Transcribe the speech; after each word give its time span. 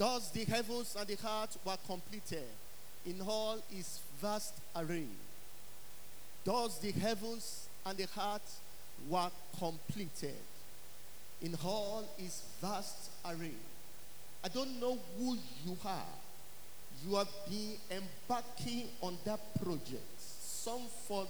Thus 0.00 0.30
the 0.30 0.46
heavens 0.46 0.96
and 0.98 1.06
the 1.06 1.18
earth 1.28 1.58
were 1.62 1.76
completed 1.86 2.48
in 3.04 3.20
all 3.20 3.58
his 3.68 4.00
vast 4.18 4.54
array. 4.74 5.04
Thus 6.42 6.78
the 6.78 6.90
heavens 6.90 7.68
and 7.84 7.98
the 7.98 8.04
earth 8.18 8.60
were 9.10 9.30
completed 9.58 10.40
in 11.42 11.54
all 11.62 12.08
his 12.16 12.40
vast 12.62 13.10
array. 13.26 13.52
I 14.42 14.48
don't 14.48 14.80
know 14.80 14.98
who 15.18 15.36
you 15.66 15.76
are. 15.84 16.14
You 17.06 17.16
have 17.16 17.28
been 17.50 17.74
embarking 17.90 18.88
on 19.02 19.18
that 19.26 19.40
project. 19.62 20.18
Some 20.18 20.80
for 21.06 21.26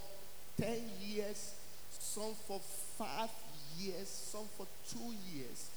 10 0.60 0.78
years, 1.08 1.54
some 1.98 2.34
for 2.46 2.60
five 2.96 3.30
years, 3.76 4.06
some 4.06 4.46
for 4.56 4.68
two 4.88 5.12
years. 5.34 5.70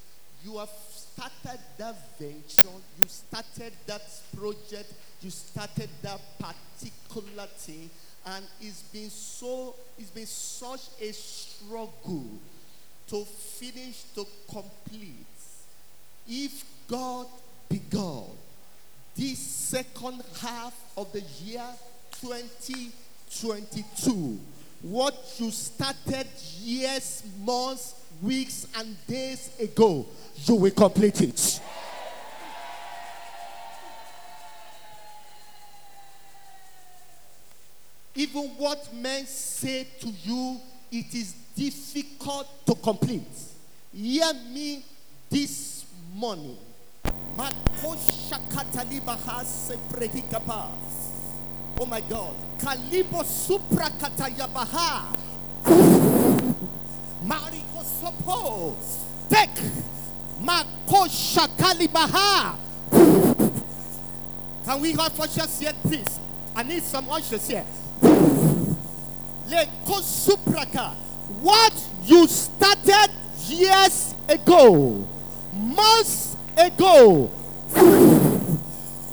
You 0.43 0.57
have 0.57 0.71
started 0.91 1.59
that 1.77 1.95
venture, 2.19 2.67
you 2.97 3.07
started 3.07 3.71
that 3.85 4.01
project, 4.35 4.91
you 5.21 5.29
started 5.29 5.89
that 6.01 6.19
particular 6.37 7.47
thing, 7.57 7.89
and 8.25 8.45
it's 8.59 8.81
been 8.83 9.09
so, 9.09 9.73
it's 9.97 10.09
been 10.09 10.25
such 10.25 10.89
a 10.99 11.13
struggle 11.13 12.25
to 13.07 13.23
finish, 13.23 14.03
to 14.15 14.25
complete. 14.49 15.25
If 16.27 16.65
God 16.87 17.27
be 17.69 17.79
God, 17.89 18.31
this 19.15 19.39
second 19.39 20.23
half 20.41 20.73
of 20.97 21.13
the 21.13 21.21
year 21.43 21.63
2022, 22.21 24.39
what 24.81 25.35
you 25.37 25.51
started 25.51 26.27
years, 26.59 27.23
months, 27.39 27.93
weeks, 28.21 28.67
and 28.77 28.95
days 29.07 29.51
ago, 29.59 30.05
you 30.45 30.55
will 30.55 30.71
complete 30.71 31.21
it. 31.21 31.61
Even 38.15 38.43
what 38.57 38.93
men 38.93 39.25
say 39.25 39.87
to 39.99 40.07
you, 40.07 40.59
it 40.91 41.13
is 41.15 41.33
difficult 41.55 42.47
to 42.65 42.75
complete. 42.75 43.23
Hear 43.91 44.33
me 44.51 44.85
this 45.29 45.85
morning. 46.13 46.57
Oh 51.79 51.85
my 51.87 52.01
God. 52.01 52.35
Kalibo 52.59 53.25
supra 53.25 53.89
katayabaha. 53.89 55.22
Sopo. 57.83 58.75
Tek. 59.29 59.49
Makosha 60.41 61.47
kalibaha. 61.57 62.55
Can 64.65 64.81
we 64.81 64.93
have 64.93 65.19
ushers 65.19 65.59
here, 65.59 65.73
please? 65.83 66.19
I 66.55 66.63
need 66.63 66.83
some 66.83 67.09
ushers 67.09 67.47
here. 67.47 67.65
What 71.41 71.73
you 72.05 72.27
started 72.27 73.11
years 73.47 74.15
ago, 74.29 75.05
months 75.53 76.37
ago, 76.57 77.29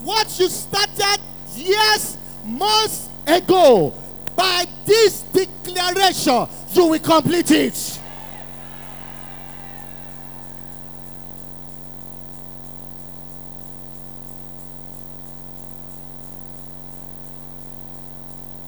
what 0.05 0.39
you 0.39 0.49
started 0.49 1.21
years, 1.57 2.17
months 2.45 3.09
ago, 3.27 3.93
by 4.37 4.67
this 4.85 5.23
declaration, 5.23 6.47
you 6.73 6.87
will 6.87 6.99
complete 7.01 7.51
it. 7.51 8.01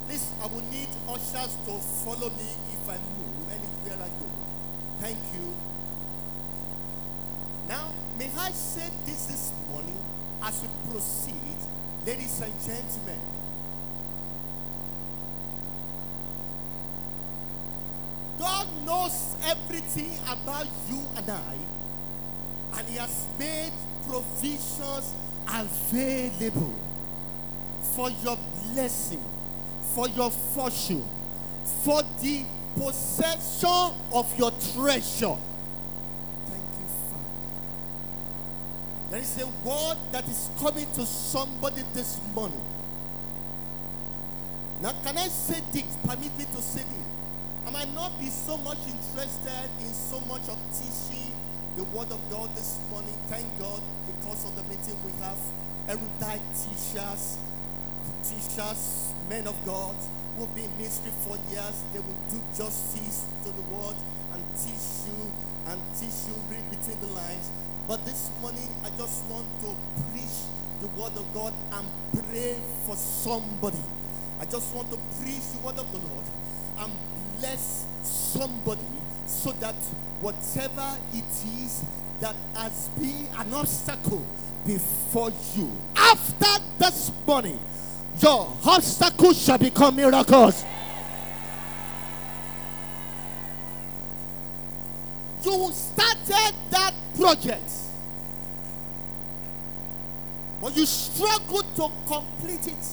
Please, 0.06 0.32
I 0.42 0.46
will 0.46 0.62
need 0.70 0.88
ushers 1.08 1.56
to 1.66 1.78
follow 2.04 2.28
me 2.30 2.50
if 2.72 2.88
I 2.88 2.98
move 2.98 3.48
anywhere 3.48 4.04
I 4.04 4.08
go. 4.08 4.26
Thank 5.00 5.18
you. 5.34 5.54
Now, 7.68 7.92
may 8.18 8.30
I 8.38 8.50
say 8.50 8.90
this 9.06 9.26
this 9.26 9.52
morning 9.70 9.98
as 10.44 10.62
we 10.62 10.68
proceed, 10.90 11.56
ladies 12.06 12.40
and 12.40 12.52
gentlemen. 12.60 13.20
God 18.38 18.66
knows 18.84 19.36
everything 19.46 20.18
about 20.28 20.66
you 20.88 21.00
and 21.16 21.30
I, 21.30 21.54
and 22.78 22.88
He 22.88 22.96
has 22.96 23.26
made 23.38 23.72
provisions 24.08 25.14
available 25.48 26.74
for 27.94 28.10
your 28.10 28.38
blessing, 28.72 29.22
for 29.94 30.08
your 30.08 30.30
fortune, 30.30 31.04
for 31.84 32.02
the 32.20 32.44
possession 32.76 33.92
of 34.12 34.38
your 34.38 34.50
treasure. 34.50 35.36
Thank 36.46 36.64
you, 36.80 36.86
Father. 37.10 37.24
There 39.12 39.20
is 39.20 39.36
a 39.42 39.46
word 39.68 39.98
that 40.12 40.26
is 40.26 40.48
coming 40.58 40.86
to 40.94 41.04
somebody 41.04 41.82
this 41.92 42.18
morning. 42.34 42.64
Now, 44.80 44.92
can 45.04 45.18
I 45.18 45.28
say 45.28 45.60
this? 45.70 45.84
Permit 46.00 46.32
me 46.38 46.46
to 46.46 46.62
say 46.62 46.80
this. 46.80 47.06
I 47.66 47.70
might 47.72 47.92
not 47.92 48.18
be 48.18 48.30
so 48.30 48.56
much 48.56 48.78
interested 48.88 49.68
in 49.84 49.92
so 49.92 50.18
much 50.20 50.48
of 50.48 50.56
teaching 50.72 51.30
the 51.76 51.84
word 51.92 52.10
of 52.10 52.24
God 52.30 52.56
this 52.56 52.80
morning. 52.90 53.12
Thank 53.28 53.44
God 53.58 53.82
because 54.06 54.46
of 54.48 54.56
the 54.56 54.62
meeting 54.62 54.96
we 55.04 55.12
have 55.20 55.36
erudite 55.92 56.48
teachers, 56.56 57.36
teachers, 58.24 59.12
men 59.28 59.46
of 59.46 59.60
God 59.66 59.94
who 60.36 60.46
have 60.46 60.54
been 60.54 60.64
in 60.64 60.76
ministry 60.78 61.12
for 61.20 61.36
years. 61.52 61.84
They 61.92 62.00
will 62.00 62.16
do 62.32 62.40
justice 62.56 63.28
to 63.44 63.52
the 63.52 63.76
word 63.76 63.96
and 64.32 64.40
teach 64.56 65.04
you 65.04 65.20
and 65.68 65.78
teach 66.00 66.32
you 66.32 66.34
read 66.48 66.64
between 66.72 66.98
the 67.04 67.12
lines. 67.12 67.52
But 67.92 68.06
this 68.06 68.30
morning, 68.40 68.70
I 68.82 68.88
just 68.96 69.22
want 69.26 69.44
to 69.60 69.76
preach 70.00 70.48
the 70.80 70.86
word 70.98 71.12
of 71.14 71.34
God 71.34 71.52
and 71.72 71.86
pray 72.26 72.56
for 72.86 72.96
somebody. 72.96 73.76
I 74.40 74.46
just 74.46 74.74
want 74.74 74.90
to 74.92 74.96
preach 75.20 75.42
the 75.52 75.58
word 75.58 75.78
of 75.78 75.92
the 75.92 75.98
Lord 75.98 76.24
and 76.78 76.92
bless 77.38 77.84
somebody 78.02 78.80
so 79.26 79.52
that 79.60 79.74
whatever 80.22 80.96
it 81.12 81.24
is 81.62 81.84
that 82.20 82.34
has 82.54 82.88
been 82.98 83.28
an 83.36 83.52
obstacle 83.52 84.24
before 84.64 85.30
you, 85.54 85.70
after 85.94 86.64
this 86.78 87.12
morning, 87.26 87.60
your 88.20 88.56
obstacles 88.64 89.44
shall 89.44 89.58
become 89.58 89.96
miracles. 89.96 90.64
You 95.44 95.70
started 95.72 96.54
that 96.70 96.94
project, 97.18 97.70
but 100.72 100.78
you 100.78 100.86
struggle 100.86 101.62
to 101.62 101.90
complete 102.06 102.66
it. 102.66 102.86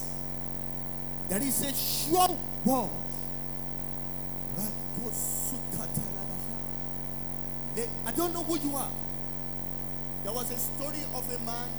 There 1.29 1.41
is 1.41 1.61
a 1.63 1.73
sure 1.73 2.37
word. 2.65 2.89
I 8.05 8.11
don't 8.11 8.33
know 8.33 8.43
who 8.43 8.57
you 8.59 8.75
are. 8.75 8.91
There 10.23 10.33
was 10.33 10.51
a 10.51 10.57
story 10.57 11.03
of 11.15 11.33
a 11.33 11.39
man 11.45 11.69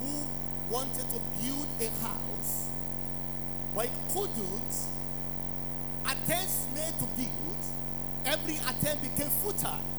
who 0.00 0.26
wanted 0.70 1.08
to 1.08 1.20
build 1.40 1.66
a 1.80 1.88
house, 2.04 2.68
but 3.74 3.88
couldn't. 4.12 4.74
Attempts 6.04 6.66
made 6.74 6.92
to 6.98 7.06
build, 7.16 7.56
every 8.26 8.56
attempt 8.56 9.02
became 9.02 9.30
futile 9.30 9.95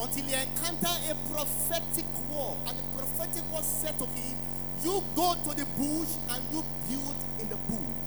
until 0.00 0.24
he 0.24 0.34
encountered 0.34 1.00
a 1.10 1.14
prophetic 1.32 2.04
word. 2.30 2.56
And 2.68 2.78
the 2.78 2.82
prophetic 2.96 3.44
word 3.52 3.64
said 3.64 3.98
to 3.98 4.06
him, 4.06 4.36
You 4.82 5.02
go 5.14 5.34
to 5.34 5.50
the 5.54 5.66
bush 5.76 6.12
and 6.30 6.42
you 6.52 6.62
build 6.88 7.16
in 7.40 7.48
the 7.48 7.56
bush. 7.56 8.04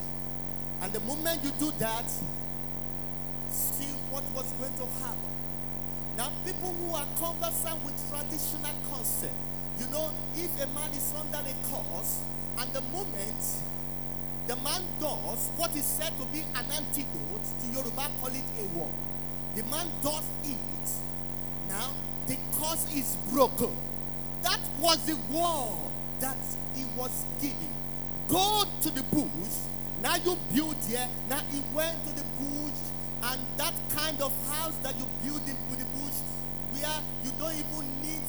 And 0.82 0.92
the 0.92 1.00
moment 1.00 1.42
you 1.42 1.50
do 1.58 1.70
that, 1.78 2.04
see 3.50 3.92
what 4.10 4.24
was 4.34 4.50
going 4.52 4.74
to 4.74 4.86
happen. 5.02 5.32
Now, 6.16 6.30
people 6.44 6.74
who 6.74 6.94
are 6.94 7.06
conversant 7.16 7.84
with 7.84 7.94
traditional 8.10 8.74
concept, 8.90 9.34
you 9.78 9.86
know, 9.86 10.10
if 10.34 10.50
a 10.62 10.66
man 10.74 10.90
is 10.90 11.12
under 11.18 11.38
a 11.38 11.54
curse, 11.70 12.20
and 12.58 12.72
the 12.72 12.80
moment 12.90 13.38
the 14.48 14.56
man 14.56 14.82
does 14.98 15.50
what 15.58 15.76
is 15.76 15.84
said 15.84 16.10
to 16.18 16.24
be 16.32 16.40
an 16.40 16.64
antidote, 16.72 17.44
to 17.60 17.66
Yoruba 17.68 18.08
call 18.18 18.30
it 18.32 18.48
a 18.58 18.64
war. 18.74 18.90
The 19.54 19.62
man 19.64 19.86
does 20.02 20.24
it. 20.42 20.88
Now, 21.68 21.92
the 22.26 22.36
curse 22.58 22.86
is 22.94 23.16
broken. 23.32 23.76
That 24.42 24.60
was 24.80 25.04
the 25.04 25.16
word 25.30 25.90
that 26.20 26.36
he 26.74 26.84
was 26.96 27.24
giving. 27.40 27.74
Go 28.28 28.64
to 28.82 28.90
the 28.90 29.02
bush. 29.04 29.56
Now 30.02 30.16
you 30.16 30.36
build 30.54 30.76
here. 30.86 31.08
Now 31.28 31.40
he 31.50 31.62
went 31.74 32.04
to 32.04 32.12
the 32.14 32.24
bush, 32.38 32.78
and 33.22 33.40
that 33.56 33.74
kind 33.94 34.20
of 34.20 34.32
house 34.48 34.74
that 34.82 34.94
you 34.98 35.06
build 35.24 35.42
in 35.48 35.56
with 35.70 35.78
the 35.78 35.86
bush, 35.98 36.18
where 36.72 37.02
you 37.24 37.30
don't 37.38 37.54
even 37.54 38.02
need 38.02 38.22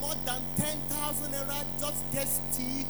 more 0.00 0.14
than 0.24 0.42
10,000 0.56 1.32
naira, 1.32 1.64
just 1.78 2.10
get 2.12 2.26
stick 2.26 2.86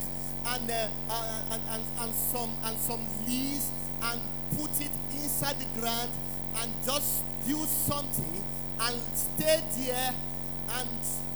and, 0.47 0.71
uh, 0.71 0.89
uh, 1.11 1.43
and, 1.53 1.63
and, 1.71 1.83
and, 2.01 2.15
some, 2.15 2.51
and 2.65 2.79
some 2.79 3.05
leaves 3.27 3.71
and 4.03 4.21
put 4.57 4.71
it 4.81 4.91
inside 5.13 5.57
the 5.59 5.81
ground 5.81 6.11
and 6.63 6.73
just 6.85 7.23
build 7.47 7.69
something 7.69 8.45
and 8.83 9.01
stay 9.15 9.61
there 9.77 10.15
and 10.79 10.89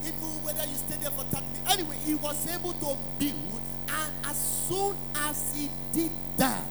even 0.05 0.43
whether 0.43 0.65
you 0.67 0.75
stay 0.75 0.97
there 1.01 1.11
for 1.11 1.25
30 1.25 1.45
minutes. 1.47 1.73
Anyway, 1.73 1.97
he 2.05 2.15
was 2.15 2.47
able 2.55 2.73
to 2.75 2.97
build 3.19 3.61
and 3.89 4.13
as 4.25 4.37
soon 4.69 4.97
as 5.17 5.55
he 5.55 5.71
did 5.93 6.11
that, 6.37 6.65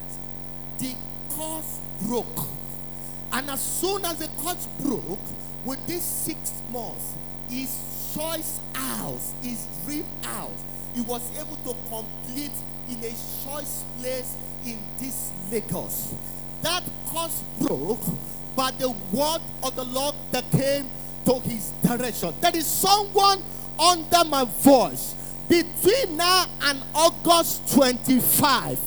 the 0.77 0.93
course 1.29 1.79
broke. 2.01 2.47
And 3.31 3.49
as 3.49 3.61
soon 3.61 4.05
as 4.05 4.17
the 4.17 4.27
course 4.41 4.67
broke, 4.81 5.19
within 5.65 5.99
six 5.99 6.53
months, 6.71 7.13
his 7.49 8.13
choice 8.15 8.59
house, 8.73 9.33
his 9.41 9.67
dream 9.85 10.05
house, 10.21 10.63
he 10.93 11.01
was 11.01 11.21
able 11.37 11.57
to 11.57 11.75
complete 11.89 12.53
in 12.89 12.97
a 13.03 13.13
choice 13.43 13.83
place 13.99 14.37
in 14.65 14.77
this 14.97 15.31
Lagos. 15.51 16.13
That 16.61 16.83
course 17.07 17.43
broke, 17.59 18.01
but 18.55 18.79
the 18.79 18.89
word 19.11 19.41
of 19.63 19.75
the 19.75 19.83
Lord 19.83 20.15
that 20.35 20.51
came 20.51 20.85
to 21.23 21.39
his 21.39 21.71
direction. 21.81 22.33
There 22.41 22.53
is 22.53 22.67
someone 22.67 23.41
under 23.79 24.25
my 24.25 24.43
voice 24.43 25.15
between 25.47 26.17
now 26.17 26.45
and 26.63 26.83
August 26.93 27.73
25, 27.73 28.77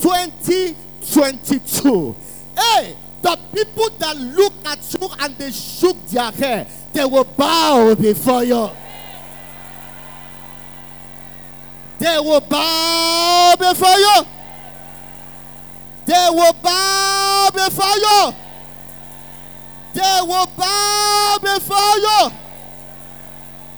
2022. 0.00 2.16
Hey, 2.56 2.96
the 3.22 3.38
people 3.54 3.88
that 4.00 4.16
look 4.16 4.52
at 4.66 4.96
you 5.00 5.08
and 5.20 5.36
they 5.36 5.52
shook 5.52 6.04
their 6.06 6.32
hair, 6.32 6.66
they 6.92 7.04
will 7.04 7.22
bow 7.22 7.94
before 7.94 8.42
you. 8.42 8.68
They 12.00 12.18
will 12.18 12.40
bow 12.40 13.54
before 13.56 13.96
you. 13.96 14.22
They 16.06 16.26
will 16.30 16.52
bow 16.54 17.50
before 17.54 17.96
you. 17.96 18.34
They 19.94 20.18
will 20.22 20.46
bow 20.56 21.38
before 21.42 21.96
you. 21.98 22.30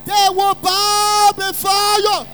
They 0.05 0.29
will 0.31 0.55
bow 0.55 1.33
before 1.37 1.99
you. 1.99 2.27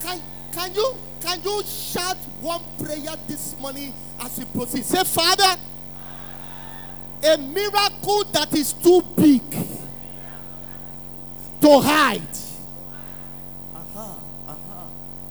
Can, 0.00 0.20
can 0.52 0.74
you 0.74 0.94
can 1.24 1.42
you 1.42 1.62
shout 1.62 2.18
one 2.42 2.60
prayer 2.78 3.16
this 3.26 3.58
morning 3.58 3.94
as 4.20 4.38
we 4.38 4.44
proceed? 4.44 4.84
Say, 4.84 5.02
Father, 5.04 5.58
a 7.24 7.38
miracle 7.38 8.24
that 8.24 8.52
is 8.54 8.74
too 8.74 9.00
big 9.16 9.40
to 11.62 11.80
hide. 11.80 12.20
Aha, 13.74 14.18
aha. 14.46 14.86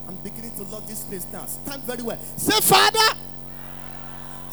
I'm 0.08 0.16
beginning 0.24 0.56
to 0.56 0.64
love 0.64 0.88
this 0.88 1.04
place 1.04 1.28
now. 1.31 1.46
Stand 1.46 1.84
very 1.84 2.02
well. 2.02 2.18
Say, 2.38 2.60
Father, 2.62 3.16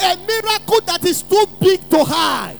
a 0.00 0.16
miracle 0.16 0.80
that 0.86 1.04
is 1.04 1.22
too 1.22 1.44
big 1.60 1.88
to 1.90 2.04
hide. 2.04 2.58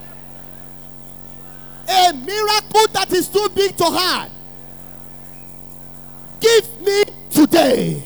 A 1.89 2.13
miracle 2.13 2.87
that 2.93 3.11
is 3.11 3.27
too 3.27 3.49
big 3.53 3.75
to 3.77 3.85
hide. 3.85 4.31
Give 6.39 6.81
me 6.81 7.03
today. 7.29 8.03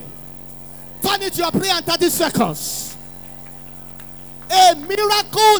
Turn 1.01 1.21
it 1.21 1.37
your 1.37 1.51
prayer 1.51 1.77
in 1.77 1.83
30 1.83 2.09
seconds. 2.09 2.97
A 4.49 4.75
miracle 4.75 5.54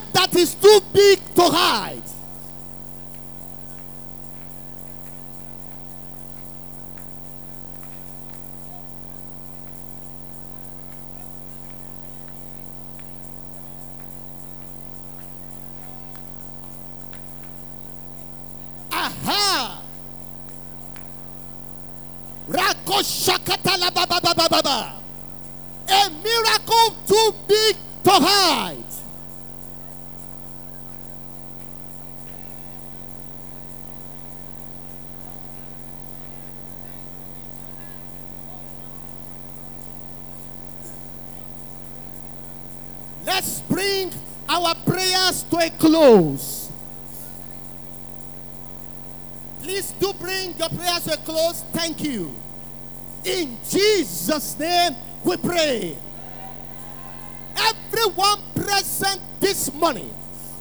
close. 45.95 46.71
Please 49.61 49.92
do 49.94 50.14
bring 50.14 50.54
your 50.57 50.69
prayers 50.69 51.06
to 51.06 51.14
a 51.14 51.18
close. 51.18 51.64
Thank 51.71 52.04
you. 52.04 52.33
In 53.23 53.57
Jesus' 53.69 54.59
name 54.59 54.95
we 55.23 55.37
pray. 55.37 55.97
Everyone 57.57 58.40
present 58.54 59.21
this 59.40 59.73
morning 59.73 60.14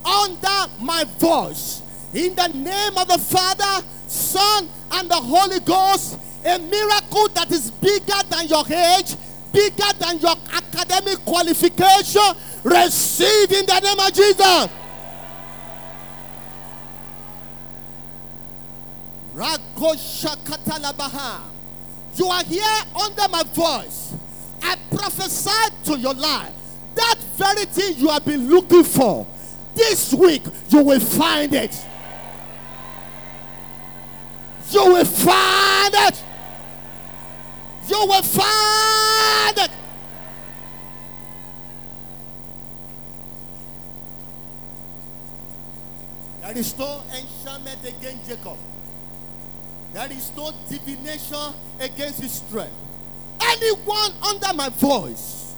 under 0.05 0.71
my 0.81 1.05
voice, 1.19 1.83
in 2.15 2.35
the 2.37 2.49
name 2.49 2.97
of 2.97 3.09
the 3.09 3.19
Father, 3.19 3.85
Son, 4.07 4.69
and 4.93 5.11
the 5.11 5.17
Holy 5.17 5.59
Ghost, 5.61 6.19
a 6.45 6.59
miracle 6.59 7.29
that 7.35 7.51
is 7.51 7.71
bigger 7.73 8.23
than 8.31 8.47
your 8.47 8.65
age, 8.71 9.17
bigger 9.53 9.93
than 9.99 10.19
your 10.21 10.37
academic 10.53 11.19
qualification, 11.25 12.23
receive 12.63 13.51
in 13.51 13.67
the 13.67 13.81
name 13.81 13.99
of 13.99 14.13
Jesus. 14.13 14.84
You 22.17 22.27
are 22.27 22.45
here 22.45 22.63
under 23.03 23.29
my 23.29 23.43
voice. 23.53 24.15
I 24.63 24.77
prophesied 24.95 25.85
to 25.87 25.99
your 25.99 26.15
life 26.15 26.53
that 26.95 27.17
very 27.37 27.65
thing 27.65 27.97
you 27.99 28.09
have 28.11 28.25
been 28.25 28.49
looking 28.49 28.85
for. 28.85 29.27
This 29.75 30.15
week 30.15 30.43
you 30.69 30.85
will 30.85 31.01
find 31.01 31.53
it. 31.53 31.77
You 34.71 34.85
will 34.87 35.05
find 35.05 35.95
it. 35.95 36.25
You 37.89 38.07
will 38.07 38.23
find 38.23 39.59
it. 39.59 39.71
There 46.41 46.59
is 46.59 46.79
no 46.79 47.03
enchantment 47.13 47.81
against 47.85 48.29
Jacob. 48.29 48.57
There 49.95 50.11
is 50.11 50.33
no 50.37 50.51
divination 50.69 51.55
against 51.79 52.21
his 52.21 52.33
strength. 52.33 52.75
Anyone 53.41 54.11
under 54.29 54.53
my 54.53 54.69
voice, 54.69 55.55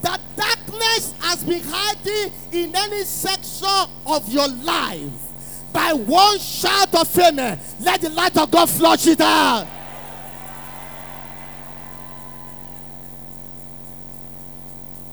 that 0.00 0.20
darkness 0.36 1.12
has 1.18 1.42
been 1.42 1.60
hiding 1.64 2.32
in 2.52 2.76
any 2.76 3.02
section 3.02 3.90
of 4.06 4.32
your 4.32 4.46
life, 4.46 5.10
by 5.72 5.92
one 5.92 6.38
shout 6.38 6.94
of 6.94 7.18
amen, 7.18 7.58
let 7.80 8.00
the 8.00 8.10
light 8.10 8.36
of 8.38 8.48
God 8.48 8.70
flush 8.70 9.08
it 9.08 9.20
out. 9.20 9.66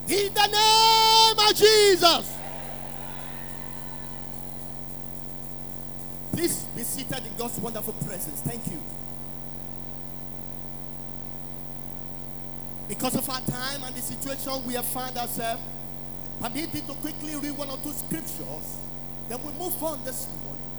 In 0.07 0.31
the 0.31 0.47
name 0.47 1.49
of 1.49 1.55
Jesus. 1.55 2.30
Please 6.41 6.65
be 6.75 6.81
seated 6.81 7.21
in 7.23 7.37
God's 7.37 7.59
wonderful 7.59 7.93
presence. 7.93 8.41
Thank 8.41 8.65
you. 8.65 8.81
Because 12.89 13.13
of 13.13 13.29
our 13.29 13.41
time 13.41 13.83
and 13.85 13.93
the 13.93 14.01
situation 14.01 14.65
we 14.65 14.73
have 14.73 14.85
found 14.85 15.15
ourselves, 15.17 15.61
permit 16.41 16.73
me 16.73 16.81
to 16.81 16.93
quickly 16.93 17.35
read 17.35 17.55
one 17.55 17.69
or 17.69 17.77
two 17.77 17.93
scriptures. 17.93 18.81
Then 19.29 19.37
we 19.43 19.53
move 19.53 19.77
on 19.83 20.03
this 20.03 20.25
morning. 20.41 20.71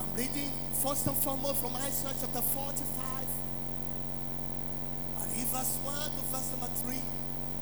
I'm 0.00 0.08
reading 0.16 0.50
first 0.80 1.06
and 1.06 1.18
foremost 1.18 1.60
from 1.60 1.76
Isaiah 1.76 2.16
chapter 2.18 2.40
45. 2.40 3.28
I 5.20 5.24
read 5.36 5.48
verse 5.52 5.76
1 5.84 6.16
to 6.16 6.22
verse 6.32 6.50
number 6.56 6.72
3. 6.80 6.96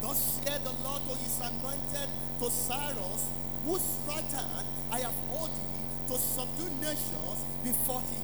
Thus 0.00 0.38
said 0.46 0.62
the 0.62 0.74
Lord 0.86 1.02
to 1.10 1.18
his 1.18 1.40
anointed 1.42 2.08
to 2.38 2.50
Cyrus, 2.52 3.26
whose 3.66 3.98
right 4.06 4.30
hand 4.30 4.66
I 4.92 5.00
have 5.00 5.18
hold 5.28 5.50
thee 5.50 5.79
to 6.10 6.18
subdue 6.18 6.68
nations 6.80 7.44
before 7.62 8.00
him. 8.00 8.22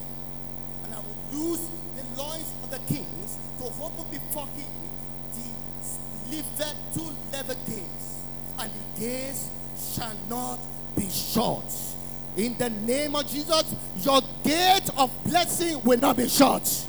And 0.85 0.95
I 0.95 0.99
will 0.99 1.17
loose 1.33 1.61
the 1.95 2.21
loins 2.21 2.53
of 2.65 2.71
the 2.71 2.79
kings 2.93 3.39
to 3.59 3.65
open 3.65 4.05
before 4.11 4.47
him 4.49 4.67
the 6.29 6.37
liver 6.37 6.73
two 6.93 7.13
level 7.33 7.57
gates, 7.67 8.23
and 8.59 8.71
the 8.73 9.01
gates 9.01 9.49
shall 9.77 10.15
not 10.29 10.59
be 10.97 11.09
shut. 11.09 11.73
In 12.37 12.59
the 12.59 12.71
name 12.71 13.15
of 13.15 13.27
Jesus, 13.29 13.75
your 14.03 14.21
gate 14.43 14.91
of 14.97 15.11
blessing 15.25 15.81
will 15.85 15.99
not 15.99 16.17
be 16.17 16.29
shut. 16.29 16.87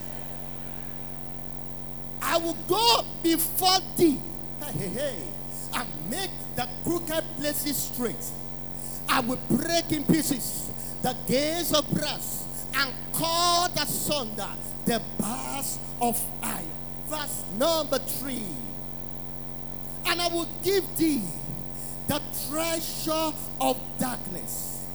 I 2.21 2.37
will 2.37 2.57
go 2.67 3.05
before 3.21 3.77
thee 3.95 4.19
hey, 4.61 4.87
hey, 4.87 5.15
and 5.75 5.87
make 6.09 6.31
the 6.55 6.67
crooked 6.83 7.23
places 7.37 7.77
straight. 7.77 8.31
I 9.07 9.19
will 9.21 9.39
break 9.49 9.91
in 9.91 10.03
pieces 10.03 10.66
the 11.07 11.15
gates 11.25 11.73
of 11.73 11.89
brass 11.91 12.65
and 12.75 12.93
cut 13.13 13.71
asunder 13.81 14.49
the 14.83 15.01
bars 15.17 15.79
of 16.01 16.21
iron. 16.43 16.65
Verse 17.07 17.45
number 17.57 17.97
three. 17.99 18.43
And 20.05 20.19
I 20.19 20.27
will 20.27 20.49
give 20.63 20.83
thee 20.97 21.23
the 22.09 22.21
treasure 22.49 23.31
of 23.61 23.79
darkness 23.97 24.85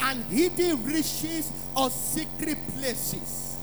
and 0.00 0.22
hidden 0.26 0.84
riches 0.84 1.52
of 1.76 1.92
secret 1.92 2.58
places, 2.76 3.56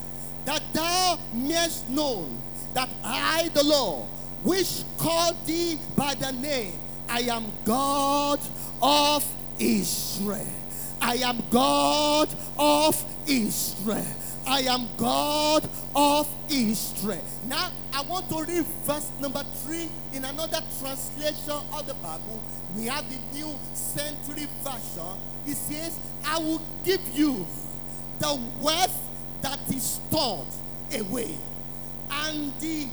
that 0.44 0.62
thou 0.74 1.18
mayest 1.32 1.88
know 1.88 2.28
that 2.74 2.90
I, 3.04 3.48
the 3.54 3.64
Lord, 3.64 4.06
which 4.44 4.84
called 4.98 5.36
thee 5.46 5.78
by 5.96 6.14
the 6.14 6.32
name, 6.32 6.74
I 7.08 7.20
am 7.20 7.46
God 7.64 8.40
of 8.82 9.24
Israel. 9.58 10.65
I 11.06 11.18
am 11.18 11.40
God 11.50 12.28
of 12.58 13.04
Israel. 13.28 14.04
I 14.44 14.62
am 14.62 14.88
God 14.96 15.68
of 15.94 16.28
Israel. 16.50 17.22
Now, 17.46 17.70
I 17.94 18.02
want 18.02 18.28
to 18.30 18.42
read 18.42 18.66
verse 18.82 19.08
number 19.20 19.44
three 19.62 19.88
in 20.12 20.24
another 20.24 20.58
translation 20.80 21.62
of 21.72 21.86
the 21.86 21.94
Bible. 21.94 22.42
We 22.76 22.86
have 22.86 23.04
the 23.08 23.38
New 23.38 23.56
Century 23.72 24.48
Version. 24.64 25.16
It 25.46 25.56
says, 25.56 25.96
I 26.26 26.40
will 26.40 26.60
give 26.82 27.00
you 27.14 27.46
the 28.18 28.40
wealth 28.60 29.00
that 29.42 29.60
is 29.72 29.84
stored 29.84 30.48
away 30.92 31.36
and 32.10 32.52
the 32.58 32.88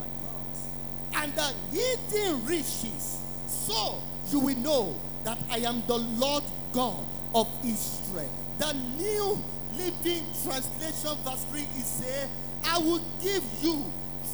oh 0.00 1.20
and 1.20 1.34
the 1.34 1.52
hidden 1.72 2.46
riches. 2.46 3.18
So 3.48 4.00
you 4.30 4.38
will 4.38 4.58
know 4.58 5.00
that 5.24 5.38
I 5.50 5.58
am 5.58 5.82
the 5.88 5.98
Lord 5.98 6.44
God 6.72 7.04
of 7.34 7.48
Israel. 7.64 8.30
The 8.58 8.72
New 8.96 9.42
Living 9.76 10.24
Translation, 10.44 11.16
verse 11.24 11.44
3 11.50 11.60
is 11.60 11.86
say, 11.86 12.28
I 12.64 12.78
will 12.78 13.00
give 13.22 13.42
you 13.62 13.84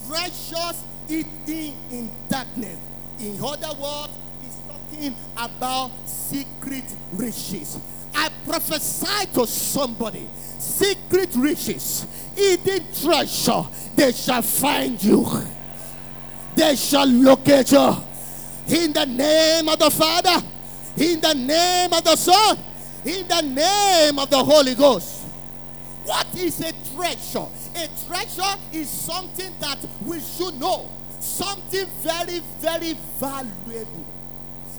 treasures 0.06 0.82
hidden 1.06 1.74
in 1.90 2.10
darkness. 2.28 2.78
In 3.20 3.38
other 3.42 3.80
words, 3.80 4.12
he's 4.42 4.58
talking 4.66 5.14
about 5.36 5.90
secret 6.06 6.84
riches. 7.12 7.78
I 8.14 8.30
prophesy 8.44 9.26
to 9.34 9.46
somebody 9.46 10.26
secret 10.58 11.34
riches, 11.36 12.06
hidden 12.34 12.84
treasure, 13.00 13.64
they 13.94 14.12
shall 14.12 14.42
find 14.42 15.02
you. 15.02 15.26
They 16.54 16.76
shall 16.76 17.06
locate 17.06 17.72
you. 17.72 17.96
In 18.68 18.92
the 18.92 19.06
name 19.06 19.68
of 19.68 19.78
the 19.78 19.90
Father, 19.90 20.44
in 20.96 21.20
the 21.20 21.34
name 21.34 21.92
of 21.92 22.02
the 22.02 22.16
Son, 22.16 22.58
in 23.06 23.28
the 23.28 23.40
name 23.40 24.18
of 24.18 24.28
the 24.30 24.42
Holy 24.42 24.75
Ghost. 24.75 25.22
What 26.04 26.26
is 26.36 26.60
a 26.60 26.72
treasure? 26.94 27.46
A 27.76 27.88
treasure 28.06 28.58
is 28.72 28.88
something 28.88 29.52
that 29.60 29.78
we 30.04 30.20
should 30.20 30.58
know, 30.58 30.88
something 31.20 31.86
very, 32.02 32.40
very 32.58 32.94
valuable. 33.18 34.06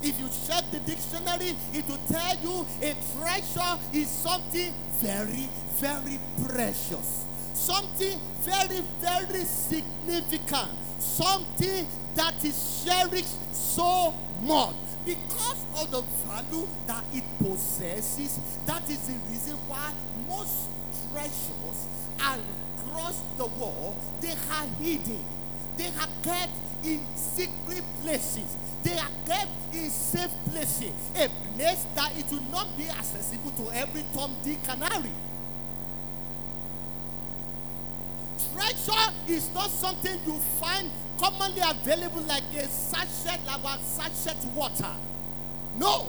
If 0.02 0.20
you 0.20 0.28
check 0.46 0.64
the 0.70 0.80
dictionary, 0.80 1.56
it 1.72 1.88
will 1.88 1.98
tell 2.08 2.36
you 2.42 2.66
a 2.82 2.94
treasure 3.16 3.78
is 3.94 4.08
something 4.08 4.72
very, 4.98 5.48
very 5.80 6.20
precious, 6.46 7.24
something 7.54 8.20
very, 8.42 8.82
very 9.00 9.44
significant, 9.44 10.70
something 10.98 11.86
that 12.14 12.44
is 12.44 12.84
cherished 12.84 13.54
so 13.54 14.14
much 14.42 14.74
because 15.08 15.64
of 15.80 15.90
the 15.90 16.02
value 16.28 16.68
that 16.86 17.02
it 17.14 17.24
possesses. 17.38 18.38
That 18.66 18.82
is 18.90 19.06
the 19.08 19.14
reason 19.30 19.56
why 19.66 19.92
most 20.28 20.68
treasures 21.10 21.86
across 22.20 23.22
the 23.38 23.46
world 23.46 23.96
they 24.20 24.32
are 24.32 24.66
hidden, 24.82 25.24
they 25.78 25.86
are 25.86 26.12
kept 26.22 26.52
in 26.84 27.00
secret 27.16 27.84
places. 28.02 28.54
They 28.84 28.98
are 28.98 29.10
kept 29.26 29.50
in 29.72 29.88
safe 29.88 30.30
places, 30.50 30.92
a 31.16 31.28
place 31.56 31.86
that 31.94 32.12
it 32.16 32.30
will 32.30 32.44
not 32.52 32.76
be 32.76 32.88
accessible 32.88 33.50
to 33.52 33.74
every 33.74 34.04
Tom, 34.14 34.36
Dick, 34.44 34.58
and 34.68 34.82
Harry. 34.84 35.10
Treasure 38.52 39.12
is 39.26 39.52
not 39.54 39.70
something 39.70 40.20
you 40.26 40.38
find 40.60 40.90
commonly 41.18 41.60
available 41.60 42.22
like 42.22 42.44
a 42.56 42.66
sachet, 42.66 43.38
like 43.46 43.64
a 43.64 43.78
sachet 43.82 44.36
water. 44.54 44.94
No. 45.76 46.06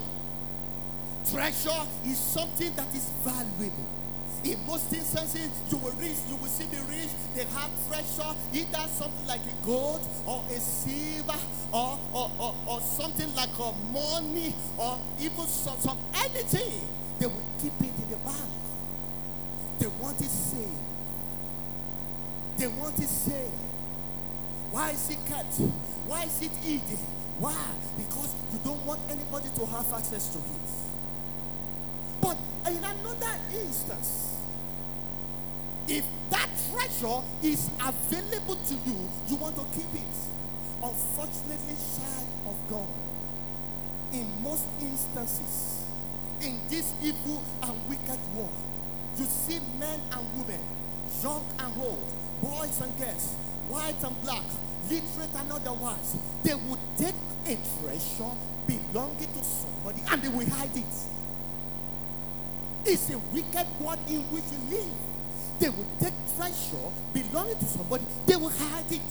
Treasure 1.29 1.83
is 2.05 2.17
something 2.17 2.73
that 2.75 2.87
is 2.95 3.09
valuable. 3.23 3.85
In 4.43 4.57
most 4.65 4.93
instances, 4.93 5.49
you 5.69 5.77
will 5.77 5.91
reach, 5.93 6.15
you 6.29 6.35
will 6.37 6.47
see 6.47 6.63
the 6.65 6.81
rich, 6.83 7.09
they 7.35 7.43
have 7.43 7.69
treasure, 7.89 8.33
either 8.53 8.87
something 8.87 9.27
like 9.27 9.41
a 9.41 9.65
gold 9.65 9.99
or 10.25 10.43
a 10.49 10.59
silver 10.59 11.37
or, 11.73 11.99
or, 12.13 12.31
or, 12.39 12.55
or 12.65 12.81
something 12.81 13.33
like 13.35 13.49
a 13.59 13.73
money 13.91 14.55
or 14.77 14.97
even 15.19 15.45
some, 15.45 15.77
some 15.79 15.97
anything. 16.15 16.87
They 17.19 17.25
will 17.27 17.43
keep 17.61 17.73
it 17.81 17.91
in 18.01 18.09
the 18.09 18.15
bank. 18.17 18.49
They 19.79 19.87
want 19.87 20.21
it 20.21 20.29
saved. 20.29 20.69
They 22.57 22.67
want 22.67 22.97
it 22.97 23.09
saved. 23.09 23.58
Why 24.71 24.91
is 24.91 25.09
it 25.09 25.17
kept? 25.25 25.55
Why 26.07 26.23
is 26.23 26.41
it 26.41 26.51
hidden? 26.51 26.97
Why? 27.39 27.55
Because 27.97 28.35
you 28.53 28.59
don't 28.63 28.85
want 28.85 28.99
anybody 29.09 29.49
to 29.55 29.65
have 29.65 29.91
access 29.93 30.29
to 30.33 30.39
it. 30.39 30.69
But 32.21 32.37
in 32.67 32.77
another 32.77 33.39
instance, 33.53 34.37
if 35.87 36.05
that 36.29 36.49
treasure 36.69 37.21
is 37.41 37.69
available 37.81 38.55
to 38.55 38.73
you, 38.85 39.09
you 39.27 39.35
want 39.37 39.55
to 39.55 39.65
keep 39.73 39.89
it. 39.93 40.15
Unfortunately, 40.83 41.75
child 41.97 42.27
of 42.45 42.55
God, 42.69 42.87
in 44.13 44.27
most 44.43 44.65
instances, 44.81 45.83
in 46.41 46.59
this 46.69 46.93
evil 47.01 47.41
and 47.63 47.73
wicked 47.89 48.19
world, 48.35 48.49
you 49.17 49.25
see 49.25 49.59
men 49.79 49.99
and 50.11 50.25
women, 50.37 50.61
young 51.23 51.43
and 51.59 51.73
old, 51.81 52.05
boys 52.41 52.79
and 52.81 52.97
girls, 52.99 53.35
white 53.69 54.01
and 54.03 54.21
black, 54.21 54.43
literate 54.89 55.33
and 55.37 55.51
otherwise, 55.51 56.17
they 56.43 56.55
would 56.55 56.79
take 56.97 57.15
a 57.45 57.57
treasure 57.79 58.33
belonging 58.67 59.31
to 59.33 59.43
somebody 59.43 60.01
and 60.11 60.21
they 60.21 60.29
will 60.29 60.49
hide 60.49 60.75
it. 60.75 60.95
It's 62.85 63.09
a 63.11 63.17
wicked 63.17 63.67
world 63.79 63.99
in 64.07 64.21
which 64.31 64.43
you 64.51 64.77
live. 64.77 64.91
They 65.59 65.69
will 65.69 65.87
take 65.99 66.13
treasure 66.35 66.89
belonging 67.13 67.57
to 67.57 67.65
somebody, 67.65 68.05
they 68.25 68.35
will 68.35 68.49
hide 68.49 68.91
it, 68.91 69.01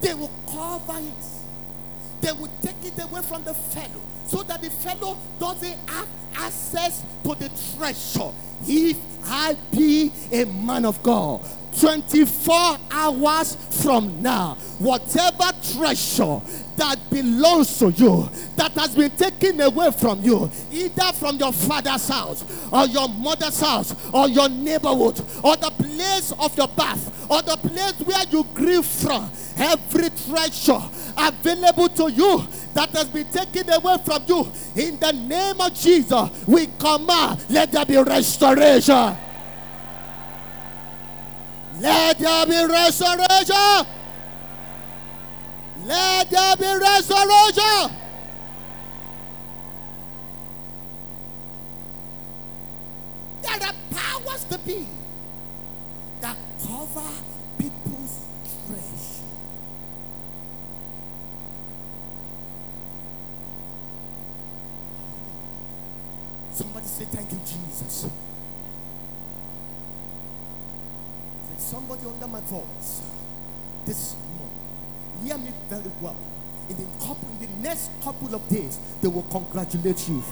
they 0.00 0.14
will 0.14 0.30
cover 0.46 0.98
it, 0.98 1.24
they 2.20 2.32
will 2.32 2.50
take 2.62 2.84
it 2.84 3.02
away 3.02 3.22
from 3.22 3.44
the 3.44 3.54
fellow 3.54 4.00
so 4.26 4.42
that 4.44 4.62
the 4.62 4.70
fellow 4.70 5.18
doesn't 5.40 5.76
have 5.90 6.08
access 6.36 7.02
to 7.24 7.34
the 7.34 7.50
treasure. 7.76 8.30
If 8.66 8.96
I 9.24 9.56
be 9.72 10.12
a 10.30 10.44
man 10.44 10.84
of 10.84 11.02
God, 11.02 11.40
24 11.80 12.78
hours 12.90 13.56
from 13.82 14.22
now, 14.22 14.56
whatever 14.78 15.50
treasure 15.72 16.40
that 16.76 16.98
belongs 17.10 17.78
to 17.78 17.90
you, 17.90 18.28
that 18.56 18.72
has 18.72 18.94
been 18.94 19.10
taken 19.10 19.60
away 19.60 19.90
from 19.90 20.22
you, 20.22 20.50
either 20.70 21.12
from 21.14 21.36
your 21.36 21.52
father's 21.52 22.08
house, 22.08 22.44
or 22.72 22.86
your 22.86 23.08
mother's 23.08 23.60
house, 23.60 23.94
or 24.12 24.28
your 24.28 24.48
neighborhood, 24.48 25.20
or 25.42 25.56
the 25.56 25.70
place 25.76 26.32
of 26.38 26.56
your 26.56 26.68
birth, 26.68 27.26
or 27.30 27.42
the 27.42 27.56
place 27.56 28.00
where 28.00 28.24
you 28.30 28.44
grew 28.54 28.82
from, 28.82 29.30
every 29.56 30.10
treasure 30.10 30.80
available 31.16 31.88
to 31.88 32.10
you 32.12 32.46
that 32.74 32.90
has 32.90 33.08
been 33.08 33.26
taken 33.26 33.68
away 33.70 33.96
from 34.04 34.22
you, 34.26 34.50
in 34.76 34.98
the 35.00 35.12
name 35.12 35.60
of 35.60 35.74
Jesus, 35.74 36.30
we 36.46 36.66
command, 36.78 37.44
let 37.50 37.72
there 37.72 37.84
be 37.84 37.96
restoration. 37.96 39.16
Let 41.80 42.18
there 42.18 42.46
be 42.46 42.72
restoration. 42.72 43.86
Let 45.86 46.30
there 46.30 46.56
be 46.56 46.78
restoration. 46.78 47.96
There 53.42 53.52
are 53.52 53.74
powers 53.94 54.44
to 54.50 54.58
be 54.58 54.86
that 56.20 56.36
cover 56.66 57.08
people's 57.58 58.24
treasure. 58.66 59.24
Somebody 66.52 66.86
say, 66.86 67.04
Thank 67.04 67.30
you, 67.30 67.38
Jesus. 67.46 68.08
Somebody 71.68 72.06
under 72.06 72.26
my 72.26 72.40
voice 72.40 73.02
this 73.84 74.16
morning. 74.38 74.58
Hear 75.22 75.36
me 75.36 75.52
very 75.68 75.92
well. 76.00 76.16
In 76.70 76.76
the, 76.76 76.84
couple, 77.04 77.28
in 77.28 77.38
the 77.40 77.68
next 77.68 77.90
couple 78.02 78.34
of 78.34 78.48
days, 78.48 78.78
they 79.02 79.08
will 79.08 79.24
congratulate 79.24 80.08
you. 80.08 80.22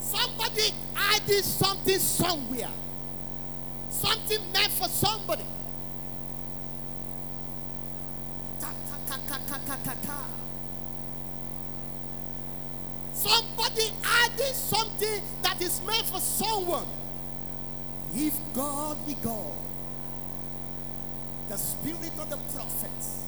Somebody 0.00 0.72
added 0.96 1.44
something 1.44 1.98
somewhere. 1.98 2.70
Something 3.90 4.52
meant 4.52 4.70
for 4.70 4.88
somebody. 4.88 5.44
Ta, 8.60 8.72
ta, 8.88 9.16
ta, 9.28 9.38
ta, 9.48 9.58
ta, 9.66 9.76
ta, 9.84 9.94
ta. 10.06 10.24
Somebody 13.20 13.92
added 14.02 14.54
something 14.54 15.22
that 15.42 15.60
is 15.60 15.82
meant 15.86 16.06
for 16.06 16.20
someone. 16.20 16.86
If 18.14 18.32
Be 19.06 19.14
God, 19.22 19.52
the 21.48 21.56
spirit 21.56 22.12
of 22.18 22.30
the 22.30 22.36
prophets, 22.54 23.24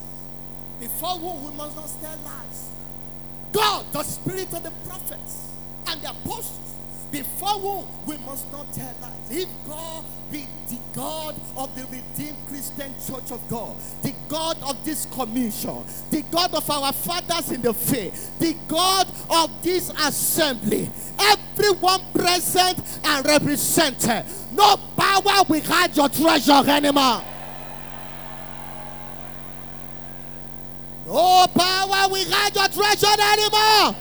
before 0.80 1.18
whom 1.18 1.44
we 1.44 1.56
must 1.56 1.76
not 1.76 1.88
tell 2.00 2.18
lies. 2.24 2.68
God, 3.52 3.86
the 3.92 4.02
spirit 4.02 4.52
of 4.54 4.62
the 4.62 4.72
prophets 4.86 5.48
and 5.88 6.00
the 6.00 6.10
apostles, 6.10 6.74
before 7.10 7.48
whom 7.48 7.86
we 8.06 8.16
must 8.18 8.50
not 8.52 8.72
tell 8.72 8.94
lies. 9.00 9.30
If 9.30 9.48
God 9.66 10.04
be 10.30 10.46
the 10.68 10.78
God 10.94 11.38
of 11.56 11.74
the 11.76 11.84
redeemed 11.86 12.38
Christian 12.48 12.94
Church 13.06 13.30
of 13.30 13.46
God, 13.48 13.76
the 14.02 14.14
God 14.28 14.56
of 14.62 14.82
this 14.84 15.06
commission, 15.06 15.84
the 16.10 16.22
God 16.30 16.54
of 16.54 16.70
our 16.70 16.92
fathers 16.92 17.50
in 17.50 17.60
the 17.60 17.74
faith, 17.74 18.38
the 18.38 18.56
God 18.68 19.06
of 19.28 19.62
this 19.62 19.90
assembly, 19.90 20.90
everyone 21.18 22.00
present 22.14 22.78
and 23.04 23.26
represented, 23.26 24.24
no 24.52 24.76
power 25.20 25.44
will 25.48 25.60
hide 25.62 25.96
your 25.96 26.08
treasure 26.08 26.62
anymore. 26.70 27.22
No 31.06 31.46
power 31.54 32.08
will 32.08 32.30
hide 32.30 32.54
your 32.54 32.68
treasure 32.68 33.06
anymore. 33.20 33.96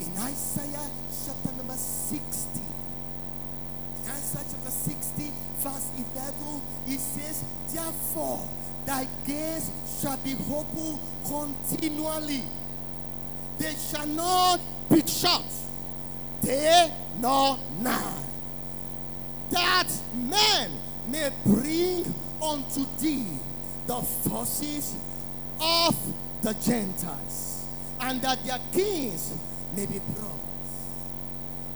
In 0.00 0.18
Isaiah 0.18 0.90
chapter 1.26 1.56
number 1.56 1.74
60, 1.74 2.60
in 4.04 4.10
Isaiah 4.10 4.44
chapter 4.50 4.70
60, 4.70 5.30
verse 5.58 5.90
11, 6.14 6.62
it 6.86 7.00
says, 7.00 7.44
Therefore, 7.72 8.48
thy 8.86 9.08
gaze 9.26 9.70
shall 10.00 10.18
be 10.18 10.36
open 10.52 10.98
continually. 11.26 12.42
They 13.62 13.76
shall 13.76 14.08
not 14.08 14.60
be 14.90 15.06
shut, 15.06 15.44
day 16.42 16.92
nor 17.20 17.56
night, 17.80 18.24
that 19.50 19.86
men 20.16 20.72
may 21.08 21.30
bring 21.46 22.12
unto 22.42 22.84
thee 22.98 23.38
the 23.86 24.02
forces 24.02 24.96
of 25.60 25.96
the 26.42 26.54
Gentiles, 26.54 27.64
and 28.00 28.20
that 28.22 28.44
their 28.44 28.58
kings 28.72 29.32
may 29.76 29.86
be 29.86 30.00
brought. 30.00 30.40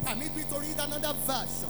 Permit 0.06 0.34
me 0.34 0.42
to 0.42 0.58
read 0.58 0.74
another 0.80 1.14
version. 1.24 1.68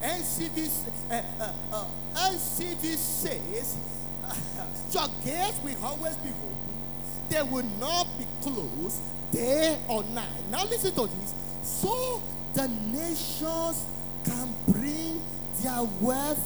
NCV, 0.00 0.70
uh, 1.10 1.22
uh, 1.38 1.52
uh, 1.74 1.84
NCV 2.30 2.96
says, 2.96 3.76
Your 4.94 5.08
gates 5.22 5.60
will 5.62 5.84
always 5.84 6.16
be 6.16 6.30
open, 6.30 7.28
they 7.28 7.42
will 7.42 7.68
not 7.78 8.06
be 8.16 8.24
closed 8.40 9.02
day 9.32 9.78
or 9.88 10.02
night. 10.04 10.28
Now, 10.50 10.64
listen 10.64 10.94
to 10.94 11.06
this. 11.06 11.34
So 11.62 12.22
the 12.54 12.68
nations 12.68 13.86
can 14.24 14.54
bring 14.68 15.22
their 15.62 15.82
wealth 16.00 16.42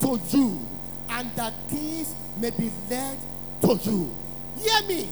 to 0.00 0.20
you, 0.30 0.60
and 1.08 1.30
the 1.36 1.52
kings 1.68 2.14
may 2.40 2.50
be 2.50 2.70
led 2.90 3.18
to 3.62 3.78
you. 3.84 4.14
Hear 4.56 4.82
me. 4.88 5.08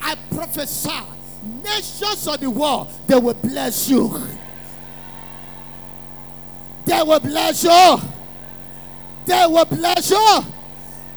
I 0.00 0.16
prophesy 0.30 0.90
nations 1.62 2.26
of 2.28 2.40
the 2.40 2.50
world, 2.50 2.88
they 3.06 3.18
will 3.18 3.34
bless 3.34 3.88
you. 3.88 4.08
They 6.84 7.02
will 7.02 7.20
bless 7.20 7.64
you. 7.64 7.98
They 9.24 9.46
will 9.46 9.64
bless 9.64 10.10
you. 10.10 10.44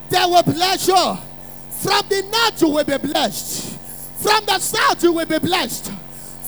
They 0.09 0.25
will 0.25 0.43
bless 0.43 0.87
you. 0.87 1.17
From 1.71 2.07
the 2.09 2.21
north, 2.31 2.61
you 2.61 2.69
will 2.69 2.83
be 2.83 2.97
blessed. 2.97 3.74
From 4.17 4.45
the 4.45 4.59
south, 4.59 5.03
you 5.03 5.11
will 5.13 5.25
be 5.25 5.39
blessed. 5.39 5.91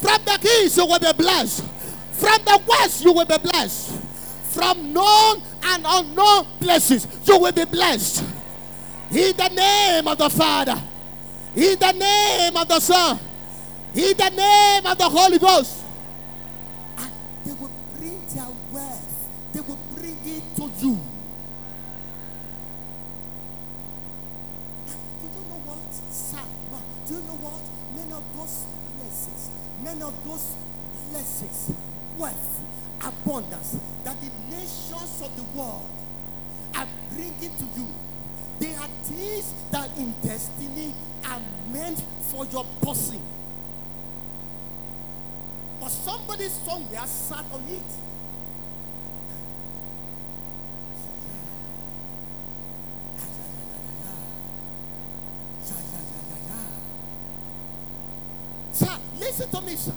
From 0.02 0.22
the 0.26 0.64
east, 0.64 0.78
you 0.78 0.86
will 0.86 1.00
be 1.00 1.14
blessed. 1.14 1.64
From 2.12 2.44
the 2.46 2.62
west, 2.68 3.04
you 3.04 3.14
will 3.14 3.26
be 3.26 3.38
blessed. 3.38 3.92
From 4.50 4.94
known 4.94 5.42
and 5.64 5.86
unknown 5.88 6.46
places, 6.60 7.08
you 7.26 7.40
will 7.40 7.52
be 7.52 7.66
blessed. 7.66 8.24
In 9.12 9.36
the 9.38 9.50
name 9.50 10.08
of 10.08 10.18
the 10.18 10.30
Father, 10.30 10.82
in 11.56 11.78
the 11.80 11.92
name 11.92 12.56
of 12.58 12.68
the 12.68 12.80
Son, 12.80 13.20
in 13.94 14.18
the 14.18 14.30
name 14.30 14.86
of 14.86 14.98
the 14.98 15.10
Holy 15.10 15.40
Ghost. 15.40 15.84
You 27.18 27.24
know 27.24 27.40
what? 27.42 27.62
Many 27.98 28.14
of 28.14 28.24
those 28.38 28.66
blessings, 28.94 29.50
many 29.82 30.02
of 30.02 30.14
those 30.22 30.54
blessings, 31.10 31.74
wealth, 32.18 32.62
abundance 33.02 33.78
that 34.04 34.18
the 34.22 34.30
nations 34.54 35.22
of 35.24 35.36
the 35.36 35.44
world 35.58 35.90
are 36.76 36.88
bringing 37.12 37.56
to 37.58 37.66
you. 37.76 37.88
They 38.60 38.74
are 38.76 38.90
things 39.04 39.54
that 39.72 39.90
in 39.98 40.14
destiny 40.22 40.94
are 41.26 41.42
meant 41.72 42.04
for 42.30 42.46
your 42.46 42.66
person. 42.82 43.22
But 45.80 45.90
somebody 45.90 46.50
somewhere 46.50 47.06
sat 47.06 47.46
on 47.52 47.64
it. 47.70 48.07
Sir, 58.78 58.96
listen 59.18 59.50
to 59.50 59.62
me, 59.62 59.76
sir. 59.76 59.94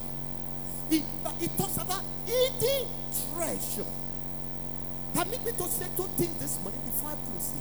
It, 0.90 1.02
it 1.42 1.58
talks 1.58 1.76
about 1.76 2.02
eating 2.26 2.88
treasure. 3.34 3.84
Permit 5.12 5.44
me 5.44 5.52
to 5.52 5.64
say 5.68 5.86
two 5.94 6.08
things 6.16 6.40
this 6.40 6.58
morning 6.62 6.80
before 6.86 7.10
I 7.10 7.14
proceed. 7.30 7.60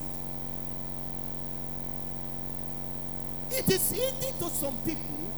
It 3.52 3.70
is 3.70 3.94
easy 3.94 4.32
to 4.40 4.50
some 4.50 4.78
people 4.86 5.34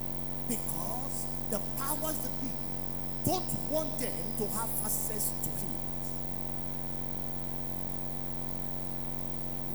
because 0.47 1.25
the 1.49 1.59
powers 1.79 2.17
that 2.17 2.41
be 2.41 2.49
don't 3.25 3.71
want 3.71 3.97
them 3.97 4.13
to 4.37 4.45
have 4.49 4.69
access 4.85 5.31
to 5.41 5.49
it. 5.49 5.65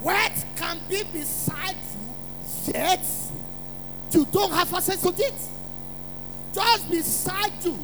What 0.02 0.44
can 0.54 0.78
be 0.88 1.02
beside 1.12 1.74
you, 1.74 2.72
yet 2.72 3.04
you 4.12 4.24
don't 4.26 4.52
have 4.52 4.72
access 4.72 5.02
to 5.02 5.08
it. 5.08 5.55
Just 6.56 6.90
beside 6.90 7.52
you, 7.62 7.76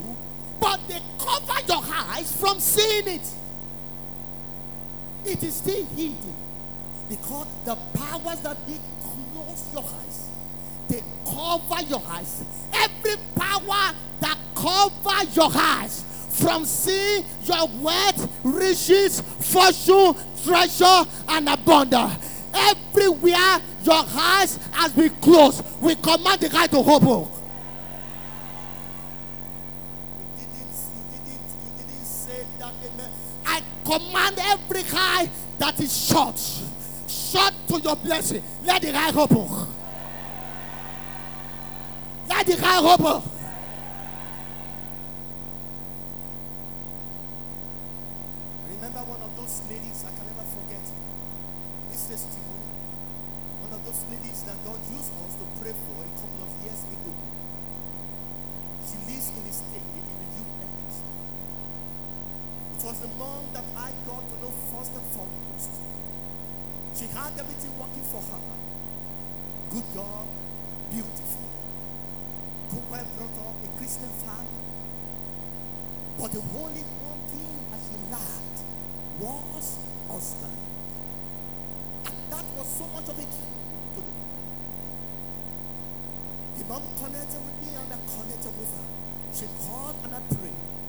but 0.59 0.81
they 0.89 0.99
cover 1.19 1.61
your 1.69 1.83
eyes 1.95 2.35
from 2.41 2.59
seeing 2.59 3.07
it. 3.07 3.29
It 5.27 5.43
is 5.43 5.57
still 5.57 5.85
hidden 5.85 6.35
because 7.07 7.49
the 7.67 7.77
powers 7.93 8.41
that 8.41 8.67
be 8.67 8.81
close 9.03 9.69
your 9.75 9.85
eyes, 9.85 10.29
they 10.89 11.03
cover 11.23 11.83
your 11.83 12.03
eyes. 12.09 12.45
Every 12.73 13.17
power 13.37 13.95
that 14.21 14.39
cover 14.55 15.31
your 15.35 15.51
eyes 15.55 16.07
from 16.31 16.65
seeing 16.65 17.27
your 17.45 17.69
wealth, 17.79 18.27
riches, 18.43 19.21
fortune, 19.21 20.15
treasure, 20.43 21.05
and 21.29 21.47
abundance. 21.47 22.43
Everywhere 22.55 23.61
your 23.83 24.05
eyes 24.17 24.59
has 24.73 24.93
been 24.93 25.11
closed, 25.21 25.63
we 25.83 25.95
command 25.95 26.41
the 26.41 26.49
guy 26.49 26.69
to 26.69 26.79
open. 26.79 27.42
command 33.93 34.39
every 34.41 34.83
high 34.85 35.29
that 35.59 35.79
is 35.81 36.07
shut, 36.07 36.39
shut 37.09 37.55
to 37.69 37.81
your 37.81 37.97
blessing. 37.97 38.43
Let 38.65 38.83
the 38.83 38.95
eye 38.95 39.13
open. 39.15 39.49
Let 42.29 42.47
the 42.47 42.59
eye 42.63 42.81
open. 42.81 43.31
Remember 48.71 49.01
one 49.01 49.23
of 49.23 49.37
those 49.37 49.61
ladies, 49.69 50.05
I 50.07 50.11
can 50.17 50.27
never 50.27 50.47
forget 50.49 50.85
this 51.91 52.09
testimony. 52.09 52.69
One 53.61 53.73
of 53.77 53.85
those 53.85 54.05
ladies 54.11 54.43
that 54.49 54.57
God 54.65 54.81
used 54.89 55.13
us 55.13 55.35
to 55.37 55.45
pray 55.61 55.73
for 55.77 56.01
a 56.01 56.11
couple 56.17 56.43
of 56.49 56.51
years 56.65 56.81
ago. 56.89 57.13
She 58.89 58.97
lives 59.13 59.29
in 59.37 59.45
the 59.45 59.53
state. 59.53 59.92
It 62.83 62.87
was 62.87 62.99
the 62.99 63.15
mom 63.15 63.47
that 63.53 63.63
I 63.79 63.93
got 64.11 64.27
to 64.27 64.35
know 64.43 64.51
first 64.51 64.91
and 64.91 65.07
foremost. 65.15 65.71
She 66.99 67.07
had 67.15 67.31
everything 67.39 67.79
working 67.79 68.03
for 68.03 68.19
her. 68.19 68.43
Good 69.71 69.87
job, 69.95 70.27
beautiful. 70.91 71.47
Good 72.75 72.83
well 72.91 73.07
brought 73.15 73.39
up, 73.39 73.55
a 73.63 73.79
Christian 73.79 74.11
family. 74.27 74.67
But 76.19 76.33
the 76.33 76.43
only 76.43 76.83
one 77.07 77.23
thing 77.31 77.55
that 77.71 77.79
she 77.87 77.95
lacked 78.11 78.59
was 79.23 79.79
husband. 80.11 80.59
And 82.03 82.19
that 82.35 82.47
was 82.59 82.67
so 82.67 82.91
much 82.91 83.07
of 83.07 83.15
it 83.15 83.31
to 83.31 83.43
the 83.95 84.03
The 86.59 86.65
mom 86.67 86.83
connected 86.99 87.47
with 87.47 87.63
me 87.63 87.79
and 87.79 87.95
I 87.95 87.99
connected 88.11 88.55
with 88.59 88.75
her. 88.75 88.91
She 89.31 89.47
called 89.71 89.95
and 90.03 90.17
I 90.17 90.21
prayed. 90.35 90.82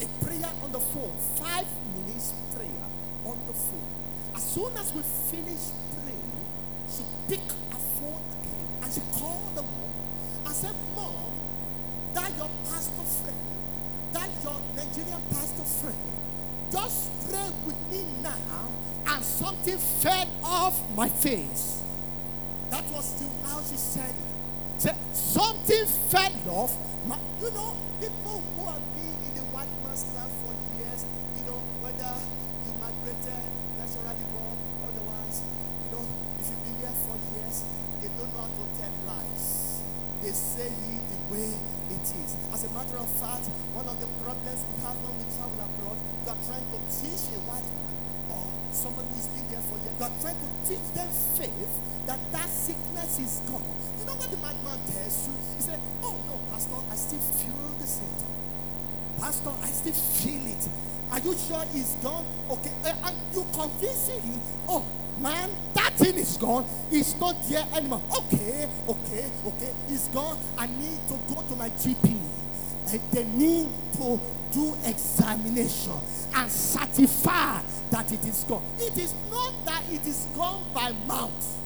A 0.00 0.24
prayer 0.24 0.50
on 0.62 0.72
the 0.72 0.80
phone, 0.80 1.16
five 1.36 1.66
minutes 1.94 2.32
prayer 2.54 2.86
on 3.24 3.38
the 3.46 3.52
phone. 3.52 3.86
As 4.34 4.42
soon 4.44 4.72
as 4.76 4.92
we 4.92 5.02
finished 5.02 5.72
praying, 5.96 6.32
she 6.90 7.02
picked 7.28 7.50
her 7.50 7.78
phone 7.98 8.22
again 8.32 8.68
and 8.82 8.92
she 8.92 9.00
called 9.12 9.54
the 9.54 9.62
mom 9.62 9.90
and 10.44 10.54
said, 10.54 10.74
Mom, 10.94 11.32
that 12.14 12.30
your 12.36 12.50
pastor 12.68 13.02
friend, 13.02 13.36
that 14.12 14.30
your 14.44 14.60
Nigerian 14.76 15.22
pastor 15.30 15.64
friend, 15.64 15.96
just 16.70 17.30
pray 17.30 17.48
with 17.64 17.90
me 17.90 18.04
now 18.22 18.68
and 19.08 19.24
something 19.24 19.78
fell 19.78 20.28
off 20.44 20.78
my 20.94 21.08
face. 21.08 21.80
That 22.70 22.84
was 22.92 23.04
still 23.16 23.30
how 23.44 23.60
she 23.62 23.76
said 23.76 24.10
it. 24.10 24.80
Said, 24.80 24.96
something 25.14 25.86
fell 25.86 26.32
off. 26.50 26.76
My, 27.06 27.16
you 27.40 27.50
know, 27.52 27.74
people 28.00 28.42
who 28.56 28.66
have 28.66 28.82
been 28.94 29.35
the 29.66 29.78
man's 29.82 30.04
land 30.14 30.32
for 30.40 30.52
years, 30.78 31.02
you 31.36 31.44
know, 31.50 31.60
whether 31.82 32.12
you 32.64 32.72
migrated, 32.78 33.44
naturally 33.78 34.26
born, 34.30 34.56
otherwise, 34.86 35.42
you 35.86 35.88
know, 35.90 36.04
if 36.38 36.46
you've 36.46 36.62
been 36.62 36.78
there 36.80 36.96
for 37.06 37.16
years, 37.34 37.66
they 38.00 38.10
don't 38.14 38.30
know 38.34 38.46
how 38.46 38.52
to 38.52 38.66
tell 38.78 38.94
lies. 39.10 39.82
They 40.22 40.32
say 40.32 40.70
it 40.70 41.04
the 41.06 41.18
way 41.30 41.50
it 41.90 42.06
is. 42.06 42.30
As 42.54 42.64
a 42.64 42.70
matter 42.72 42.98
of 42.98 43.10
fact, 43.18 43.46
one 43.76 43.86
of 43.86 43.98
the 43.98 44.10
problems 44.22 44.60
we 44.66 44.74
have 44.82 44.96
when 45.04 45.14
we 45.18 45.24
travel 45.34 45.60
abroad, 45.60 45.98
you 45.98 46.28
are 46.30 46.42
trying 46.46 46.66
to 46.70 46.78
teach 46.90 47.30
a 47.34 47.40
white 47.46 47.66
man 47.66 47.94
or 48.32 48.44
somebody 48.72 49.06
who's 49.14 49.30
been 49.30 49.46
there 49.50 49.62
for 49.66 49.78
years, 49.78 49.94
you 49.96 50.04
are 50.06 50.16
trying 50.22 50.40
to 50.40 50.48
teach 50.66 50.86
them 50.94 51.10
faith 51.38 51.74
that 52.06 52.20
that 52.32 52.48
sickness 52.48 53.18
is 53.18 53.42
gone. 53.50 53.66
You 53.98 54.04
know 54.06 54.16
what 54.18 54.30
the 54.30 54.38
madman 54.38 54.78
tells 54.86 55.26
you? 55.26 55.34
He 55.56 55.62
said, 55.62 55.80
Oh 56.02 56.16
no, 56.26 56.36
Pastor, 56.50 56.78
I 56.90 56.96
still 56.96 57.22
feel 57.22 57.74
the 57.78 57.86
symptom. 57.86 58.35
Pastor, 59.20 59.52
I 59.62 59.66
still 59.68 59.92
feel 59.92 60.46
it. 60.46 60.68
Are 61.10 61.20
you 61.20 61.34
sure 61.38 61.64
it's 61.74 61.94
gone? 61.96 62.26
Okay, 62.50 62.72
eh, 62.84 62.94
and 63.04 63.16
you 63.34 63.46
convincing 63.52 64.20
him, 64.20 64.40
oh 64.68 64.84
man, 65.20 65.50
that 65.74 65.92
thing 65.94 66.16
is 66.16 66.36
gone. 66.36 66.66
It's 66.90 67.18
not 67.18 67.36
there 67.48 67.66
anymore. 67.74 68.02
Okay, 68.18 68.68
okay, 68.88 69.30
okay, 69.46 69.72
it's 69.88 70.08
gone. 70.08 70.38
I 70.58 70.66
need 70.66 70.98
to 71.08 71.34
go 71.34 71.42
to 71.42 71.56
my 71.56 71.70
GP. 71.70 72.16
And 72.90 73.00
they 73.12 73.24
need 73.24 73.68
to 73.94 74.20
do 74.52 74.74
examination 74.84 75.92
and 76.34 76.50
certify 76.50 77.60
that 77.90 78.12
it 78.12 78.24
is 78.24 78.44
gone. 78.44 78.62
It 78.78 78.96
is 78.98 79.14
not 79.30 79.52
that 79.64 79.82
it 79.90 80.06
is 80.06 80.26
gone 80.36 80.64
by 80.74 80.92
mouth. 81.06 81.56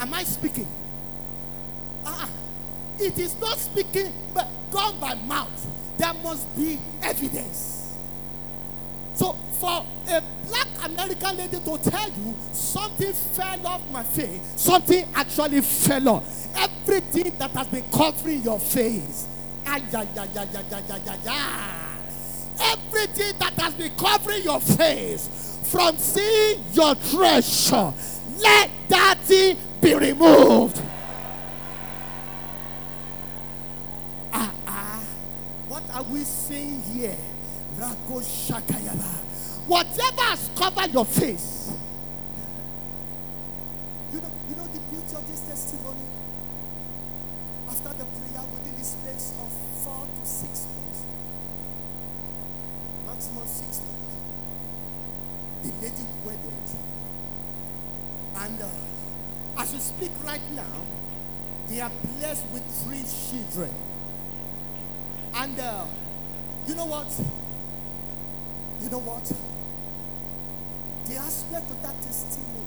Am 0.00 0.12
I 0.12 0.22
speaking? 0.24 0.68
Ah, 2.04 2.28
it 2.98 3.18
is 3.18 3.38
not 3.40 3.58
speaking, 3.58 4.12
but 4.32 4.48
gone 4.70 4.98
by 5.00 5.14
mouth. 5.14 5.66
There 5.98 6.14
must 6.14 6.56
be 6.56 6.78
evidence. 7.02 7.94
So, 9.14 9.32
for 9.58 9.84
a 10.08 10.22
black 10.46 10.68
American 10.84 11.36
lady 11.38 11.58
to 11.58 11.78
tell 11.78 12.08
you 12.10 12.34
something 12.52 13.12
fell 13.12 13.66
off 13.66 13.82
my 13.90 14.02
face, 14.02 14.40
something 14.56 15.08
actually 15.14 15.62
fell 15.62 16.08
off. 16.10 16.56
Everything 16.56 17.32
that 17.38 17.50
has 17.52 17.66
been 17.68 17.84
covering 17.90 18.42
your 18.42 18.60
face. 18.60 19.26
Ay. 19.66 19.82
Everything 22.60 23.38
that 23.38 23.52
has 23.54 23.74
been 23.74 23.96
covering 23.96 24.42
your 24.42 24.60
face 24.60 25.58
from 25.64 25.96
seeing 25.96 26.64
your 26.72 26.94
treasure, 26.94 27.92
let 28.38 28.70
that 28.88 29.18
thing 29.22 29.56
be 29.80 29.94
removed. 29.94 30.80
Ah, 34.32 34.52
ah. 34.66 35.02
What 35.68 35.82
are 35.92 36.02
we 36.04 36.15
saying 36.26 36.82
here? 36.82 37.16
Whatever 39.66 40.22
has 40.22 40.50
covered 40.56 40.92
your 40.92 41.04
face. 41.04 41.72
You 44.12 44.20
know, 44.20 44.30
you 44.48 44.56
know 44.56 44.64
the 44.64 44.78
beauty 44.78 45.16
of 45.16 45.28
this 45.28 45.40
testimony? 45.40 46.06
After 47.68 47.88
the 47.90 48.04
prayer 48.04 48.44
within 48.54 48.74
the 48.78 48.84
space 48.84 49.32
of 49.40 49.52
four 49.82 50.06
to 50.06 50.26
six 50.26 50.66
months, 50.72 51.02
maximum 53.06 53.46
six 53.46 53.80
months, 53.80 54.16
the 55.62 55.72
lady 55.82 56.06
wedded. 56.24 56.68
And 58.36 58.62
uh, 58.62 59.60
as 59.60 59.72
we 59.72 59.78
speak 59.80 60.12
right 60.24 60.50
now, 60.54 60.86
they 61.68 61.80
are 61.80 61.90
blessed 62.18 62.46
with 62.52 62.64
three 62.84 63.04
children. 63.30 63.74
And 65.34 65.58
uh, 65.58 65.84
you 66.66 66.74
know 66.74 66.86
what? 66.86 67.08
You 68.82 68.90
know 68.90 68.98
what? 68.98 69.24
The 71.06 71.16
aspect 71.16 71.70
of 71.70 71.82
that 71.82 72.02
testimony 72.02 72.66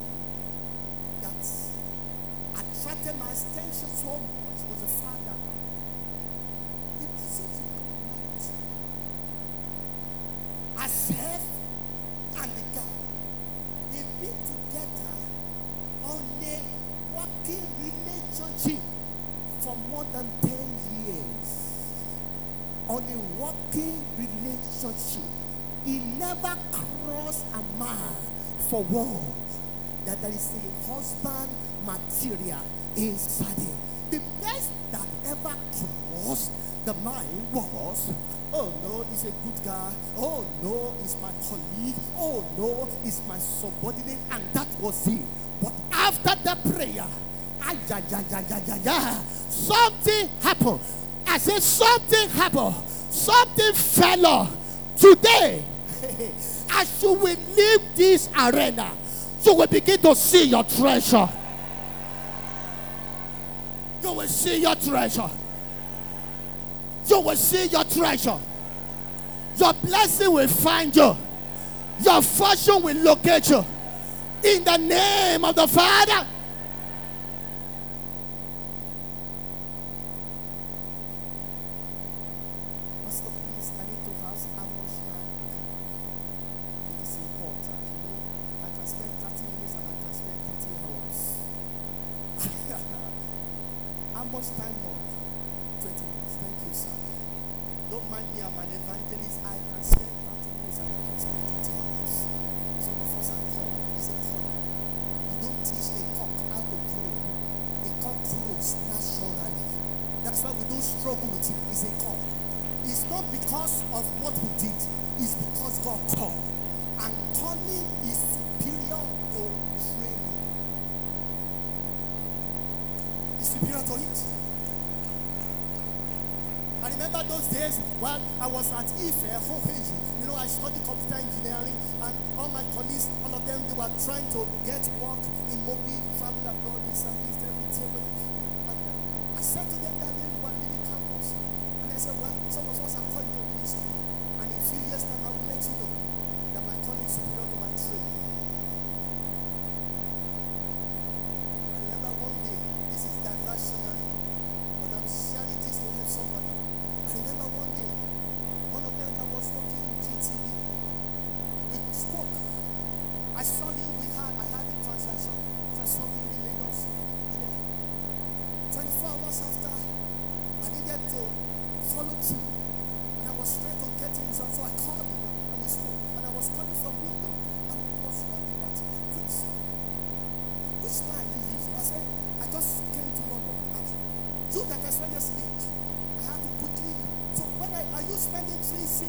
that 1.21 1.35
attracted 2.55 3.19
my 3.19 3.27
attention 3.31 3.89
so 3.91 4.15
much 4.15 4.59
was 4.71 4.79
the 4.81 4.87
fact 4.87 5.25
that 5.27 5.39
the 6.99 7.07
message 7.11 7.59
of 7.59 7.67
God 7.75 7.99
herself 10.81 11.43
and 12.41 12.51
the 12.55 12.65
guy 12.75 12.95
they've 13.91 14.15
been 14.23 14.39
together 14.47 15.13
on 16.03 16.23
a 16.41 16.57
working 17.15 17.67
relationship 17.83 18.81
for 19.59 19.75
more 19.91 20.05
than 20.13 20.25
10 20.41 20.51
years 21.05 21.49
on 22.87 23.03
a 23.03 23.19
working 23.41 24.03
relationship 24.17 25.23
he 25.85 25.99
never 26.29 26.55
crossed 27.05 27.45
a 27.55 27.79
mile 27.79 28.15
for 28.69 28.83
words 28.83 29.59
that 30.05 30.21
there 30.21 30.29
is 30.29 30.53
a 30.53 30.87
husband 30.87 31.49
material 31.83 32.61
inside 32.95 33.57
him. 33.57 33.77
The 34.11 34.21
best 34.39 34.69
that 34.91 35.07
ever 35.25 35.55
crossed 36.11 36.51
the 36.85 36.93
mind 36.93 37.51
was, 37.51 38.13
oh 38.53 38.71
no, 38.83 39.05
he's 39.09 39.23
a 39.23 39.31
good 39.31 39.65
guy. 39.65 39.91
Oh 40.17 40.45
no, 40.61 40.93
he's 41.01 41.15
my 41.19 41.31
colleague. 41.49 41.95
Oh 42.15 42.45
no, 42.57 42.87
he's 43.03 43.21
my 43.27 43.39
subordinate. 43.39 44.19
And 44.31 44.43
that 44.53 44.67
was 44.79 45.07
it. 45.07 45.25
But 45.61 45.73
after 45.91 46.35
the 46.43 46.55
prayer, 46.71 47.07
ay, 47.63 47.77
ay, 47.91 48.03
ay, 48.13 48.23
ay, 48.33 48.45
ay, 48.51 48.63
ay, 48.69 48.81
ay, 48.87 49.23
something 49.49 50.29
happened. 50.41 50.79
I 51.25 51.37
said, 51.39 51.63
something 51.63 52.29
happened. 52.29 52.75
Something 53.09 53.73
fell 53.73 54.25
off. 54.25 54.55
Today, 54.95 55.63
as 56.71 57.03
you 57.03 57.13
will 57.13 57.37
leave 57.55 57.81
this 57.95 58.29
arena, 58.37 58.91
you 59.43 59.53
will 59.53 59.67
begin 59.67 59.99
to 60.01 60.15
see 60.15 60.45
your 60.45 60.63
treasure. 60.63 61.29
You 64.03 64.13
will 64.13 64.27
see 64.27 64.61
your 64.61 64.75
treasure. 64.75 65.29
You 67.07 67.21
will 67.21 67.35
see 67.35 67.65
your 67.67 67.83
treasure. 67.83 68.37
Your 69.57 69.73
blessing 69.73 70.31
will 70.31 70.47
find 70.47 70.95
you. 70.95 71.15
Your 72.01 72.21
fortune 72.21 72.81
will 72.81 72.97
locate 72.97 73.49
you. 73.49 73.65
In 74.43 74.63
the 74.63 74.77
name 74.77 75.43
of 75.43 75.55
the 75.55 75.67
Father. 75.67 76.25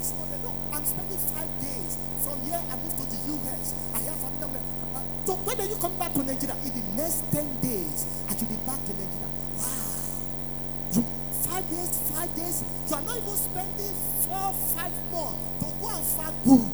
No, 0.01 0.57
I'm 0.73 0.81
spending 0.81 1.19
five 1.37 1.45
days. 1.61 1.99
From 2.25 2.41
here, 2.49 2.57
I 2.57 2.73
moved 2.81 2.97
to 2.97 3.05
the 3.05 3.21
US. 3.37 3.77
I 3.93 4.01
have 4.09 4.17
family. 4.17 4.49
member. 4.49 4.61
Uh, 4.97 5.05
so 5.29 5.37
when 5.45 5.61
are 5.61 5.69
you 5.69 5.77
coming 5.77 5.99
back 6.01 6.17
to 6.17 6.25
Nigeria? 6.25 6.57
In 6.65 6.73
the 6.73 6.85
next 6.97 7.21
10 7.29 7.45
days, 7.61 8.09
I 8.25 8.33
should 8.33 8.49
be 8.49 8.57
back 8.65 8.81
in 8.89 8.97
Nigeria. 8.97 9.29
Wow. 9.61 10.97
You, 10.97 11.05
five 11.45 11.69
days, 11.69 11.93
five 12.17 12.33
days. 12.33 12.65
You 12.89 12.97
are 12.97 13.05
not 13.05 13.17
even 13.21 13.37
spending 13.37 13.93
four, 14.25 14.49
five 14.73 14.97
more 15.13 15.37
to 15.37 15.67
go 15.69 15.87
and 15.93 16.05
find 16.17 16.33
guru. 16.49 16.65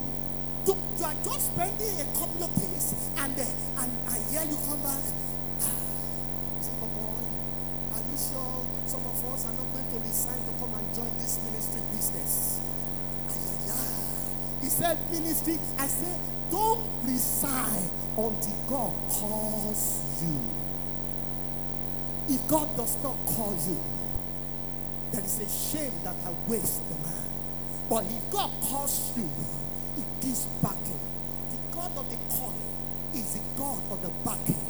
You, 0.70 0.74
you 0.78 1.04
are 1.10 1.18
just 1.26 1.50
spending 1.50 1.94
a 1.98 2.06
couple 2.14 2.46
of 2.46 2.50
days 2.54 2.94
and 3.26 3.34
uh, 3.34 3.82
and, 3.82 4.22
here 4.30 4.46
you 4.46 4.58
come 4.70 4.78
back. 4.86 5.02
Say, 6.62 6.74
but 6.78 6.90
boy, 6.94 7.26
are 7.90 8.02
you 8.06 8.14
sure 8.22 8.62
some 8.86 9.02
of 9.02 9.18
us 9.34 9.50
are 9.50 9.56
not 9.58 9.66
going 9.74 9.88
to 9.90 9.98
resign 9.98 10.38
to 10.46 10.52
come 10.62 10.78
and 10.78 10.86
join 10.94 11.10
this 11.18 11.42
ministry 11.42 11.75
said 14.76 14.98
ministry. 15.10 15.58
I 15.78 15.86
said, 15.86 16.20
don't 16.50 16.84
resign 17.04 17.88
until 18.16 18.54
God 18.68 18.92
calls 19.08 20.22
you. 20.22 20.38
If 22.28 22.46
God 22.46 22.76
does 22.76 23.02
not 23.02 23.16
call 23.24 23.56
you, 23.66 23.80
there 25.12 25.24
is 25.24 25.40
a 25.40 25.48
shame 25.48 25.92
that 26.04 26.16
I 26.26 26.50
waste 26.50 26.82
the 26.90 26.96
man. 26.96 27.24
But 27.88 28.04
if 28.04 28.30
God 28.30 28.50
calls 28.60 29.16
you, 29.16 29.30
it 29.96 30.04
gives 30.20 30.44
backing. 30.62 31.00
The 31.50 31.56
God 31.74 31.96
of 31.96 32.10
the 32.10 32.16
calling 32.36 32.74
is 33.14 33.32
the 33.34 33.40
God 33.56 33.80
of 33.90 34.02
the 34.02 34.10
backing. 34.24 34.60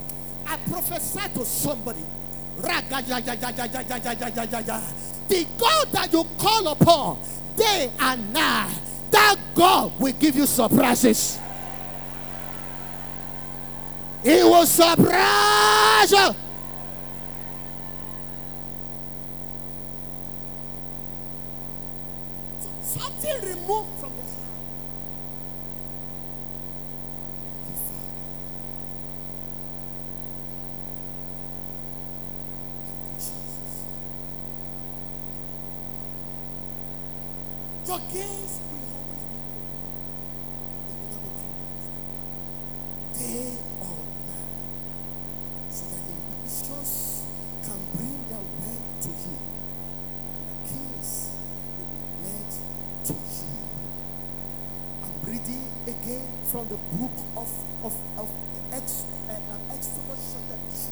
I 0.46 0.56
prophesy 0.70 1.28
to 1.34 1.44
somebody. 1.44 2.04
The 5.28 5.46
God 5.58 5.92
that 5.92 6.12
you 6.12 6.24
call 6.38 6.68
upon 6.68 7.18
day 7.56 7.90
and 7.98 8.32
night 8.32 8.85
that 9.16 9.36
God 9.54 9.98
will 9.98 10.12
give 10.12 10.36
you 10.36 10.46
surprises. 10.46 11.38
He 14.22 14.42
will 14.42 14.66
surprise 14.66 16.10
you. 16.10 16.34
So 22.60 22.68
something 22.82 23.40
removed 23.42 24.00
from 24.00 24.12
the 24.16 24.22
heart. 24.22 24.52
Your 37.86 37.98
gates 38.12 38.58
will 38.72 38.82
always 38.98 39.22
be 39.22 39.38
open. 39.46 39.78
They 40.88 41.06
will 41.06 41.22
not 41.22 41.32
be 41.38 41.46
closed. 41.46 41.86
Day 43.14 43.54
or 43.80 43.96
night. 44.26 44.58
So 45.70 45.84
that 45.86 46.02
the 46.02 46.14
nations 46.42 46.92
can 47.62 47.78
bring 47.94 48.18
their 48.28 48.42
word 48.58 48.84
to 49.02 49.08
you. 49.08 49.36
And 50.34 50.44
the 50.50 50.56
kings 50.66 51.30
will 51.78 51.86
be 51.86 52.26
led 52.26 52.50
to 53.06 53.12
you. 53.14 53.54
I'm 55.04 55.16
reading 55.30 55.66
again 55.86 56.26
from 56.50 56.64
the 56.68 56.78
book 56.98 57.16
of, 57.36 57.48
of, 57.86 57.94
of 58.18 58.28
Ex, 58.72 59.04
uh, 59.28 59.32
uh, 59.32 59.74
Exodus 59.74 60.34
chapter 60.34 60.58
3. 60.58 60.90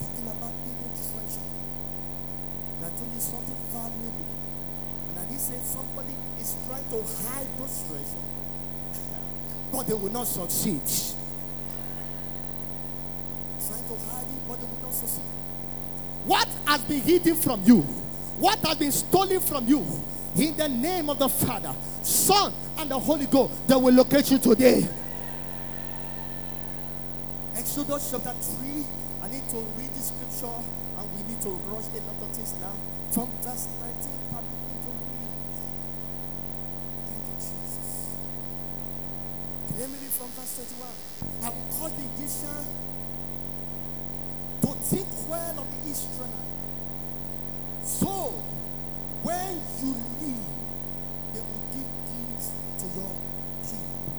Talking 0.00 0.26
about 0.26 0.52
hidden 0.66 0.92
treasure. 0.98 1.46
I 3.02 3.18
something 3.18 3.56
valuable. 3.72 4.26
And 5.08 5.18
I 5.18 5.24
did 5.30 5.40
say 5.40 5.56
somebody 5.64 6.14
is 6.38 6.56
trying 6.66 6.84
to 6.90 7.02
hide 7.28 7.46
those 7.58 7.84
treasure, 7.88 8.24
but 9.72 9.86
they 9.86 9.94
will 9.94 10.12
not 10.12 10.26
succeed. 10.26 10.80
Trying 13.66 13.84
to 13.84 13.96
hide 14.04 14.24
it, 14.24 14.48
but 14.48 14.60
they 14.60 14.66
will 14.66 14.82
not 14.82 14.92
succeed. 14.92 15.24
What 16.24 16.48
has 16.66 16.82
been 16.82 17.00
hidden 17.00 17.36
from 17.36 17.62
you? 17.64 17.80
What 18.38 18.58
has 18.60 18.76
been 18.76 18.92
stolen 18.92 19.40
from 19.40 19.66
you? 19.66 19.86
In 20.36 20.56
the 20.56 20.68
name 20.68 21.10
of 21.10 21.18
the 21.18 21.28
Father, 21.28 21.74
Son, 22.02 22.52
and 22.78 22.90
the 22.90 22.98
Holy 22.98 23.26
Ghost, 23.26 23.52
they 23.66 23.74
will 23.74 23.92
locate 23.94 24.30
you 24.30 24.38
today. 24.38 24.86
Exodus 27.56 28.10
chapter 28.10 28.32
3. 28.32 28.86
I 29.22 29.28
need 29.28 29.48
to 29.50 29.56
read 29.56 29.90
the 29.92 30.00
scripture 30.00 30.62
to 31.40 31.50
rush 31.70 31.88
a 31.94 32.00
lot 32.06 32.18
of 32.22 32.30
things 32.34 32.54
now. 32.60 32.74
From 33.10 33.28
verse 33.42 33.66
19, 33.78 34.10
permit 34.30 34.60
me 34.66 34.74
to 34.82 34.90
read. 34.90 35.54
Thank 37.06 37.24
you, 37.30 37.36
Jesus. 37.38 37.90
Let 39.78 39.90
read 39.90 40.14
from 40.14 40.28
verse 40.34 40.52
31. 40.58 40.90
I 41.42 41.48
will 41.50 41.68
cause 41.78 41.92
the 41.92 42.04
Egyptian 42.14 42.64
to 44.62 44.68
think 44.84 45.08
well 45.28 45.58
of 45.58 45.66
the 45.70 45.90
Israelites. 45.90 46.50
So, 47.82 48.34
when 49.22 49.60
you 49.80 49.94
leave, 50.20 50.36
they 51.32 51.40
will 51.40 51.64
give 51.72 51.88
gifts 52.08 52.50
to 52.78 52.86
your 52.96 53.12
people. 53.62 54.12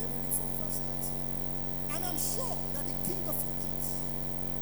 Let 0.00 0.08
me 0.08 0.16
read 0.20 0.34
from 0.34 0.48
verse 0.60 0.80
19. 0.80 1.96
And 1.96 2.04
I'm 2.04 2.18
sure 2.18 2.56
that 2.74 2.84
the 2.86 2.96
king 3.08 3.22
of 3.28 3.36
Egypt 3.36 3.86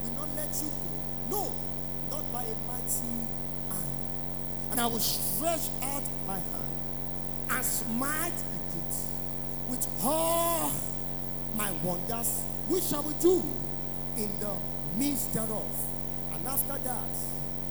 will 0.03 0.14
not 0.14 0.29
let 0.37 0.51
you 0.62 0.68
go. 0.68 0.90
No, 1.31 1.53
not 2.11 2.33
by 2.33 2.42
a 2.42 2.57
mighty 2.66 3.11
hand. 3.70 4.01
I 4.81 4.87
will 4.87 4.99
stretch 4.99 5.69
out 5.83 6.03
my 6.27 6.38
hand 6.38 6.73
and 7.51 7.64
smite 7.64 8.33
Egypt 8.33 8.95
with 9.69 9.87
all 10.03 10.73
my 11.55 11.71
wonders, 11.85 12.40
which 12.66 12.85
shall 12.85 13.03
we 13.03 13.12
do 13.21 13.43
in 14.16 14.31
the 14.40 14.51
midst 14.97 15.35
thereof. 15.35 15.77
And 16.33 16.49
after 16.49 16.79
that, 16.83 17.12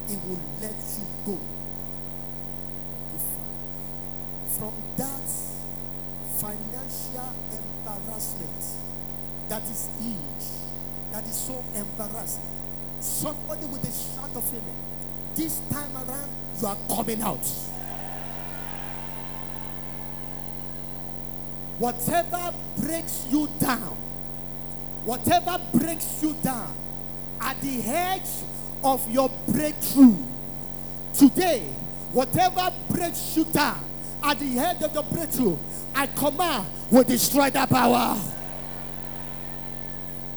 it 0.08 0.20
will 0.24 0.40
let 0.62 0.76
you 1.00 1.08
go. 1.26 1.40
From 4.60 4.74
that 4.98 5.30
financial 6.38 7.34
embarrassment 7.58 8.64
that 9.48 9.64
is 9.64 9.90
huge, 10.00 10.46
that 11.12 11.26
is 11.26 11.34
so 11.34 11.64
embarrassing. 11.74 12.44
Somebody 13.00 13.66
with 13.66 13.84
a 13.84 13.92
shout 13.92 14.36
of 14.36 14.48
amen. 14.48 14.90
This 15.36 15.60
time 15.72 15.96
around, 15.96 16.30
you 16.62 16.68
are 16.68 16.78
coming 16.90 17.22
out. 17.22 17.46
Whatever 21.78 22.54
breaks 22.78 23.26
you 23.30 23.48
down, 23.60 23.96
whatever 25.06 25.58
breaks 25.74 26.22
you 26.22 26.34
down 26.44 26.74
at 27.42 27.60
the 27.62 27.82
edge 27.84 28.30
of 28.84 29.10
your 29.10 29.30
breakthrough 29.48 30.18
today, 31.14 31.62
whatever 32.12 32.74
breaks 32.90 33.38
you 33.38 33.46
down 33.46 33.82
at 34.24 34.38
the 34.40 34.60
edge 34.60 34.82
of 34.82 34.94
the 34.94 35.02
breakthrough, 35.04 35.58
I 35.96 36.08
command 36.08 36.68
will 36.92 37.04
destroy 37.04 37.50
that 37.52 37.70
power. 37.70 38.18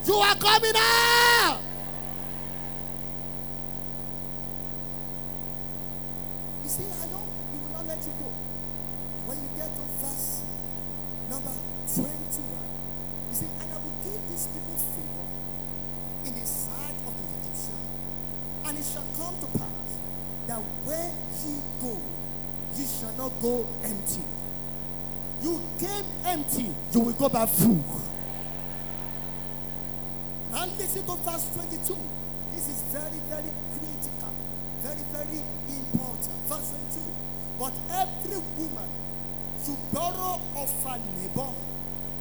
You 0.04 0.14
are 0.14 0.36
coming 0.36 0.72
out. 0.76 1.58
I 6.90 7.06
know 7.12 7.22
he 7.52 7.56
will 7.62 7.72
not 7.72 7.86
let 7.86 8.00
you 8.02 8.14
go. 8.18 8.30
When 9.26 9.38
you 9.38 9.50
get 9.56 9.70
to 9.70 9.82
verse 10.02 10.42
number 11.30 11.54
21, 11.94 12.42
you 12.42 13.34
see, 13.34 13.46
and 13.46 13.68
I 13.70 13.76
will 13.78 13.96
give 14.02 14.20
these 14.28 14.46
people 14.50 14.76
favor 14.76 15.26
in 16.26 16.32
the 16.34 16.46
sight 16.46 16.98
of 17.06 17.12
the 17.14 17.26
Egyptian, 17.38 17.80
and 18.66 18.78
it 18.78 18.84
shall 18.84 19.06
come 19.14 19.36
to 19.40 19.48
pass 19.58 19.90
that 20.48 20.62
where 20.84 21.10
ye 21.44 21.54
go, 21.80 21.94
ye 22.76 22.84
shall 22.86 23.14
not 23.14 23.32
go 23.40 23.66
empty. 23.84 24.22
You 25.42 25.60
came 25.78 26.04
empty, 26.24 26.74
you 26.92 27.00
will 27.00 27.12
go 27.14 27.28
back 27.28 27.48
full. 27.48 27.82
And 30.54 30.78
listen 30.78 31.06
to 31.06 31.16
verse 31.16 31.48
22. 31.54 31.96
This 32.54 32.68
is 32.68 32.82
very, 32.92 33.18
very 33.28 33.50
critical, 33.72 34.34
very, 34.82 35.04
very 35.12 35.40
important. 35.68 36.36
Verse 36.48 36.70
22. 36.70 37.00
But 37.58 37.72
every 37.90 38.42
woman 38.58 38.90
should 39.64 39.78
borrow 39.92 40.40
of 40.56 40.70
her 40.84 40.98
neighbor 41.16 41.52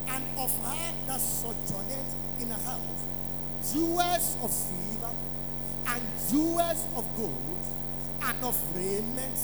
and 0.10 0.24
of 0.38 0.52
her 0.64 0.94
that 1.08 1.20
sojourneth 1.20 2.16
in 2.40 2.50
her 2.50 2.64
house 2.70 3.02
jewels 3.72 4.38
of 4.42 4.52
silver 4.52 5.14
and 5.88 6.02
jewels 6.30 6.86
of 6.96 7.06
gold 7.16 7.66
and 8.24 8.44
of 8.44 8.76
raiment, 8.76 9.40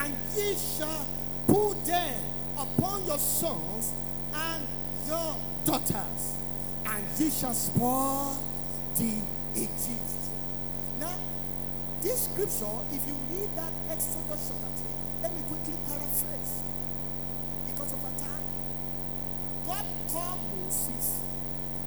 and 0.00 0.14
ye 0.36 0.54
shall 0.54 1.06
put 1.46 1.84
them 1.86 2.14
upon 2.58 3.06
your 3.06 3.18
sons 3.18 3.92
and 4.34 4.66
your 5.06 5.36
daughters 5.64 6.34
and 6.86 7.04
ye 7.18 7.30
shall 7.30 7.54
spoil 7.54 8.38
the 8.96 9.20
Egyptians. 9.54 10.27
This 12.00 12.30
scripture, 12.30 12.78
if 12.92 13.02
you 13.08 13.16
read 13.30 13.50
that 13.56 13.72
Exodus 13.90 14.52
chapter 14.54 14.70
3, 14.70 14.86
let 15.22 15.34
me 15.34 15.42
quickly 15.48 15.74
paraphrase 15.82 16.62
because 17.66 17.92
of 17.92 18.04
our 18.04 18.14
time. 18.22 18.46
God 19.66 19.84
called 20.06 20.38
Moses 20.54 21.20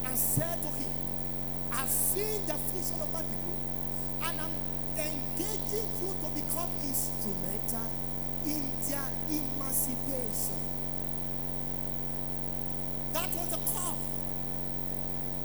and 0.05 0.17
said 0.17 0.61
to 0.63 0.67
him, 0.67 0.91
I've 1.71 1.89
seen 1.89 2.45
the 2.45 2.55
affliction 2.55 2.99
of 2.99 3.13
my 3.13 3.21
people, 3.21 3.55
and 4.27 4.41
I'm 4.41 4.55
engaging 4.99 5.87
you 6.03 6.11
to 6.11 6.29
become 6.35 6.69
instrumental 6.83 7.87
in 8.43 8.67
their 8.89 9.07
emancipation. 9.31 10.59
That 13.13 13.29
was 13.31 13.47
the 13.47 13.59
call. 13.71 13.97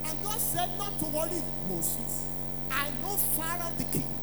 And 0.05 0.22
God 0.24 0.40
said, 0.40 0.70
Not 0.76 0.98
to 0.98 1.05
worry, 1.07 1.42
Moses. 1.68 2.26
I 2.70 2.90
know 3.00 3.16
Pharaoh 3.16 3.72
the 3.79 3.85
king. 3.85 4.15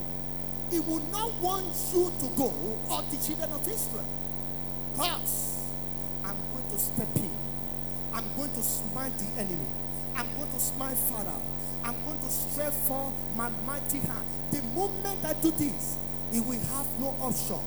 He 0.74 0.80
will 0.80 1.04
not 1.12 1.32
want 1.36 1.68
you 1.94 2.12
to 2.20 2.28
go 2.36 2.52
or 2.90 3.02
the 3.04 3.18
children 3.18 3.52
of 3.54 3.62
Israel. 3.68 4.06
But 4.98 5.30
I'm 6.26 6.38
going 6.52 6.68
to 6.72 6.78
step 6.80 7.16
in. 7.16 7.32
I'm 8.14 8.26
going 8.36 8.52
to 8.52 8.64
smite 8.64 9.18
the 9.20 9.42
enemy. 9.42 9.68
I'm 10.16 10.28
going 10.36 10.52
to 10.52 10.60
smite 10.60 10.98
Pharaoh. 10.98 11.42
I'm 11.84 11.96
going 12.06 12.20
to 12.20 12.30
stretch 12.30 12.74
forth 12.74 13.14
my 13.36 13.50
mighty 13.68 14.00
hand. 14.00 14.26
The 14.52 14.64
moment 14.74 15.24
I 15.24 15.34
do 15.34 15.52
this, 15.52 15.98
he 16.32 16.40
will 16.40 16.60
have 16.60 17.00
no 17.00 17.16
option 17.22 17.60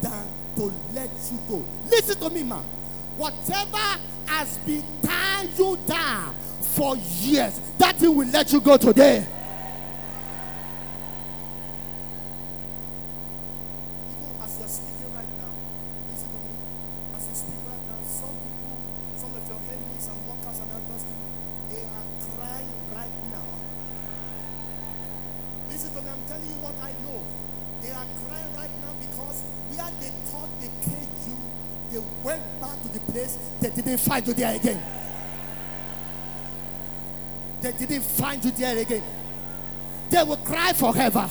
than 0.00 0.26
to 0.56 0.72
let 0.94 1.10
you 1.30 1.38
go. 1.48 1.64
Listen 1.90 2.18
to 2.18 2.30
me, 2.30 2.44
man. 2.44 2.62
Whatever 3.18 4.00
has 4.26 4.56
been 4.58 4.84
tying 5.02 5.50
you 5.58 5.78
down 5.86 6.34
for 6.60 6.96
years. 6.96 7.60
That 7.78 7.96
thing 7.96 8.14
will 8.14 8.28
let 8.28 8.52
you 8.52 8.60
go 8.60 8.76
today. 8.76 9.26
Even 14.10 14.30
as 14.42 14.58
you're 14.58 14.68
speaking 14.68 15.14
right 15.14 15.32
now, 15.38 15.54
listen 16.10 16.28
to 16.34 16.38
me. 16.42 16.54
As 17.16 17.28
you 17.28 17.34
speak 17.34 17.60
right 17.68 17.84
now, 17.86 18.00
some 18.02 18.34
people, 18.34 18.74
some 19.16 19.32
of 19.36 19.44
your 19.46 19.60
enemies 19.70 20.08
and 20.10 20.18
workers 20.26 20.58
and 20.58 20.70
adversaries, 20.74 21.30
they 21.70 21.82
are 21.86 22.06
crying 22.34 22.74
right 22.90 23.16
now. 23.30 23.48
Listen 25.70 25.94
to 25.94 26.02
me, 26.02 26.08
I'm 26.10 26.24
telling 26.26 26.48
you 26.48 26.58
what 26.58 26.74
I 26.82 26.90
know. 27.06 27.22
They 27.82 27.92
are 27.94 28.08
crying 28.26 28.52
right 28.56 28.74
now 28.82 28.94
because 28.98 29.46
where 29.70 29.92
they 30.00 30.12
thought 30.32 30.50
they 30.58 30.72
caged 30.82 31.22
you, 31.28 31.38
they 31.92 32.02
went 32.24 32.42
back 32.60 32.80
to 32.82 32.88
the 32.88 33.00
place 33.12 33.38
find 34.14 34.28
you 34.28 34.34
there 34.34 34.54
again 34.54 34.82
they 37.64 37.72
didn't 37.72 38.02
find 38.02 38.44
you 38.44 38.50
there 38.50 38.76
again. 38.76 39.02
They 40.10 40.22
will 40.22 40.36
cry 40.36 40.74
forever. 40.74 41.26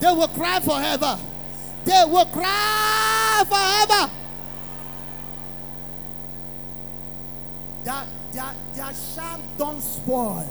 They 0.00 0.10
will 0.10 0.28
cry 0.28 0.58
forever. 0.58 1.18
They 1.84 2.04
will 2.06 2.24
cry 2.24 3.44
forever. 3.46 4.10
That 7.84 8.06
their, 8.32 8.54
their 8.74 8.94
sham 8.94 9.42
don't 9.58 9.82
spoil. 9.82 10.48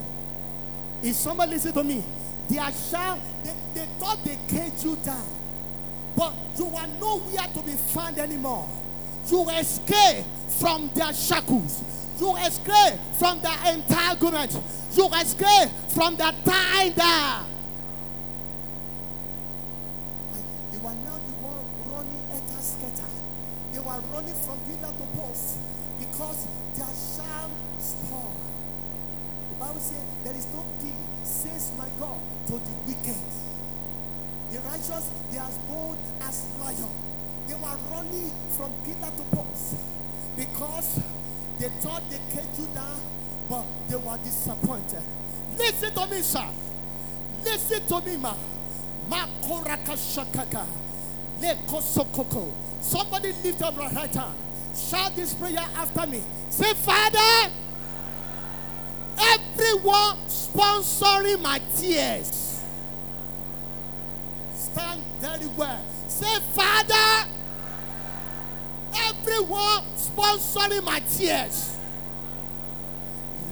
Is 1.02 1.18
somebody 1.18 1.54
listen 1.54 1.74
to 1.74 1.84
me? 1.84 2.04
Their 2.48 2.72
sham, 2.72 3.20
they, 3.44 3.56
they 3.74 3.86
thought 3.98 4.24
they 4.24 4.38
caged 4.48 4.84
you 4.84 4.96
down. 4.98 5.26
But 6.16 6.36
you 6.60 6.68
are 6.68 6.88
nowhere 7.00 7.48
to 7.52 7.62
be 7.64 7.72
found 7.72 8.20
anymore. 8.20 8.70
You 9.32 9.50
escape 9.50 10.24
from 10.60 10.90
their 10.96 11.14
shackles. 11.14 11.84
You 12.20 12.36
escape 12.38 13.00
from 13.20 13.40
their 13.42 13.74
entanglement. 13.74 14.60
You 14.94 15.08
escape 15.14 15.70
from 15.90 16.16
their 16.16 16.32
tie 16.44 16.90
down. 16.90 17.46
They 20.72 20.78
were 20.80 20.98
now 21.06 21.20
the 21.22 21.36
one 21.46 21.62
running 21.94 22.26
at 22.34 22.42
a 22.42 22.62
scatter. 22.62 23.10
They 23.74 23.80
were 23.80 24.02
running 24.14 24.34
from 24.34 24.58
pillar 24.66 24.94
to 24.98 25.06
post 25.14 25.58
because 26.00 26.48
their 26.74 26.90
sham 26.90 27.52
spoiled. 27.78 28.42
The 29.50 29.56
Bible 29.62 29.82
says 29.82 30.06
there 30.24 30.36
is 30.36 30.48
no 30.54 30.66
king, 30.82 30.98
says 31.24 31.72
my 31.78 31.88
God, 32.00 32.18
to 32.48 32.54
the 32.54 32.74
wicked. 32.88 33.22
The 34.50 34.60
righteous, 34.62 35.12
they 35.32 35.38
are 35.38 35.50
as 35.50 35.58
bold 35.70 35.98
as 36.22 36.48
lion. 36.60 36.90
They 37.48 37.54
were 37.54 37.78
running 37.92 38.32
from 38.58 38.74
pillar 38.84 39.12
to 39.12 39.24
post 39.36 39.97
because 40.38 41.00
they 41.60 41.70
thought 41.82 42.04
they 42.10 42.20
caged 42.32 42.60
you 42.60 42.68
down, 42.74 43.02
but 43.50 43.66
they 43.90 43.96
were 43.96 44.18
disappointed. 44.24 45.02
Listen 45.58 45.94
to 45.94 46.08
me, 46.08 46.22
sir. 46.22 46.48
Listen 47.44 47.86
to 47.88 48.02
me, 48.02 48.18
ma. 48.18 48.36
Somebody 52.82 53.34
lift 53.44 53.62
up 53.62 53.76
your 53.76 53.90
right 53.90 54.14
hand. 54.14 54.36
Shout 54.76 55.16
this 55.16 55.34
prayer 55.34 55.58
after 55.58 56.06
me. 56.08 56.22
Say, 56.50 56.74
Father, 56.74 57.52
everyone 59.20 60.18
sponsoring 60.28 61.42
my 61.42 61.60
tears. 61.76 62.64
Stand 64.56 65.02
very 65.20 65.48
well. 65.58 65.84
Say, 66.08 66.40
Father, 66.54 67.30
everyone 69.22 69.84
sponsoring 69.96 70.84
my 70.84 71.00
tears. 71.00 71.78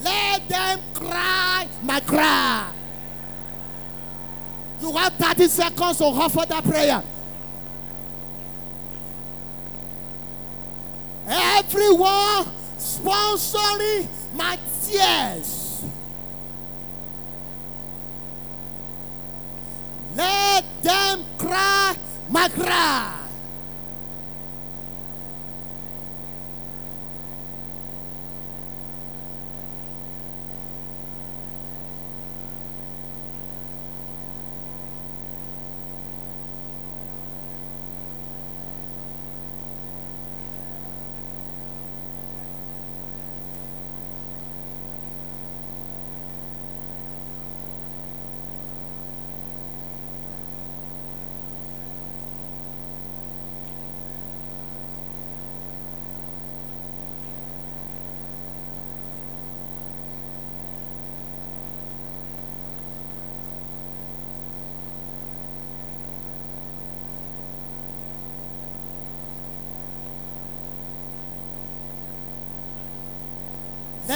Let 0.03 0.47
them 0.47 0.79
cry 0.93 1.67
my 1.83 1.99
cry. 1.99 2.71
You 4.81 4.91
have 4.91 5.13
30 5.13 5.47
seconds 5.47 5.97
to 5.97 6.05
offer 6.05 6.45
that 6.47 6.63
prayer. 6.63 7.03
Everyone 11.27 12.45
sponsoring 12.77 14.07
my 14.35 14.59
tears. 14.83 15.83
Let 20.15 20.63
them 20.83 21.25
cry 21.37 21.95
my 22.29 22.47
cry. 22.49 23.24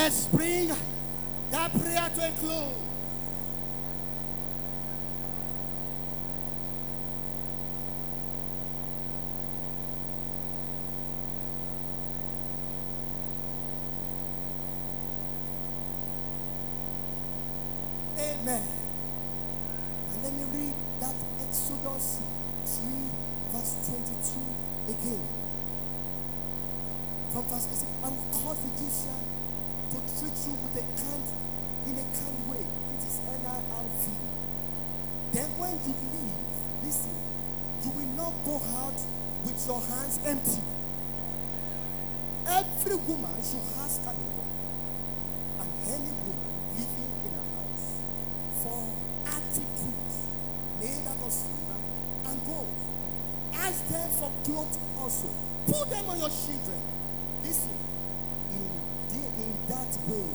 Let's 0.10 0.26
bring 0.30 0.72
that 1.52 1.72
prayer 1.72 2.10
to 2.16 2.28
a 2.28 2.32
close. 2.32 2.74
Amen. 18.18 18.64
And 20.12 20.24
let 20.24 20.34
me 20.34 20.44
read 20.56 20.74
that 21.02 21.14
Exodus 21.40 22.20
3, 22.66 22.92
verse 23.52 23.76
22 23.88 24.42
again. 24.90 25.28
From 27.32 27.44
verse 27.44 27.68
18, 27.72 27.88
I 28.04 28.10
will 28.10 28.26
cause 28.34 28.58
the 28.58 28.70
Egyptian 28.70 29.30
to 29.90 29.98
treat 30.22 30.38
you 30.46 30.54
with 30.62 30.78
a 30.78 30.86
kind, 31.02 31.26
in 31.90 31.98
a 31.98 32.06
kind 32.14 32.40
way. 32.46 32.62
It 32.62 33.02
is 33.02 33.18
NIRV. 33.26 34.06
Then 35.34 35.50
you 35.86 35.94
leave, 36.14 36.84
listen, 36.84 37.16
you 37.84 37.92
will 37.92 38.12
not 38.16 38.34
go 38.46 38.62
out 38.78 39.00
with 39.46 39.60
your 39.68 39.82
hands 39.82 40.20
empty. 40.26 40.62
Every 42.48 42.96
woman 42.96 43.36
should 43.44 43.68
ask 43.78 44.02
neighbor, 44.02 44.48
and 45.60 45.70
any 45.86 46.14
woman 46.26 46.54
living 46.76 47.14
in 47.26 47.34
a 47.38 47.44
house, 47.54 47.88
for 48.64 48.80
articles 49.26 50.16
made 50.82 51.06
out 51.08 51.22
of 51.26 51.32
silver 51.32 51.80
and 52.26 52.46
gold. 52.46 52.80
Ask 53.54 53.88
them 53.88 54.10
for 54.10 54.32
clothes 54.44 54.78
also. 54.98 55.30
Put 55.68 55.90
them 55.90 56.10
on 56.10 56.18
your 56.18 56.30
children. 56.30 56.82
Listen, 57.44 57.78
in, 58.52 58.70
the, 59.10 59.22
in 59.44 59.54
that 59.68 59.92
way, 60.08 60.30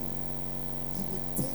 you 0.95 1.03
will 1.11 1.27
take 1.35 1.54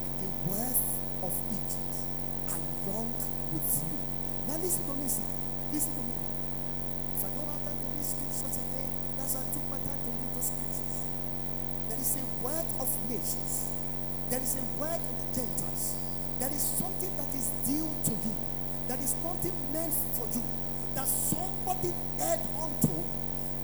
with 3.52 3.82
you. 3.82 3.98
Now 4.46 4.56
listen 4.62 4.84
to 4.86 4.94
me, 4.94 5.06
sir. 5.10 5.26
Listen 5.72 5.92
to 5.94 6.02
me. 6.06 6.14
If 7.14 7.22
I 7.26 7.30
don't 7.34 7.50
have 7.50 7.62
time 7.66 7.78
to 7.78 7.86
read 7.90 8.06
scriptures 8.06 8.58
again, 8.58 8.90
that's 9.18 9.34
why 9.34 9.42
I 9.42 9.48
took 9.50 9.66
my 9.70 9.80
time 9.82 10.00
to 10.00 10.10
read 10.10 10.30
those 10.34 10.48
scriptures. 10.50 10.96
There 11.90 12.00
is 12.00 12.12
a 12.16 12.26
word 12.42 12.68
of 12.78 12.90
nations. 13.10 13.52
There 14.30 14.42
is 14.42 14.54
a 14.54 14.64
word 14.78 15.02
of 15.02 15.14
the 15.18 15.28
Gentiles. 15.34 15.98
There 16.38 16.52
is 16.54 16.62
something 16.62 17.12
that 17.18 17.30
is 17.34 17.50
due 17.66 17.90
to 17.90 18.12
you. 18.14 18.36
There 18.86 19.00
is 19.02 19.14
something 19.18 19.56
meant 19.74 19.94
for 20.14 20.26
you 20.30 20.42
that 20.94 21.06
somebody 21.06 21.94
add 22.18 22.40
on 22.58 22.70
to. 22.86 22.94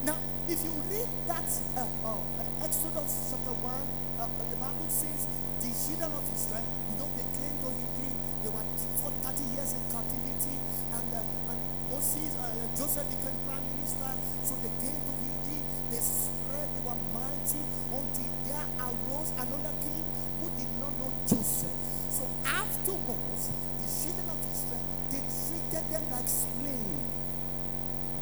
Now, 0.04 0.18
if 0.46 0.62
you 0.62 0.74
read 0.90 1.10
that 1.26 1.48
uh, 1.74 1.86
uh, 2.06 2.62
Exodus 2.62 3.34
chapter 3.34 3.54
1, 3.54 3.66
uh, 3.66 4.22
uh 4.22 4.28
the 4.50 4.58
Bible 4.62 4.86
says 4.86 5.26
the 5.62 5.70
children 5.70 6.12
of 6.14 6.22
Israel, 6.30 6.62
you 6.90 6.96
know, 6.98 7.08
they 7.18 7.26
came 7.34 7.56
to 7.62 7.70
Egypt, 7.74 8.18
they 8.44 8.50
were 8.50 8.66
40 9.02 9.25
years 9.44 9.72
in 9.76 9.84
captivity, 9.92 10.56
and, 10.92 11.08
uh, 11.12 11.50
and 11.52 11.60
Moses, 11.90 12.32
uh, 12.36 12.48
uh, 12.48 12.68
Joseph 12.76 13.08
became 13.10 13.36
prime 13.44 13.64
minister. 13.76 14.12
So 14.44 14.54
they 14.62 14.72
came 14.80 14.96
to 14.96 15.14
Egypt, 15.26 15.66
they 15.90 16.00
spread, 16.00 16.68
they 16.72 16.82
were 16.86 17.00
mighty 17.12 17.62
until 17.92 18.32
there 18.46 18.66
arose 18.80 19.30
another 19.36 19.74
king 19.82 20.04
who 20.40 20.46
did 20.56 20.70
not 20.80 20.92
know 21.00 21.12
Joseph. 21.26 21.76
So 22.10 22.24
afterwards, 22.46 23.52
the 23.52 23.86
children 23.86 24.26
of 24.32 24.40
Israel, 24.46 24.84
they 25.10 25.22
treated 25.26 25.84
them 25.90 26.04
like 26.10 26.28
slaves. 26.28 27.06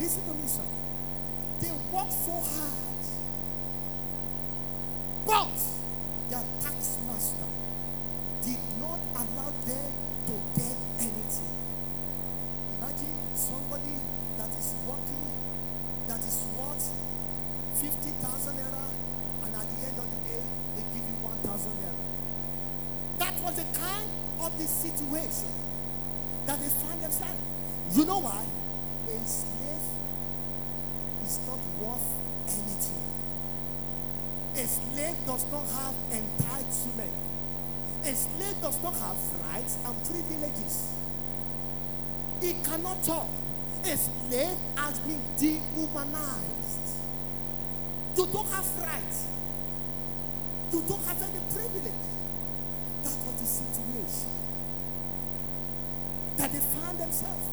Listen 0.00 0.22
to 0.24 0.34
me, 0.34 0.46
sir. 0.48 0.66
They 1.60 1.70
worked 1.92 2.12
so 2.12 2.34
hard, 2.34 3.02
but 5.24 5.56
their 6.28 6.44
tax 6.60 6.98
master 7.06 7.48
did 8.42 8.58
not 8.80 8.98
allow 9.14 9.52
them 9.64 9.92
to 10.26 10.34
get 10.58 10.83
somebody 13.34 13.98
that 14.38 14.50
is 14.54 14.74
working, 14.86 15.26
that 16.08 16.20
is 16.20 16.38
worth 16.56 16.90
50,000 17.74 18.54
naira, 18.54 18.86
and 19.44 19.54
at 19.54 19.66
the 19.66 19.78
end 19.86 19.98
of 19.98 20.06
the 20.06 20.20
day, 20.28 20.42
they 20.76 20.82
give 20.94 21.02
you 21.02 21.16
1,000 21.22 21.72
naira. 21.82 22.02
That 23.18 23.34
was 23.42 23.54
the 23.56 23.66
kind 23.78 24.08
of 24.40 24.58
the 24.58 24.64
situation 24.64 25.50
that 26.46 26.60
they 26.60 26.68
found 26.68 27.02
themselves. 27.02 27.42
You 27.92 28.04
know 28.04 28.20
why? 28.20 28.44
A 29.06 29.18
slave 29.26 29.86
is 31.22 31.38
not 31.46 31.60
worth 31.82 32.08
anything. 32.48 33.04
A 34.54 34.66
slave 34.66 35.16
does 35.26 35.44
not 35.50 35.66
have 35.74 35.94
entitlement. 36.14 37.16
A 38.04 38.14
slave 38.14 38.60
does 38.62 38.82
not 38.82 38.94
have 38.94 39.16
rights 39.50 39.78
and 39.84 39.94
privileges. 40.04 40.92
He 42.44 42.52
cannot 42.62 43.02
talk. 43.02 43.26
A 43.84 43.96
slave 43.96 44.58
has 44.76 44.98
been 45.00 45.22
dehumanized. 45.38 47.00
You 48.18 48.26
don't 48.26 48.50
have 48.52 48.68
rights. 48.80 49.28
You 50.70 50.82
don't 50.86 51.02
have 51.06 51.22
any 51.22 51.40
privilege. 51.54 52.04
That 53.02 53.16
was 53.24 53.34
the 53.40 53.46
situation 53.46 54.28
that 56.36 56.52
they 56.52 56.58
found 56.58 56.98
themselves. 56.98 57.48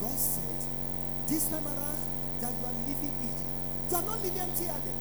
God 0.00 0.18
said, 0.18 0.66
this 1.28 1.48
time 1.48 1.64
around 1.64 1.98
that 2.40 2.50
you 2.50 2.66
are 2.66 2.74
living 2.88 3.14
Egypt, 3.22 3.90
you 3.90 3.96
are 3.98 4.02
not 4.02 4.22
living 4.24 4.40
empty-handed. 4.40 4.94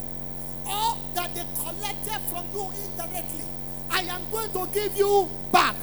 All 0.68 1.00
that 1.16 1.34
they 1.34 1.46
collected 1.58 2.22
from 2.30 2.46
you 2.54 2.72
indirectly, 2.86 3.46
I 3.90 4.02
am 4.02 4.22
going 4.32 4.52
to 4.52 4.68
give 4.72 4.96
you 4.96 5.28
back 5.52 5.76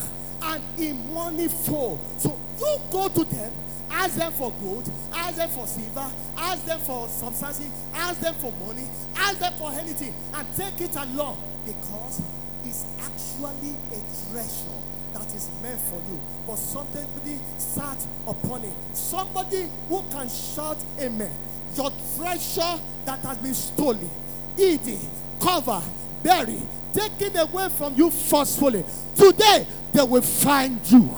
and 0.53 0.63
in 0.79 1.15
money 1.15 1.49
full. 1.49 1.99
So 2.19 2.39
you 2.59 2.79
go 2.91 3.09
to 3.09 3.25
them, 3.25 3.53
ask 3.91 4.17
them 4.17 4.33
for 4.33 4.53
gold, 4.63 4.91
ask 5.15 5.37
them 5.37 5.49
for 5.49 5.67
silver, 5.67 6.11
ask 6.37 6.65
them 6.67 6.81
for 6.81 7.09
substances, 7.09 7.71
ask 7.95 8.21
them 8.21 8.35
for 8.35 8.53
money, 8.67 8.87
ask 9.17 9.39
them 9.39 9.53
for 9.55 9.73
anything, 9.73 10.15
and 10.35 10.47
take 10.57 10.81
it 10.81 10.95
along 10.97 11.43
because 11.65 12.21
it's 12.65 12.85
actually 13.01 13.75
a 13.91 14.31
treasure 14.31 14.79
that 15.15 15.27
is 15.35 15.49
meant 15.63 15.81
for 15.81 15.97
you. 15.97 16.21
But 16.47 16.57
somebody 16.57 17.39
sat 17.59 18.07
upon 18.27 18.65
it. 18.65 18.75
Somebody 18.93 19.69
who 19.89 20.03
can 20.11 20.29
shout 20.29 20.79
amen. 21.01 21.33
Your 21.77 21.91
treasure 22.17 22.81
that 23.07 23.21
has 23.21 23.39
been 23.39 23.55
stolen, 23.55 24.11
eaten, 24.59 24.99
covered, 25.41 25.83
buried, 26.23 26.67
taken 26.93 27.37
away 27.37 27.69
from 27.71 27.95
you 27.95 28.11
forcefully. 28.11 28.85
Today 29.17 29.67
they 29.93 30.03
will 30.03 30.23
find 30.23 30.81
you. 30.91 31.15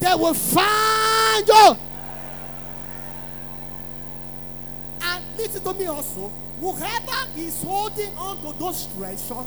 They 0.00 0.14
will 0.14 0.34
find 0.34 1.46
you. 1.46 1.76
And 5.02 5.24
listen 5.36 5.62
to 5.62 5.74
me 5.74 5.86
also. 5.86 6.32
Whoever 6.60 7.28
is 7.36 7.62
holding 7.62 8.16
on 8.16 8.36
to 8.42 8.58
those 8.58 8.86
treasure, 8.96 9.44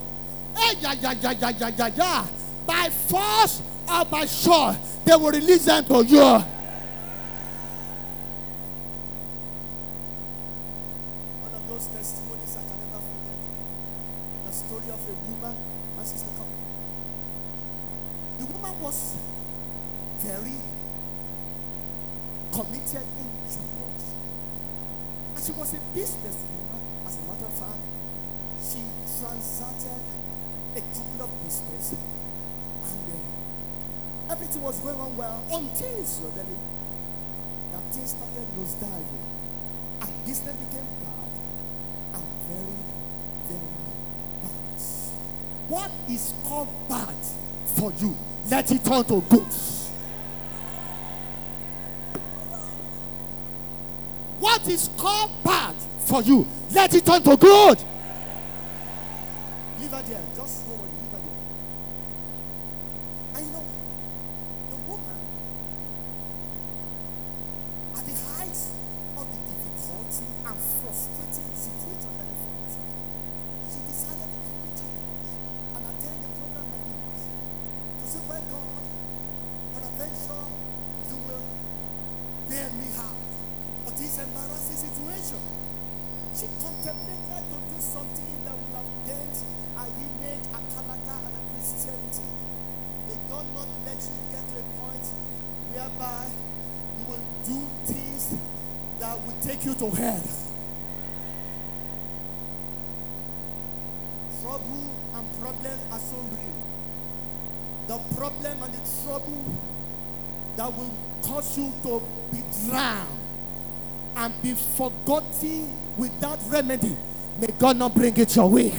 eh, 0.58 0.74
yeah, 0.80 0.94
yeah, 0.94 1.14
yeah, 1.22 1.32
yeah, 1.32 1.50
yeah, 1.60 1.72
yeah, 1.78 1.90
yeah, 1.96 2.28
by 2.66 2.90
force 2.90 3.62
or 3.88 4.06
by 4.06 4.26
sure, 4.26 4.76
they 5.06 5.16
will 5.16 5.32
release 5.32 5.66
them 5.66 5.86
to 5.86 6.04
you. 6.06 6.20
One 6.22 6.44
of 11.54 11.68
those 11.70 11.86
testimonies 11.88 12.58
I 12.58 12.62
can 12.66 12.78
never 12.82 12.98
forget. 12.98 13.38
The 14.48 14.52
story 14.54 14.90
of 14.90 15.02
a 15.06 15.14
woman, 15.30 15.56
my 15.98 16.04
sister, 16.04 16.30
come. 16.38 16.48
The 18.40 18.46
woman 18.46 18.82
was 18.82 19.18
very 20.18 20.58
committed 22.52 23.06
in 23.20 23.28
church. 23.46 24.04
And 25.36 25.44
she 25.44 25.52
was 25.52 25.74
a 25.74 25.78
businesswoman, 25.94 26.82
as 27.06 27.18
a 27.18 27.22
matter 27.28 27.46
of 27.46 27.54
fact. 27.60 27.84
She 28.64 28.80
transacted 29.20 30.02
a 30.76 30.82
couple 30.82 31.24
of 31.26 31.44
business 31.44 31.92
and 31.92 33.08
uh, 33.12 34.32
everything 34.32 34.63
was 34.74 34.80
going 34.82 35.00
on 35.00 35.18
well 35.18 35.44
until 35.54 36.04
suddenly 36.04 36.62
that 37.72 37.84
things 37.94 38.10
started 38.12 38.48
nosediving 38.58 39.34
and 40.02 40.12
this 40.26 40.40
thing 40.40 40.56
became 40.68 40.88
bad 41.00 41.32
and 42.14 42.24
very, 42.50 42.82
very 43.48 43.60
bad. 44.42 44.80
What 45.70 45.92
is 46.10 46.34
called 46.44 46.68
bad 46.90 47.16
for 47.66 47.94
you? 47.94 48.18
Let 48.50 48.72
it 48.72 48.84
turn 48.84 49.04
to 49.06 49.22
good. 49.30 49.48
What 54.40 54.68
is 54.68 54.90
called 54.98 55.32
bad 55.44 55.76
for 56.06 56.22
you? 56.22 56.46
Let 56.72 56.94
it 56.94 57.06
turn 57.06 57.24
to 57.24 57.38
good. 57.38 57.84
Leave 59.80 59.92
her 59.92 60.02
there. 60.02 60.22
Just 60.36 60.68
no 60.68 60.76
worry. 60.76 60.90
Leave 61.00 61.12
her 61.12 61.20
there. 61.24 61.40
And 63.36 63.46
you 63.48 63.54
know, 63.54 63.64
the 64.70 64.78
woman, 64.92 65.20
at 67.96 68.06
the 68.06 68.14
height 68.14 68.58
of 69.18 69.28
and 70.44 70.60
frustrating 70.60 71.52
situation 71.56 72.12
that 72.20 72.28
they 72.28 72.40
found 72.44 72.60
herself. 72.64 72.92
She 73.72 73.80
decided 73.88 74.28
to 74.28 74.40
come 74.44 74.60
to 74.60 74.72
church 74.76 75.28
and 75.74 75.84
attend 75.88 76.20
a 76.20 76.30
program 76.36 76.68
like 76.68 76.88
this 77.00 77.24
to 78.00 78.06
say, 78.12 78.22
Well, 78.28 78.44
God, 78.52 78.86
peradventure 79.72 80.46
you 81.08 81.18
will 81.28 81.48
bear 82.50 82.70
me 82.76 82.88
out 83.00 83.24
of 83.88 83.94
this 83.96 84.20
embarrassing 84.20 84.80
situation. 84.84 85.42
She 86.36 86.48
contemplated 86.60 87.44
to 87.50 87.58
do 87.72 87.78
something 87.80 88.36
that 88.44 88.56
would 88.58 88.74
have 88.76 88.92
dent 89.06 89.36
her 89.78 89.88
image, 89.88 90.46
her 90.52 90.64
character, 90.76 91.18
and 91.24 91.34
her 91.34 91.46
Christianity. 91.56 92.28
They 93.08 93.20
do 93.32 93.38
not 93.54 93.70
let 93.86 94.00
you 94.02 94.18
get 94.34 94.44
to 94.50 94.56
a 94.60 94.66
point 94.82 95.06
whereby 95.72 96.26
you 97.00 97.04
will 97.08 97.26
do 97.46 97.60
things 97.86 98.34
that 99.00 99.18
will 99.26 99.36
take 99.42 99.66
you 99.66 99.74
to 99.76 99.90
hell. 99.90 100.24
Trouble 104.42 104.92
and 105.16 105.40
problems 105.40 105.82
are 105.92 106.00
so 106.00 106.18
real. 106.32 106.60
The 107.88 108.16
problem 108.16 108.64
and 108.64 108.74
the 108.74 109.04
trouble 109.04 109.44
that 110.56 110.78
will 110.78 110.92
cause 111.44 111.58
you 111.58 111.74
to 111.84 112.02
be 112.32 112.44
drowned 112.68 113.08
and 114.16 114.42
be 114.42 114.54
forgotten 114.54 115.72
without 115.98 116.40
remedy. 116.48 116.96
May 117.40 117.48
God 117.58 117.78
not 117.78 117.94
bring 117.94 118.16
it 118.18 118.36
your 118.36 118.50
way. 118.50 118.72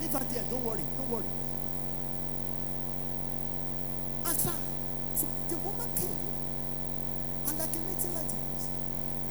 Leave 0.00 0.12
her 0.12 0.18
there. 0.18 0.44
Don't 0.50 0.64
worry. 0.64 0.80
Don't 0.96 1.10
worry. 1.10 1.24
And 4.26 4.40
so, 4.40 4.50
so 5.14 5.26
the 5.48 5.56
woman 5.56 5.88
came, 5.96 6.16
and 7.48 7.58
like 7.58 7.68
a 7.68 7.78
meeting 7.78 8.14
like 8.14 8.28
this, 8.28 8.68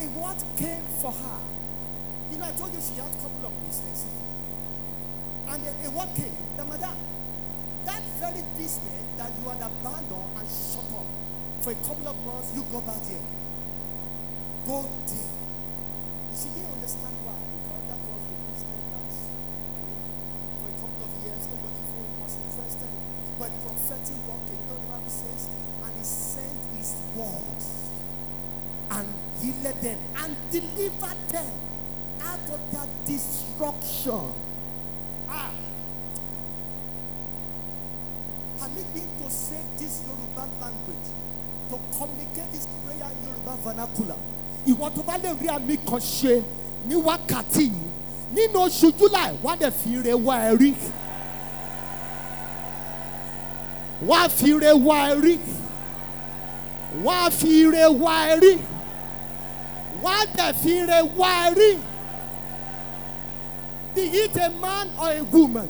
a 0.01 0.07
word 0.19 0.43
came 0.57 0.83
for 1.01 1.11
her. 1.11 1.39
You 2.31 2.37
know, 2.37 2.45
I 2.45 2.51
told 2.51 2.73
you 2.73 2.81
she 2.81 2.95
had 2.95 3.07
a 3.07 3.21
couple 3.21 3.47
of 3.47 3.67
businesses. 3.67 4.05
And 5.47 5.63
a, 5.63 5.87
a 5.87 5.91
word 5.91 6.09
came, 6.15 6.35
the 6.57 6.65
madam, 6.65 6.97
that 7.85 8.03
very 8.19 8.43
business 8.57 9.03
that 9.17 9.31
you 9.41 9.49
had 9.49 9.57
abandoned 9.57 10.37
and 10.37 10.47
shut 10.47 10.83
up 10.97 11.22
for 11.63 11.71
a 11.71 11.75
couple 11.75 12.07
of 12.11 12.17
months, 12.27 12.51
you 12.53 12.61
go 12.67 12.81
back 12.81 12.99
there. 13.07 13.23
Go 14.67 14.83
there. 14.83 15.31
She 16.35 16.51
didn't 16.59 16.75
understand 16.75 17.15
why, 17.23 17.39
because 17.39 17.83
that 17.87 18.03
was 18.03 18.23
the 18.27 18.35
business 18.51 18.83
that 18.91 19.07
for 20.59 20.67
a 20.67 20.75
couple 20.75 21.01
of 21.07 21.11
years 21.23 21.43
nobody 21.47 21.81
was 22.19 22.35
interested. 22.35 22.91
But 23.39 23.51
prophetic 23.63 24.19
working, 24.27 24.59
you 24.59 24.67
know 24.67 24.75
the 24.75 24.91
Bible 24.91 25.07
says, 25.07 25.47
and 25.87 25.93
he 25.95 26.03
sent 26.03 26.59
his 26.75 26.99
word 27.15 27.59
and 28.91 29.07
healed 29.39 29.79
them 29.79 29.99
and 30.19 30.35
delivered 30.51 31.21
them 31.31 31.53
out 32.27 32.43
of 32.51 32.61
that 32.75 32.89
destruction. 33.07 34.35
Ah. 35.31 35.51
Permit 38.59 38.95
me 38.95 39.03
to 39.23 39.31
say 39.31 39.63
this 39.79 40.03
Yoruba 40.07 40.43
language, 40.59 41.07
to 41.69 41.79
communicate 41.97 42.51
this 42.51 42.67
prayer 42.83 43.09
in 43.11 43.27
Yoruba 43.27 43.53
vernacular. 43.63 44.17
ìwọ 44.67 44.89
tó 44.95 45.01
bá 45.03 45.17
lè 45.17 45.33
rí 45.41 45.47
àmì 45.47 45.77
kan 45.85 45.99
ṣe 45.99 46.41
ní 46.87 46.95
wákàtí 46.95 47.63
yìí 47.71 47.87
nínú 48.35 48.59
oṣù 48.67 48.87
july 48.99 49.29
wọ́n 49.43 49.53
á 49.53 49.59
dẹ̀ 49.59 49.71
fi 49.71 49.89
ire 49.99 50.13
wá 50.25 50.35
ẹ 50.49 50.55
rí 50.61 50.69
wọ́n 54.07 54.19
á 54.25 54.29
fi 54.37 54.47
ire 54.55 54.71
wá 54.87 54.97
ẹ 55.11 55.15
rí 55.25 55.35
wọ́n 57.03 57.19
á 57.25 57.29
fi 57.39 57.47
ire 57.63 57.85
wá 58.03 58.15
ẹ 58.31 58.35
rí 58.43 58.53
wọ́n 60.03 60.15
á 60.19 60.25
dẹ̀ 60.37 60.53
fi 60.61 60.69
ire 60.81 60.99
wá 61.17 61.31
ẹ 61.47 61.53
rí 61.59 61.71
be 63.95 64.01
it 64.01 64.35
a 64.37 64.49
man 64.49 64.89
or 64.99 65.09
a 65.11 65.23
woman 65.23 65.69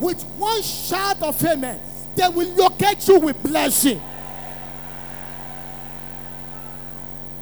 with 0.00 0.20
one 0.38 0.60
shout 0.62 1.22
of 1.22 1.44
amen 1.44 1.78
they 2.16 2.28
will 2.28 2.48
locate 2.56 3.06
you 3.06 3.20
with 3.20 3.40
blessing. 3.42 4.00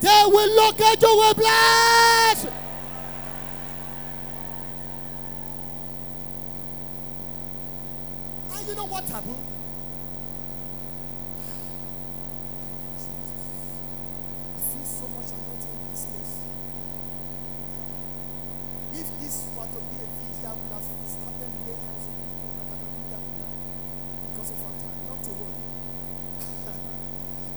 They 0.05 0.23
will 0.27 0.53
locate 0.57 1.01
you 1.01 1.17
with 1.17 1.37
blessing. 1.39 2.53
And 8.53 8.69
you 8.69 8.75
know 8.75 8.85
what 8.85 9.05
happened? 9.05 9.37
I 14.55 14.61
feel 14.61 14.85
so 14.85 15.09
much 15.09 15.33
anointing 15.33 15.73
in 15.73 15.89
this 15.89 16.05
place. 16.05 16.35
If 18.93 19.09
this 19.25 19.49
were 19.57 19.65
to 19.65 19.81
be 19.89 19.97
a 20.05 20.09
video, 20.21 20.51
I 20.51 20.53
would 20.53 20.69
have 20.69 20.85
started 21.09 21.49
laying 21.65 21.81
hands 21.81 22.05
on 22.05 22.17
people. 22.21 22.53
I 22.61 22.65
cannot 22.69 22.93
do 22.93 23.05
that 23.09 23.25
now 23.41 23.53
because 24.29 24.51
of 24.53 24.59
our 24.69 24.77
time. 24.85 25.01
Not 25.09 25.21
to 25.25 25.31
worry. 25.33 25.65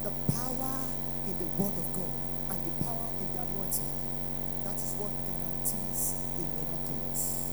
the 0.04 0.12
power 0.32 0.76
in 1.28 1.36
the 1.39 1.45
word 1.62 1.76
of 1.76 1.88
God 1.91 2.14
and 2.50 2.60
the 2.64 2.72
power 2.86 3.08
in 3.20 3.28
the 3.34 3.39
anointing. 3.43 3.91
That 4.64 4.76
is 4.76 4.93
what 4.98 5.12
guarantees 5.28 6.16
the 6.38 6.43
miraculous. 6.48 7.52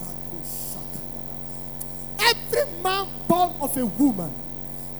Rako 0.00 0.38
shakayala. 0.40 1.36
Every 2.30 2.64
man 2.82 3.06
born 3.28 3.52
of 3.60 3.76
a 3.76 3.84
woman 3.86 4.32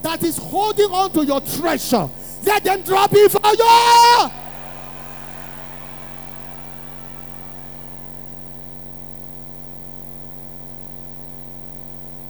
that 0.02 0.22
is 0.22 0.36
holding 0.74 0.94
on 0.94 1.10
to 1.12 1.24
your 1.24 1.40
treasure, 1.40 2.08
let 2.44 2.64
them 2.64 2.82
drop 2.82 3.10
it 3.12 3.30
for 3.30 3.40
you. 3.46 4.30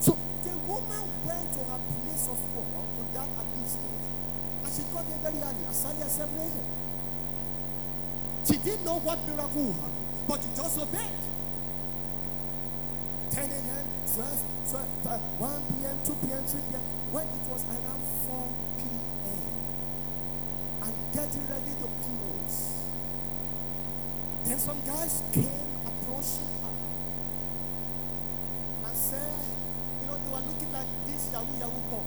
So 0.00 0.16
the 0.42 0.50
woman 0.66 1.04
went 1.24 1.52
to 1.52 1.58
her 1.58 1.80
place 1.88 2.28
of 2.28 2.38
work 2.56 2.88
to 2.96 3.02
that 3.14 3.28
her 3.28 3.46
business, 3.56 4.04
and 4.64 4.72
she 4.72 4.82
got 4.92 5.04
there 5.08 5.18
very 5.22 5.38
early, 5.42 5.66
as 5.68 5.84
early 5.86 6.02
as 6.02 6.12
7 6.12 6.38
a.m. 6.38 6.50
She 8.46 8.56
didn't 8.58 8.84
know 8.84 8.98
what 8.98 9.18
miracle 9.26 9.62
would 9.62 9.76
happen, 9.76 9.92
but 10.28 10.42
she 10.42 10.48
just 10.54 10.78
obeyed. 10.78 11.10
10 13.34 13.50
a.m., 13.50 13.86
12, 14.14 14.44
12, 14.70 15.06
uh, 15.10 15.18
1 15.42 15.62
p.m., 15.74 15.98
2 16.06 16.14
p.m., 16.22 16.44
3 16.46 16.60
p.m. 16.70 16.84
When 17.10 17.26
it 17.26 17.44
was 17.50 17.66
around 17.66 18.02
4 18.30 18.54
p.m. 18.78 19.58
and 20.86 20.94
getting 21.10 21.42
ready 21.50 21.74
to 21.82 21.88
close, 21.98 22.78
then 24.46 24.58
some 24.62 24.78
guys 24.86 25.18
came 25.34 25.66
approaching 25.82 26.46
her 26.62 26.78
and 28.86 28.94
said, 28.94 29.34
you 29.98 30.06
know, 30.06 30.14
they 30.14 30.30
were 30.30 30.46
looking 30.46 30.70
like 30.70 30.86
these 31.10 31.26
Yahoo 31.34 31.58
Yahoo. 31.58 32.06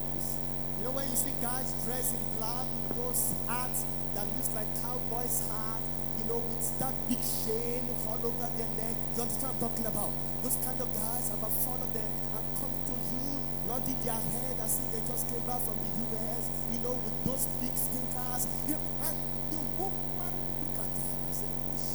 You 0.80 0.84
know, 0.88 0.96
when 0.96 1.12
you 1.12 1.18
see 1.20 1.36
guys 1.44 1.76
dressed 1.84 2.16
in 2.16 2.24
black 2.40 2.64
with 2.88 3.04
those 3.04 3.36
hats 3.52 3.84
that 4.16 4.24
looks 4.32 4.52
like 4.56 4.70
cowboys' 4.80 5.44
hat, 5.52 5.82
you 5.84 5.97
know, 6.28 6.44
with 6.44 6.80
that 6.80 6.94
big 7.08 7.24
chain 7.24 7.88
all 8.04 8.20
over 8.20 8.50
their 8.60 8.72
neck. 8.76 8.96
You 9.16 9.22
understand 9.24 9.56
I'm 9.56 9.60
talking 9.64 9.88
about? 9.88 10.12
Those 10.44 10.58
kind 10.60 10.80
of 10.80 10.90
guys, 10.92 11.32
about 11.32 11.54
fond 11.64 11.82
of 11.82 11.92
them, 11.96 12.12
and 12.36 12.46
coming 12.60 12.84
to 12.84 12.96
you, 13.16 13.40
nodding 13.68 14.00
their 14.04 14.20
head 14.20 14.56
as 14.60 14.80
if 14.84 14.88
they 14.92 15.04
just 15.08 15.24
came 15.32 15.44
back 15.48 15.64
from 15.64 15.80
the 15.80 15.92
US, 16.12 16.44
you 16.72 16.80
know, 16.84 16.96
with 17.00 17.18
those 17.24 17.48
big 17.64 17.76
stinkers. 17.76 18.44
You 18.68 18.76
know, 18.76 18.84
and 19.08 19.18
the 19.52 19.62
woman 19.80 20.36
look 20.60 20.78
at 20.84 20.92
them 20.92 21.18
and 21.24 21.36
say, 21.36 21.48
which 21.48 21.88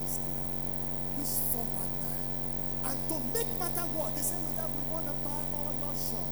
this 0.00 0.16
now? 0.24 0.48
Which 1.20 1.34
forward 1.52 1.92
man? 2.00 2.24
And 2.88 2.98
to 3.04 3.16
make 3.36 3.50
matter 3.60 3.86
what? 3.92 4.16
They 4.16 4.24
say, 4.24 4.40
Madam, 4.48 4.72
we 4.72 4.82
want 4.88 5.06
to 5.12 5.14
buy 5.20 5.44
all 5.52 5.72
your 5.76 5.92
shop. 5.92 6.28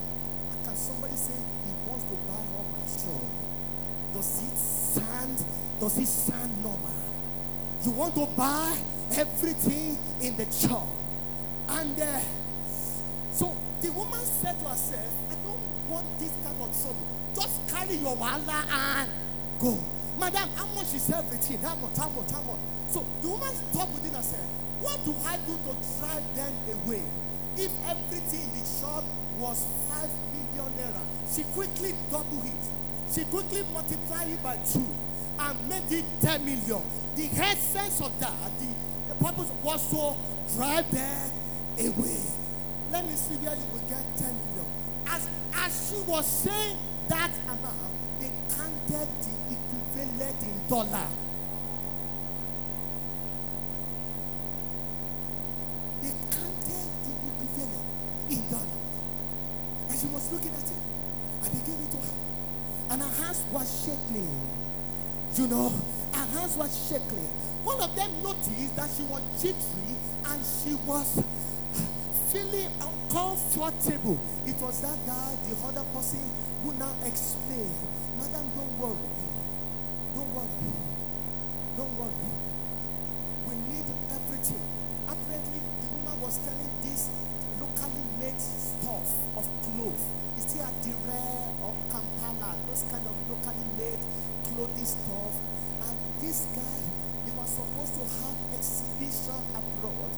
And 0.57 0.59
can 0.65 0.77
somebody 0.77 1.17
say 1.21 1.37
he 1.37 1.73
wants 1.85 2.09
to 2.09 2.17
buy 2.25 2.43
all 2.57 2.65
my 2.73 2.85
shop? 2.89 3.29
Does 4.15 4.31
it 4.47 4.57
sound, 4.57 5.37
does 5.81 5.99
it 5.99 6.07
sound? 6.07 6.44
You 7.85 7.91
want 7.91 8.15
to 8.15 8.25
buy 8.35 8.79
everything 9.15 9.99
in 10.23 10.37
the 10.39 10.51
shop. 10.51 10.89
And 11.69 12.01
uh, 12.01 12.21
so 13.31 13.55
the 13.83 13.93
woman 13.93 14.21
said 14.21 14.59
to 14.61 14.69
herself, 14.71 15.13
I 15.31 15.35
don't 15.45 15.61
want 15.91 16.07
this 16.19 16.33
kind 16.43 16.57
of 16.63 16.73
trouble. 16.73 17.07
Just 17.35 17.69
carry 17.69 17.97
your 17.97 18.17
wallet 18.17 18.49
and 18.49 19.11
go. 19.61 19.79
Madam, 20.19 20.49
how 20.57 20.65
much 20.75 20.95
is 20.95 21.11
everything? 21.11 21.59
How 21.59 21.75
much, 21.75 21.95
how 21.99 22.09
much, 22.09 22.31
how 22.31 22.41
much? 22.41 22.61
So 22.89 23.05
the 23.21 23.29
woman 23.29 23.53
stopped 23.53 23.93
within 23.93 24.15
herself. 24.15 24.49
What 24.81 25.05
do 25.05 25.15
I 25.27 25.37
do 25.45 25.53
to 25.53 25.77
drive 26.01 26.25
them 26.37 26.55
away? 26.73 27.03
If 27.59 27.71
everything 27.85 28.49
in 28.49 28.61
the 28.61 28.65
shop 28.65 29.05
was 29.39 29.61
five 29.91 30.09
million 30.33 30.73
naira, 30.73 31.05
she 31.29 31.43
quickly 31.53 31.93
doubled 32.11 32.47
it. 32.47 33.13
She 33.13 33.25
quickly 33.25 33.63
multiplied 33.75 34.31
it 34.31 34.43
by 34.43 34.57
two 34.65 34.89
and 35.39 35.69
made 35.69 35.91
it 35.91 36.05
10 36.21 36.45
million. 36.45 36.83
The 37.17 37.27
essence 37.27 38.01
of 38.01 38.19
that, 38.21 38.33
the, 38.59 38.69
the 39.09 39.25
purpose 39.25 39.51
was 39.63 39.91
to 39.91 40.57
drive 40.57 40.91
them 40.91 41.31
away. 41.79 42.21
Let 42.91 43.07
me 43.07 43.15
see 43.15 43.35
where 43.37 43.55
you 43.55 43.67
will 43.73 43.87
get 43.89 44.05
10 44.19 44.27
million. 44.27 44.67
As, 45.07 45.29
as 45.57 45.91
she 45.91 46.01
was 46.11 46.27
saying 46.27 46.77
that 47.09 47.33
amount, 47.47 48.21
they 48.21 48.31
counted 48.55 49.09
the 49.23 49.55
equivalent 49.55 50.43
in 50.43 50.69
dollar. 50.69 51.09
looking 60.35 60.53
at 60.53 60.67
it. 60.67 60.83
And 61.45 61.53
he 61.55 61.61
gave 61.61 61.81
it 61.81 61.91
to 61.93 61.97
her. 61.99 62.15
And 62.91 63.03
her 63.03 63.23
hands 63.23 63.43
were 63.53 63.65
shaking. 63.65 64.51
You 65.37 65.49
know, 65.49 65.73
her 66.13 66.27
hands 66.39 66.57
were 66.57 66.69
shaking. 66.71 67.27
One 67.65 67.81
of 67.81 67.91
them 67.97 68.23
noticed 68.23 68.77
that 68.77 68.89
she 68.95 69.03
was 69.03 69.23
jittery 69.43 69.99
and 70.31 70.39
she 70.47 70.79
was 70.87 71.11
feeling 72.31 72.71
uncomfortable. 72.79 74.15
It 74.47 74.55
was 74.63 74.81
that 74.83 74.95
guy, 75.05 75.35
the 75.51 75.59
other 75.67 75.83
person, 75.91 76.23
who 76.63 76.73
now 76.75 76.95
explained, 77.03 77.75
Madam, 78.15 78.47
don't 78.55 78.79
worry. 78.79 79.11
Don't 80.15 80.31
worry. 80.39 80.71
Don't 81.79 81.99
worry. 81.99 82.31
We 83.51 83.55
need 83.75 83.87
everything. 84.15 84.63
Apparently, 85.11 85.61
the 85.83 85.89
woman 85.99 86.21
was 86.23 86.39
telling 86.47 86.71
this 86.79 87.11
locally 87.59 88.07
made 88.23 88.39
stuff 88.39 89.11
of 89.35 89.51
clothes. 89.67 90.05
Is 90.39 90.47
still 90.47 90.63
a 90.63 90.71
the 90.83 90.95
or 91.63 91.75
Kampala, 91.91 92.55
those 92.67 92.85
kind 92.91 93.07
of 93.07 93.15
locally 93.31 93.67
made 93.79 94.03
clothing 94.55 94.85
stuff. 94.85 95.35
And 95.87 95.97
this 96.25 96.49
guy, 96.57 96.81
they 97.29 97.33
were 97.37 97.45
supposed 97.45 97.93
to 98.01 98.05
have 98.25 98.37
exhibition 98.57 99.37
abroad, 99.53 100.13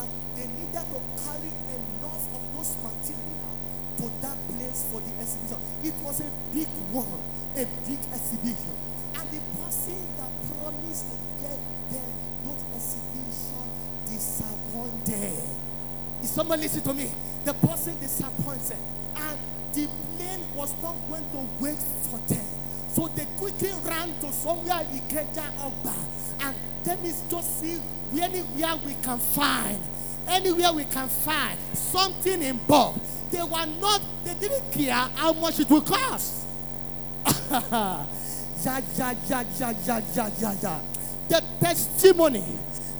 and 0.00 0.08
they 0.32 0.48
needed 0.56 0.86
to 0.88 0.98
carry 1.20 1.52
enough 1.76 2.24
of 2.32 2.42
those 2.56 2.72
material 2.80 3.52
to 4.00 4.08
that 4.24 4.38
place 4.48 4.88
for 4.88 5.04
the 5.04 5.12
exhibition. 5.20 5.60
It 5.84 5.94
was 6.00 6.20
a 6.24 6.30
big 6.56 6.72
one, 6.96 7.20
a 7.52 7.68
big 7.84 8.00
exhibition. 8.08 8.76
And 9.12 9.28
the 9.28 9.40
person 9.60 10.00
that 10.16 10.32
promised 10.48 11.12
to 11.12 11.16
get 11.44 11.60
there, 11.92 12.12
those 12.48 12.64
exhibition 12.72 13.68
disappointed. 14.08 15.44
Is 16.22 16.30
someone 16.30 16.60
listen 16.60 16.80
to 16.88 16.94
me? 16.94 17.12
The 17.44 17.52
person 17.52 17.98
disappointed. 18.00 18.80
And 19.12 19.38
the 19.74 19.88
plane 20.16 20.40
was 20.54 20.72
not 20.80 20.96
going 21.08 21.28
to 21.36 21.40
wait 21.60 21.78
for 22.08 22.16
them. 22.32 22.49
So 22.94 23.08
they 23.08 23.26
quickly 23.38 23.70
ran 23.84 24.12
to 24.20 24.32
somewhere 24.32 24.84
Ikeja 24.92 25.52
Ogba. 25.58 25.94
And 26.42 26.56
let 26.84 27.02
me 27.02 27.12
just 27.30 27.60
see 27.60 27.80
anywhere 28.20 28.76
we 28.84 28.94
can 29.02 29.18
find, 29.18 29.78
anywhere 30.26 30.72
we 30.72 30.84
can 30.84 31.08
find 31.08 31.58
something 31.74 32.42
in 32.42 32.58
bulk. 32.66 32.96
They 33.30 33.42
were 33.42 33.66
not, 33.80 34.02
they 34.24 34.34
didn't 34.34 34.72
care 34.72 34.92
how 34.92 35.32
much 35.34 35.60
it 35.60 35.70
would 35.70 35.84
cost. 35.86 36.46
yeah, 37.50 38.04
yeah, 38.64 38.80
yeah, 39.28 39.44
yeah, 39.58 39.74
yeah, 39.86 40.30
yeah, 40.40 40.54
yeah. 40.62 40.80
The 41.28 41.44
testimony 41.60 42.44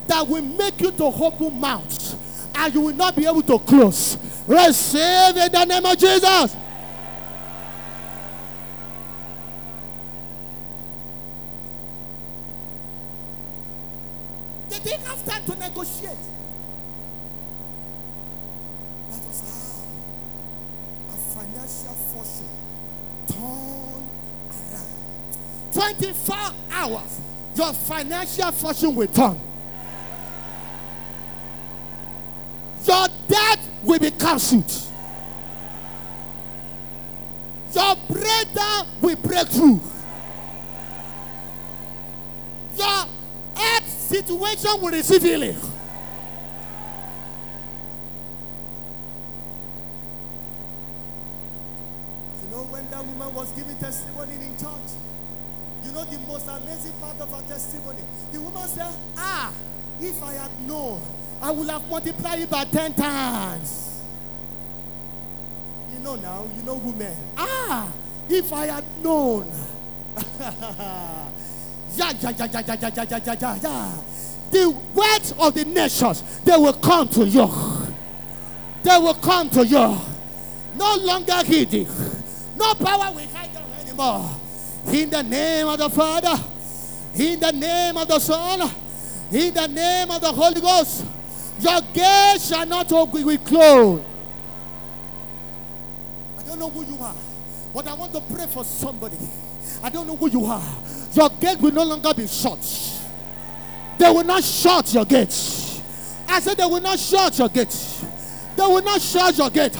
that 0.06 0.26
will 0.26 0.42
make 0.42 0.80
you 0.80 0.92
to 0.92 1.04
open 1.04 1.58
mouth 1.58 2.16
and 2.56 2.74
you 2.74 2.80
will 2.80 2.94
not 2.94 3.16
be 3.16 3.26
able 3.26 3.42
to 3.42 3.58
close. 3.58 4.16
Receive 4.46 5.36
in 5.36 5.52
the 5.52 5.64
name 5.64 5.84
of 5.84 5.98
Jesus. 5.98 6.56
Have 14.98 15.24
time 15.24 15.44
to 15.44 15.56
negotiate. 15.58 16.10
That 19.10 19.20
was 19.26 19.40
how 19.46 21.14
a 21.14 21.16
financial 21.34 21.94
fortune 22.12 22.48
turned 23.28 24.08
around. 24.72 25.96
24 25.96 26.36
hours, 26.72 27.20
your 27.54 27.72
financial 27.72 28.52
fortune 28.52 28.94
will 28.94 29.06
turn. 29.06 29.40
Your 32.84 33.06
debt 33.28 33.60
will 33.82 33.98
be 33.98 34.10
cancelled. 34.10 34.72
Your 37.74 37.96
breakdown 38.08 38.86
will 39.00 39.16
break 39.16 39.48
through. 39.48 39.80
Your 42.76 43.06
health 43.54 43.99
situation 44.10 44.80
will 44.82 44.90
receive 44.90 45.22
healing. 45.22 45.56
You 52.42 52.50
know, 52.50 52.64
when 52.70 52.90
that 52.90 53.04
woman 53.04 53.34
was 53.34 53.52
giving 53.52 53.76
testimony 53.76 54.32
in 54.34 54.56
church, 54.58 54.90
you 55.84 55.92
know 55.92 56.04
the 56.04 56.18
most 56.26 56.48
amazing 56.48 56.92
part 57.00 57.20
of 57.20 57.30
her 57.30 57.42
testimony? 57.48 58.02
The 58.32 58.40
woman 58.40 58.66
said, 58.68 58.92
Ah, 59.16 59.52
if 60.00 60.22
I 60.22 60.32
had 60.34 60.60
known, 60.66 61.00
I 61.40 61.52
would 61.52 61.68
have 61.68 61.88
multiplied 61.88 62.40
it 62.40 62.50
by 62.50 62.64
10 62.64 62.94
times. 62.94 64.02
You 65.92 66.00
know 66.00 66.16
now, 66.16 66.48
you 66.56 66.62
know 66.64 66.74
women. 66.74 67.16
Ah, 67.36 67.92
if 68.28 68.52
I 68.52 68.66
had 68.66 68.84
known. 69.02 69.50
yeah, 72.00 72.12
yeah, 72.20 72.46
yeah, 72.52 72.62
yeah, 72.66 72.76
yeah, 72.80 72.90
yeah, 72.96 73.20
yeah, 73.24 73.36
yeah, 73.40 73.58
yeah. 73.62 73.92
The 74.50 74.70
words 74.94 75.34
of 75.38 75.54
the 75.54 75.64
nations, 75.64 76.40
they 76.40 76.56
will 76.56 76.72
come 76.72 77.08
to 77.10 77.24
you. 77.24 77.48
They 78.82 78.96
will 78.98 79.14
come 79.14 79.50
to 79.50 79.66
you. 79.66 79.98
No 80.76 80.96
longer 80.96 81.44
hidden. 81.44 81.86
No 82.56 82.74
power 82.74 83.12
will 83.12 83.28
hide 83.28 83.52
them 83.52 83.64
anymore. 83.80 84.30
In 84.88 85.10
the 85.10 85.22
name 85.22 85.68
of 85.68 85.78
the 85.78 85.90
Father, 85.90 86.42
in 87.16 87.38
the 87.38 87.52
name 87.52 87.96
of 87.96 88.08
the 88.08 88.18
Son, 88.18 88.70
in 89.30 89.54
the 89.54 89.68
name 89.68 90.10
of 90.10 90.20
the 90.20 90.32
Holy 90.32 90.60
Ghost, 90.60 91.04
your 91.60 91.80
gate 91.92 92.40
shall 92.40 92.66
not 92.66 92.88
be 92.88 93.36
closed. 93.38 94.02
I 96.38 96.42
don't 96.42 96.58
know 96.58 96.70
who 96.70 96.84
you 96.84 96.98
are, 97.00 97.14
but 97.74 97.86
I 97.86 97.94
want 97.94 98.12
to 98.14 98.20
pray 98.22 98.46
for 98.46 98.64
somebody. 98.64 99.18
I 99.82 99.90
don't 99.90 100.06
know 100.06 100.16
who 100.16 100.28
you 100.30 100.44
are. 100.46 100.62
Your 101.14 101.28
gate 101.30 101.58
will 101.60 101.72
no 101.72 101.84
longer 101.84 102.14
be 102.14 102.26
shut. 102.26 102.58
They 103.98 104.10
will 104.10 104.24
not 104.24 104.42
shut 104.44 104.94
your 104.94 105.04
gate. 105.04 105.34
I 106.28 106.40
said 106.40 106.56
they 106.56 106.64
will 106.64 106.80
not 106.80 106.98
shut 106.98 107.38
your 107.38 107.48
gate. 107.48 107.76
They 108.56 108.62
will 108.62 108.82
not 108.82 109.00
shut 109.00 109.36
your 109.36 109.50
gate. 109.50 109.76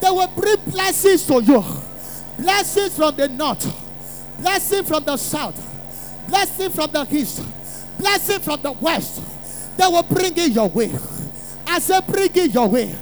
They 0.00 0.10
will 0.10 0.28
bring 0.28 0.56
blessings 0.66 1.26
to 1.26 1.42
you. 1.42 1.64
Blessings 2.38 2.96
from 2.96 3.16
the 3.16 3.28
north. 3.28 3.64
Blessing 4.40 4.84
from 4.84 5.04
the 5.04 5.16
south. 5.16 5.56
Blessing 6.28 6.70
from 6.70 6.90
the 6.90 7.06
east. 7.10 7.42
Blessing 7.98 8.40
from 8.40 8.60
the 8.62 8.72
west. 8.72 9.22
They 9.76 9.86
will 9.86 10.02
bring 10.02 10.36
it 10.36 10.52
your 10.52 10.68
way. 10.68 10.90
I 11.66 11.78
said, 11.78 12.06
bring 12.06 12.30
it 12.34 12.52
your 12.52 12.68
way. 12.68 12.94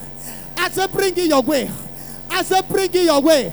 I 0.57 0.68
said, 0.68 0.92
bring 0.92 1.16
it 1.16 1.26
your 1.26 1.42
way. 1.42 1.70
I 2.30 2.42
said, 2.42 2.68
bring 2.68 2.90
it 2.94 3.05
your 3.05 3.20
way. 3.20 3.53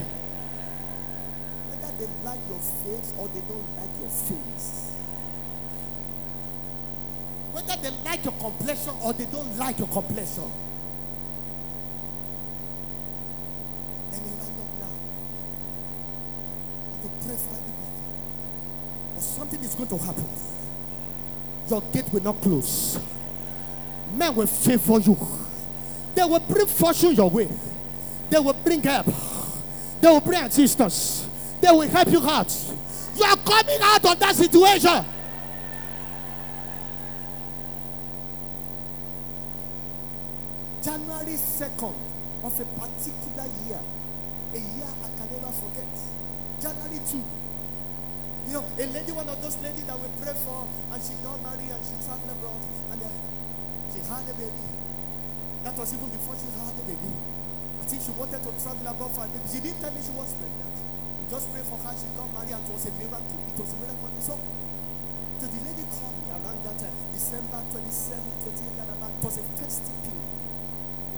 Whether 1.68 1.98
they 1.98 2.08
like 2.24 2.40
your 2.50 2.60
face 2.60 3.14
or 3.18 3.28
they 3.30 3.40
don't 3.40 3.66
like 3.80 4.00
your 4.00 4.10
face. 4.10 4.92
Whether 7.68 7.90
they 7.90 7.96
like 8.06 8.24
your 8.24 8.34
complexion 8.34 8.94
or 9.04 9.14
they 9.14 9.26
don't 9.26 9.58
like 9.58 9.78
your 9.78 9.90
complexion. 9.90 10.44
Let 14.12 14.22
me 14.22 14.30
round 14.30 14.62
up 14.62 14.80
now. 14.80 14.88
To 17.02 17.08
pray 17.26 17.36
for 17.36 17.52
everybody. 17.52 18.02
But 19.16 19.24
something 19.24 19.60
is 19.60 19.76
going 19.76 19.90
to 19.90 19.98
happen. 19.98 20.26
Your 21.70 21.82
gate 21.92 22.14
will 22.14 22.24
not 22.24 22.42
close. 22.42 23.00
Men 24.16 24.34
will 24.34 24.48
favor 24.48 25.00
you. 25.00 25.18
They 26.16 26.24
will 26.24 26.40
bring 26.40 26.68
fortune 26.68 27.16
your 27.16 27.30
way. 27.30 27.50
They 28.30 28.40
will 28.40 28.54
bring 28.54 28.82
help. 28.82 29.08
They 30.00 30.08
will 30.08 30.22
bring 30.22 30.42
assistance. 30.42 31.28
They 31.60 31.70
will 31.70 31.90
help 31.90 32.08
you 32.10 32.22
out. 32.26 32.56
You 33.16 33.24
are 33.26 33.36
coming 33.38 33.80
out 33.82 34.06
of 34.06 34.20
that 34.20 34.36
situation. 34.36 35.06
January 40.88 41.36
2nd 41.36 42.00
of 42.48 42.54
a 42.56 42.66
particular 42.80 43.48
year, 43.68 43.84
a 44.56 44.60
year 44.72 44.88
I 44.88 45.10
can 45.20 45.28
never 45.36 45.52
forget. 45.52 45.92
January 46.64 47.04
2. 47.04 47.20
You 48.48 48.54
know, 48.56 48.64
a 48.64 48.86
lady, 48.96 49.12
one 49.12 49.28
of 49.28 49.36
those 49.44 49.60
ladies 49.60 49.84
that 49.84 50.00
we 50.00 50.08
pray 50.24 50.32
for, 50.48 50.64
and 50.64 51.00
she 51.04 51.12
got 51.20 51.44
married 51.44 51.76
and 51.76 51.84
she 51.84 51.92
traveled 52.00 52.32
abroad, 52.32 52.64
and 52.64 53.04
she 53.04 54.00
had 54.00 54.32
a 54.32 54.36
baby. 54.40 54.64
That 55.68 55.76
was 55.76 55.92
even 55.92 56.08
before 56.08 56.40
she 56.40 56.48
had 56.56 56.72
a 56.72 56.84
baby. 56.88 57.12
I 57.12 57.84
think 57.84 58.00
she 58.08 58.16
wanted 58.16 58.40
to 58.48 58.52
travel 58.56 58.88
abroad 58.88 59.12
for 59.12 59.28
a 59.28 59.30
baby. 59.36 59.44
She 59.44 59.60
didn't 59.60 59.84
tell 59.84 59.92
me 59.92 60.00
she 60.00 60.16
was 60.16 60.32
pregnant. 60.40 60.72
We 61.20 61.28
just 61.28 61.52
prayed 61.52 61.68
for 61.68 61.84
her. 61.84 61.92
She 62.00 62.08
got 62.16 62.32
married, 62.32 62.56
and 62.56 62.64
it 62.64 62.72
was 62.72 62.88
a 62.88 62.96
miracle. 62.96 63.40
It 63.44 63.60
was 63.60 63.76
a 63.76 63.78
miracle. 63.84 64.08
So, 64.24 64.40
so 64.40 65.46
the 65.52 65.60
lady 65.68 65.84
called 65.92 66.16
me 66.16 66.32
around 66.32 66.64
that 66.64 66.80
time, 66.80 66.96
December 67.12 67.60
27, 67.76 68.24
28, 68.56 68.80
that 68.80 68.88
about. 68.88 69.12
It 69.12 69.24
was 69.28 69.36
a 69.36 69.44
festive 69.60 69.92
period. 70.00 70.17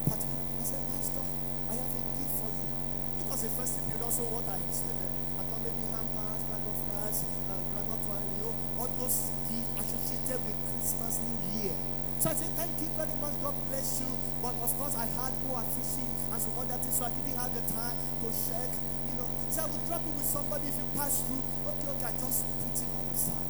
Particular, 0.10 0.44
I 0.58 0.64
said, 0.66 0.82
Pastor, 0.90 1.26
I 1.70 1.74
have 1.78 1.94
a 1.94 2.04
gift 2.18 2.34
for 2.42 2.50
you. 2.50 2.68
It 3.22 3.28
was 3.30 3.42
a 3.46 3.50
festive 3.54 3.86
period, 3.86 4.02
also 4.04 4.26
what 4.34 4.50
I 4.50 4.58
expected. 4.66 5.14
I 5.38 5.42
thought 5.46 5.62
maybe 5.62 5.86
hampers, 5.94 6.42
bag 6.50 6.66
of 6.66 6.80
rice, 6.90 7.22
uh, 7.24 7.62
granite 7.70 8.04
you 8.10 8.40
know, 8.42 8.54
all 8.82 8.90
those 8.98 9.30
gifts 9.48 9.72
associated 9.78 10.40
with 10.44 10.58
Christmas, 10.66 11.14
New 11.22 11.38
Year. 11.62 11.78
So 12.20 12.32
I 12.32 12.34
said, 12.36 12.52
Thank 12.60 12.76
you 12.84 12.92
very 13.00 13.16
much. 13.24 13.32
God 13.40 13.56
bless 13.72 14.04
you. 14.04 14.12
But 14.44 14.52
of 14.60 14.72
course, 14.76 14.92
I 15.00 15.08
had 15.08 15.32
go 15.40 15.56
and 15.56 15.70
fishing 15.72 16.12
and 16.28 16.36
some 16.36 16.52
other 16.60 16.76
things, 16.76 17.00
so 17.00 17.08
I 17.08 17.12
didn't 17.16 17.40
have 17.40 17.56
the 17.56 17.64
time 17.72 17.96
to 17.96 18.28
check. 18.28 18.72
You 19.08 19.16
know, 19.16 19.30
so 19.48 19.64
I 19.64 19.66
would 19.72 19.84
drop 19.88 20.04
it 20.04 20.14
with 20.20 20.28
somebody 20.28 20.68
if 20.68 20.76
you 20.76 20.88
pass 21.00 21.24
through. 21.24 21.40
Okay, 21.40 21.88
okay, 21.96 22.08
I 22.12 22.14
just 22.20 22.44
put 22.60 22.76
it 22.76 22.92
on 22.92 23.06
the 23.08 23.16
side. 23.16 23.50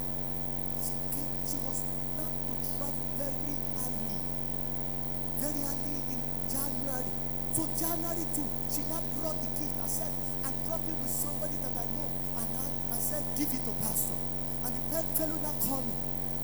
She 0.78 0.94
came, 1.18 1.34
she 1.42 1.58
was 1.66 1.78
not 2.14 2.30
to 2.30 2.54
travel 2.62 3.06
very 3.18 3.54
early, 3.58 4.18
very 5.42 5.60
early 5.66 5.96
in 6.14 6.20
January. 6.46 7.10
So 7.50 7.62
January 7.80 8.28
2, 8.36 8.44
she 8.68 8.84
now 8.92 9.00
brought 9.16 9.40
the 9.40 9.48
gift 9.56 9.72
herself 9.80 10.12
and 10.44 10.52
dropped 10.68 10.84
it 10.84 11.00
with 11.00 11.08
somebody 11.08 11.56
that 11.64 11.72
I 11.72 11.88
know 11.96 12.12
and 12.36 12.48
I, 12.60 12.68
I 12.92 12.98
said, 13.00 13.24
give 13.40 13.48
it 13.48 13.64
to 13.64 13.72
pastor. 13.80 14.20
And 14.68 14.76
the 14.76 15.00
fellow 15.16 15.40
now 15.40 15.56
called 15.64 15.88
me. 15.88 15.96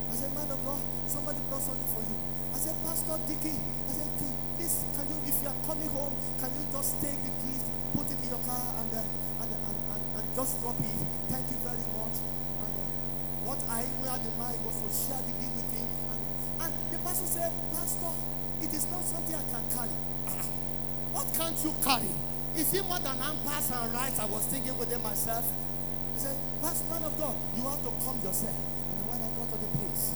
I 0.09 0.17
said, 0.17 0.33
man 0.33 0.49
of 0.49 0.57
God, 0.65 0.81
somebody 1.05 1.37
brought 1.45 1.61
something 1.61 1.85
for 1.93 2.01
you. 2.01 2.17
I 2.49 2.57
said, 2.57 2.73
Pastor 2.81 3.21
Dicky, 3.29 3.53
I 3.53 3.91
said, 3.93 4.09
please, 4.17 4.81
can 4.97 5.05
you, 5.13 5.17
if 5.29 5.37
you 5.37 5.49
are 5.53 5.61
coming 5.61 5.91
home, 5.93 6.17
can 6.41 6.49
you 6.57 6.65
just 6.73 6.97
take 7.05 7.21
the 7.21 7.29
gift, 7.45 7.69
put 7.93 8.09
it 8.09 8.17
in 8.17 8.29
your 8.33 8.41
car, 8.41 8.73
and, 8.81 8.89
uh, 8.97 9.45
and, 9.45 9.49
and, 9.53 9.77
and, 9.93 10.03
and, 10.17 10.25
just 10.33 10.57
drop 10.65 10.81
it? 10.81 10.97
Thank 11.29 11.53
you 11.53 11.59
very 11.61 11.85
much. 11.93 12.17
And 12.65 12.73
uh, 12.81 12.85
what 13.45 13.61
I 13.69 13.85
even 13.85 14.09
had 14.09 14.25
in 14.25 14.33
mind 14.41 14.57
was 14.65 14.73
to 14.81 14.89
share 14.89 15.21
the 15.21 15.37
gift 15.37 15.53
with 15.53 15.69
him. 15.69 15.85
And, 15.85 16.21
and 16.65 16.73
the 16.89 16.97
pastor 17.05 17.29
said, 17.29 17.53
Pastor, 17.69 18.09
it 18.65 18.73
is 18.73 18.89
not 18.89 19.05
something 19.05 19.37
I 19.37 19.45
can 19.45 19.65
carry. 19.69 20.16
What 21.17 21.33
can't 21.33 21.57
you 21.65 21.73
carry? 21.81 22.13
Is 22.53 22.69
it 22.77 22.85
more 22.85 23.01
than 23.01 23.17
pass 23.41 23.73
and 23.73 23.89
rights? 23.89 24.19
I 24.21 24.29
was 24.29 24.45
thinking 24.53 24.77
within 24.77 25.01
myself. 25.01 25.49
He 26.13 26.19
said, 26.21 26.37
Pastor, 26.61 26.85
man 26.93 27.09
of 27.09 27.17
God, 27.17 27.33
you 27.57 27.65
have 27.65 27.81
to 27.81 27.89
come 28.05 28.21
yourself. 28.21 28.53
And 28.53 29.01
when 29.09 29.17
I 29.25 29.29
got 29.33 29.49
to 29.49 29.57
the 29.57 29.65
place, 29.81 30.13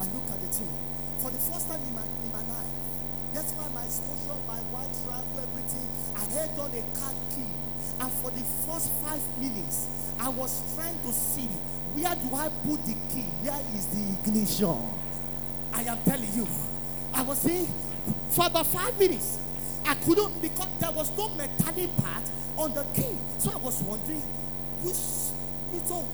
I 0.00 0.08
look 0.08 0.24
at 0.32 0.40
the 0.40 0.48
thing. 0.48 0.72
For 1.20 1.28
the 1.28 1.36
first 1.36 1.68
time 1.68 1.84
in 1.84 1.92
my, 1.92 2.08
in 2.24 2.32
my 2.32 2.40
life, 2.48 2.72
that's 3.36 3.52
why 3.60 3.68
my 3.76 3.84
exposure, 3.84 4.40
my 4.48 4.56
white 4.72 4.88
travel, 5.04 5.36
everything, 5.36 5.84
I 6.16 6.24
held 6.32 6.56
on 6.64 6.72
a 6.72 6.82
car 6.96 7.12
key. 7.28 7.52
And 8.00 8.08
for 8.08 8.32
the 8.32 8.44
first 8.64 8.88
five 9.04 9.20
minutes, 9.36 10.16
I 10.16 10.32
was 10.32 10.64
trying 10.72 10.96
to 11.04 11.12
see 11.12 11.52
where 11.92 12.16
do 12.16 12.28
I 12.32 12.48
put 12.64 12.80
the 12.88 12.96
key? 13.12 13.28
Where 13.44 13.60
is 13.76 13.84
the 13.92 14.00
ignition? 14.16 14.80
I 15.76 15.84
am 15.84 16.00
telling 16.08 16.32
you. 16.32 16.48
I 17.12 17.20
was 17.20 17.36
saying 17.36 17.68
for 18.32 18.48
about 18.48 18.64
five 18.64 18.96
minutes. 18.98 19.44
I 19.88 19.94
couldn't 19.94 20.42
because 20.42 20.68
there 20.80 20.90
was 20.92 21.16
no 21.16 21.30
metallic 21.30 21.96
part 21.96 22.22
on 22.58 22.74
the 22.74 22.84
key. 22.92 23.16
So 23.38 23.52
I 23.52 23.56
was 23.56 23.80
wondering, 23.82 24.20
which 24.84 24.94
so 25.88 26.04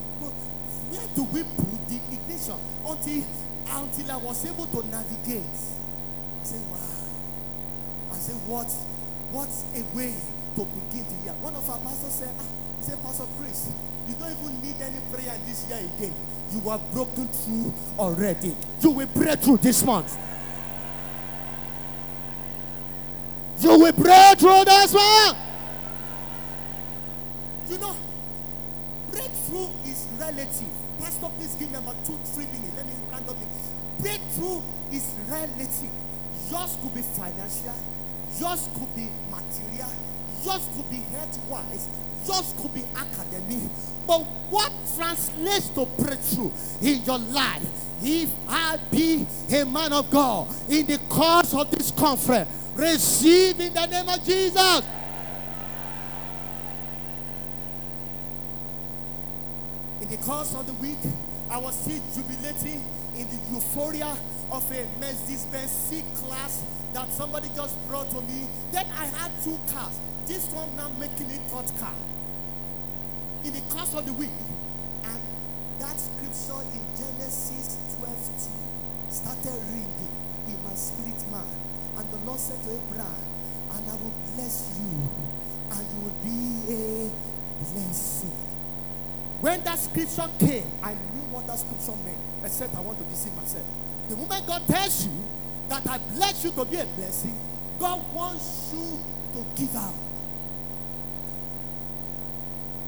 where 0.94 1.06
do 1.14 1.24
we 1.24 1.42
put 1.42 1.88
the 1.90 1.98
ignition 2.14 2.54
until 2.86 3.24
until 3.66 4.12
I 4.12 4.16
was 4.22 4.46
able 4.46 4.66
to 4.66 4.86
navigate? 4.86 5.42
I 5.42 6.44
said, 6.44 6.60
wow. 6.70 8.14
I 8.14 8.16
said, 8.16 8.36
what 8.46 8.70
what 9.34 9.50
a 9.74 9.82
way 9.96 10.14
to 10.54 10.62
begin 10.62 11.04
the 11.10 11.24
year. 11.24 11.34
One 11.42 11.56
of 11.56 11.68
our 11.68 11.78
pastors 11.78 12.14
said, 12.14 12.30
ah, 12.38 12.46
said, 12.78 13.02
Pastor 13.02 13.26
Chris, 13.40 13.72
you 14.06 14.14
don't 14.14 14.30
even 14.30 14.62
need 14.62 14.78
any 14.78 15.02
prayer 15.10 15.34
this 15.46 15.66
year 15.66 15.82
again. 15.82 16.14
You 16.52 16.68
are 16.70 16.78
broken 16.92 17.26
through 17.26 17.74
already. 17.98 18.54
You 18.82 18.90
will 18.90 19.06
break 19.08 19.40
through 19.40 19.56
this 19.58 19.82
month. 19.82 20.16
You 23.60 23.78
will 23.78 23.92
break 23.92 24.38
through 24.38 24.64
this 24.64 24.92
month. 24.94 25.38
You 27.68 27.78
know, 27.78 27.96
breakthrough 29.10 29.68
is 29.86 30.06
relative. 30.18 30.68
Pastor, 30.98 31.28
please 31.38 31.54
give 31.54 31.70
me 31.70 31.78
about 31.78 32.04
two, 32.04 32.18
three 32.34 32.46
minutes. 32.46 32.76
Let 32.76 32.86
me 32.86 32.92
round 33.10 33.28
up 33.28 33.36
it. 33.40 34.02
Breakthrough 34.02 34.60
is 34.92 35.14
relative. 35.28 35.90
Yours 36.50 36.76
could 36.82 36.94
be 36.94 37.00
financial, 37.00 37.74
yours 38.38 38.68
could 38.74 38.94
be 38.94 39.08
material, 39.30 39.90
yours 40.44 40.68
could 40.76 40.90
be 40.90 40.96
health 40.96 41.38
wise, 41.48 41.88
yours 42.26 42.54
could 42.60 42.74
be 42.74 42.84
academic. 42.96 43.70
But 44.06 44.20
what 44.50 44.70
translates 44.94 45.68
to 45.70 45.86
breakthrough 45.98 46.50
in 46.82 47.02
your 47.04 47.18
life? 47.18 47.64
If 48.02 48.30
I 48.46 48.78
be 48.90 49.26
a 49.54 49.64
man 49.64 49.94
of 49.94 50.10
God 50.10 50.48
in 50.68 50.84
the 50.84 50.98
course 51.08 51.54
of 51.54 51.70
this 51.70 51.90
conference, 51.92 52.50
receive 52.74 53.60
in 53.60 53.72
the 53.72 53.86
name 53.86 54.08
of 54.08 54.24
Jesus. 54.24 54.82
In 60.00 60.08
the 60.08 60.16
course 60.18 60.54
of 60.54 60.66
the 60.66 60.74
week, 60.74 60.98
I 61.50 61.58
was 61.58 61.78
still 61.78 62.02
jubilating 62.14 62.84
in 63.16 63.28
the 63.28 63.38
euphoria 63.52 64.16
of 64.50 64.70
a 64.70 64.86
Mercedes-Benz 65.00 65.70
C 65.70 66.04
class 66.14 66.62
that 66.92 67.10
somebody 67.10 67.48
just 67.54 67.74
brought 67.88 68.10
to 68.10 68.20
me. 68.22 68.48
Then 68.72 68.86
I 68.98 69.06
had 69.06 69.30
two 69.42 69.58
cars. 69.72 69.98
This 70.26 70.50
one 70.50 70.74
now 70.76 70.90
making 70.98 71.30
a 71.30 71.38
third 71.48 71.78
car. 71.78 71.94
In 73.44 73.52
the 73.52 73.60
course 73.72 73.94
of 73.94 74.06
the 74.06 74.12
week, 74.12 74.30
and 75.04 75.20
that 75.78 76.00
scripture 76.00 76.62
in 76.72 76.80
Genesis 76.96 77.76
12 77.98 78.50
2 79.08 79.12
started 79.14 79.62
ringing 79.70 80.08
in 80.48 80.64
my 80.64 80.74
spirit 80.74 81.30
man. 81.30 81.63
And 81.96 82.10
the 82.10 82.18
Lord 82.26 82.38
said 82.38 82.62
to 82.64 82.70
Abraham, 82.70 83.24
and 83.74 83.90
I 83.90 83.94
will 83.94 84.14
bless 84.34 84.78
you, 84.78 85.08
and 85.70 85.86
you 85.94 86.00
will 86.02 86.18
be 86.22 86.72
a 86.72 87.10
blessing. 87.62 88.32
When 89.40 89.62
that 89.64 89.78
scripture 89.78 90.28
came, 90.38 90.70
I 90.82 90.94
knew 90.94 91.26
what 91.30 91.46
that 91.46 91.58
scripture 91.58 91.98
meant, 92.04 92.18
except 92.44 92.74
I 92.74 92.80
want 92.80 92.98
to 92.98 93.04
deceive 93.04 93.34
myself. 93.36 93.66
The 94.08 94.16
moment 94.16 94.46
God 94.46 94.66
tells 94.66 95.06
you 95.06 95.12
that 95.68 95.86
I 95.88 95.98
bless 95.98 96.44
you 96.44 96.50
to 96.52 96.64
be 96.64 96.76
a 96.76 96.86
blessing, 96.86 97.38
God 97.78 98.00
wants 98.14 98.72
you 98.72 98.98
to 99.34 99.44
give 99.56 99.74
out. 99.76 99.94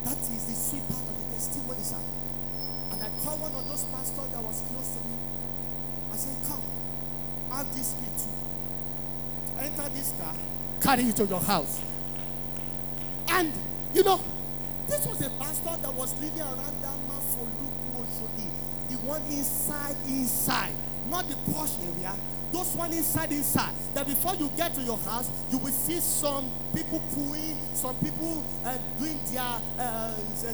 That 0.05 0.19
is 0.19 0.45
the 0.47 0.55
sweet 0.55 0.87
part 0.89 1.03
of 1.03 1.17
the 1.19 1.35
testimony, 1.35 1.83
sir. 1.83 1.99
And 2.93 3.03
I 3.03 3.11
called 3.21 3.41
one 3.41 3.53
of 3.53 3.69
those 3.69 3.85
pastors 3.91 4.31
that 4.31 4.43
was 4.43 4.63
close 4.71 4.95
to 4.95 5.01
me. 5.03 5.19
I 6.13 6.17
said, 6.17 6.37
Come, 6.47 6.63
have 7.51 7.67
this 7.75 7.93
key 7.99 8.07
too. 8.17 8.46
Enter 9.61 9.89
this 9.91 10.13
car, 10.21 10.35
carry 10.81 11.05
it 11.05 11.17
to 11.17 11.25
your 11.27 11.41
house. 11.41 11.81
And, 13.29 13.53
you 13.95 14.05
know, 14.05 14.21
this 14.87 15.07
was 15.07 15.21
a 15.23 15.31
pastor 15.31 15.77
that 15.83 15.95
was 15.95 16.15
living 16.21 16.41
around 16.41 16.83
that 16.83 16.97
Mafoluku 17.09 17.97
Oshodi. 17.97 18.49
The 18.89 18.97
one 19.07 19.23
inside, 19.23 19.97
inside. 20.07 20.73
Not 21.09 21.29
the 21.29 21.37
posh 21.53 21.73
area. 21.81 22.15
Those 22.53 22.75
one 22.75 22.93
inside, 22.93 23.33
inside. 23.33 23.73
That 23.95 24.07
before 24.07 24.35
you 24.37 24.51
get 24.57 24.75
to 24.75 24.81
your 24.83 24.99
house, 24.99 25.29
you 25.51 25.59
will 25.59 25.73
see 25.73 25.99
some 26.01 26.49
people 26.75 27.01
pooing, 27.15 27.57
some 27.75 27.97
people 27.97 28.45
uh, 28.65 28.79
doing 28.99 29.19
their 29.33 29.43
uh, 29.43 29.81
uh, 29.81 30.53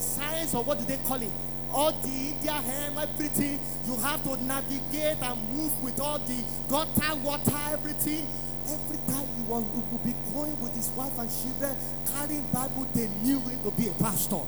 science 0.00 0.54
or 0.54 0.62
what 0.62 0.78
do 0.78 0.84
they 0.84 0.98
call 0.98 1.20
it? 1.20 1.30
All 1.76 1.92
the 1.92 2.08
India 2.08 2.52
hem, 2.52 2.96
everything. 2.98 3.60
You 3.86 3.96
have 3.98 4.22
to 4.24 4.42
navigate 4.44 5.20
and 5.20 5.36
move 5.52 5.72
with 5.84 6.00
all 6.00 6.18
the 6.18 6.42
gutter, 6.68 7.14
water, 7.16 7.60
everything. 7.70 8.26
Every 8.66 8.96
time 9.12 9.28
you 9.36 9.44
was, 9.44 9.62
he 9.74 9.80
would 9.92 10.02
be 10.02 10.14
going 10.34 10.58
with 10.60 10.74
his 10.74 10.88
wife 10.96 11.16
and 11.18 11.28
children, 11.30 11.76
carrying 12.12 12.42
Bible, 12.52 12.86
they 12.94 13.06
knew 13.22 13.38
him 13.40 13.62
to 13.62 13.70
be 13.70 13.88
a 13.88 13.92
pastor. 14.02 14.40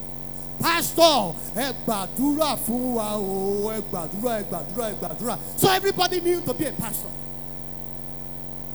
Pastor, 0.59 1.35
ẹ 1.55 1.73
gbàdúrà 1.87 2.57
fún 2.59 2.95
wa 2.95 3.15
o, 3.15 3.71
ẹ 3.71 3.81
gbàdúrà. 3.93 5.39
So 5.57 5.71
everybody 5.71 6.21
knew 6.21 6.41
to 6.41 6.53
be 6.55 6.65
a 6.65 6.73
pastor. 6.73 7.11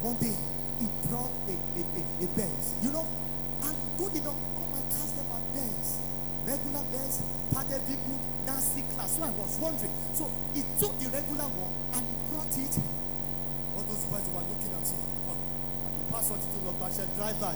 One 0.01 0.16
day, 0.16 0.32
he 0.80 0.88
brought 1.10 1.32
a, 1.47 1.51
a, 1.51 1.82
a, 1.99 2.24
a 2.24 2.28
Benz. 2.38 2.74
You 2.84 2.91
know, 2.91 3.06
and 3.64 3.76
good 3.97 4.16
enough, 4.16 4.36
all 4.56 4.68
my 4.72 4.80
cars, 4.95 5.12
them 5.12 5.26
are 5.36 5.43
Benz. 5.54 5.99
Regular 6.54 6.86
Benz, 6.93 7.18
padded 7.49 7.82
vehicle, 7.89 8.20
Nancy 8.45 8.84
class. 8.93 9.18
So 9.18 9.24
I 9.26 9.34
was 9.34 9.58
wondering. 9.58 9.89
So 10.14 10.30
he 10.54 10.62
took 10.78 10.93
the 11.01 11.10
regular 11.10 11.49
one 11.49 11.74
and 11.97 12.06
he 12.06 12.14
brought 12.30 12.54
it. 12.54 12.74
All 13.74 13.82
those 13.89 14.06
boys 14.06 14.28
were 14.30 14.45
looking 14.45 14.70
at 14.70 14.86
him 14.86 15.01
oh, 15.34 15.38
The 15.97 16.06
pastor 16.14 16.38
títí 16.38 16.62
lọ 16.62 16.72
gbàṣẹ 16.78 17.06
driver 17.18 17.54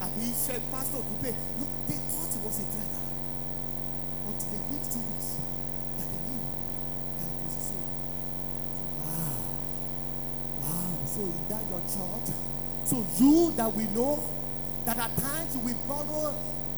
And 0.00 0.10
he 0.16 0.32
iṣẹ́ 0.32 0.56
pastor 0.72 1.04
pay 1.20 1.34
look 1.60 1.68
they 1.84 2.00
thought 2.08 2.32
he 2.32 2.40
was 2.40 2.56
a 2.60 2.66
driver 2.72 3.04
until 4.24 4.56
a 4.56 4.60
week 4.72 4.84
two 4.88 5.04
weeks 5.04 5.28
that 6.00 6.08
they 6.08 6.40
that 7.20 7.30
it 7.44 7.52
a 7.52 7.60
soul 7.60 7.84
wow 9.04 9.36
wow 10.64 10.96
so 11.12 11.20
is 11.28 11.40
that 11.52 11.62
your 11.68 11.82
church 11.92 12.28
so 12.88 12.96
you 13.20 13.52
that 13.52 13.68
we 13.76 13.84
know 13.92 14.16
that 14.86 14.96
at 14.96 15.12
times 15.20 15.52
we 15.60 15.72
borrow 15.86 16.32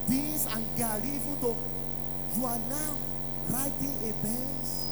beans 0.08 0.46
and 0.54 0.64
garri 0.76 1.16
even 1.16 1.36
though 1.40 1.56
you 2.36 2.44
are 2.44 2.60
now 2.68 2.96
riding 3.48 3.96
a 4.02 4.12
Benz 4.22 4.86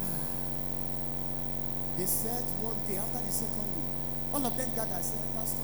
ah. 0.00 0.28
they 1.96 2.06
said 2.06 2.44
one 2.62 2.76
day 2.86 2.98
after 2.98 3.18
the 3.18 3.32
second 3.32 3.68
week 3.76 3.94
all 4.34 4.44
of 4.44 4.56
them 4.56 4.68
gathered 4.74 4.96
and 4.96 5.04
said, 5.04 5.20
Pastor, 5.36 5.62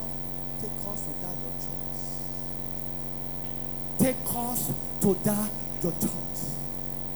take 0.61 0.71
us 0.87 1.01
to 1.01 1.11
that 1.19 1.35
your 1.43 1.55
church. 1.59 1.99
Take 3.99 4.15
us 4.33 4.71
to 5.01 5.13
that 5.25 5.51
your 5.83 5.91
church. 5.91 6.39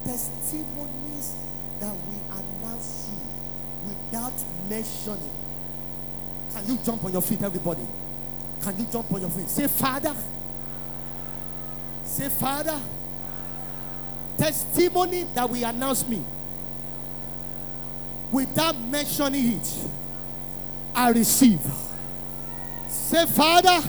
Testimonies 0.03 1.35
that 1.79 1.95
we 1.95 2.17
announce 2.27 3.09
you 3.09 3.87
without 3.87 4.33
mentioning 4.69 5.31
Can 6.51 6.67
you 6.67 6.77
jump 6.83 7.05
on 7.05 7.13
your 7.13 7.21
feet, 7.21 7.41
everybody? 7.41 7.87
Can 8.61 8.77
you 8.77 8.85
jump 8.91 9.13
on 9.13 9.21
your 9.21 9.29
feet? 9.29 9.47
Say, 9.47 9.67
Father. 9.67 10.13
Say, 12.15 12.29
Father. 12.29 12.79
Testimony 14.37 15.23
that 15.33 15.49
will 15.49 15.65
announce 15.65 16.07
me 16.07 16.23
without 18.31 18.79
mentioning 18.79 19.57
it, 19.57 19.87
I 20.93 21.09
receive. 21.09 21.59
Say, 22.87 23.25
Father, 23.25 23.81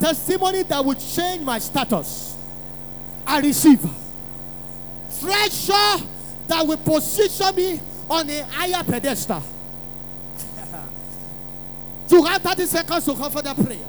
testimony 0.00 0.64
that 0.64 0.84
will 0.84 0.96
change 0.96 1.42
my 1.44 1.60
status, 1.60 2.36
I 3.24 3.38
receive. 3.42 3.80
Treasure 5.20 6.04
that 6.48 6.66
will 6.66 6.78
position 6.78 7.54
me 7.54 7.80
on 8.10 8.28
a 8.28 8.42
higher 8.42 8.82
pedestal. 8.82 9.42
you 12.10 12.24
have 12.24 12.42
30 12.42 12.66
seconds 12.66 13.04
to 13.04 13.14
for 13.14 13.42
that 13.42 13.54
prayer. 13.54 13.88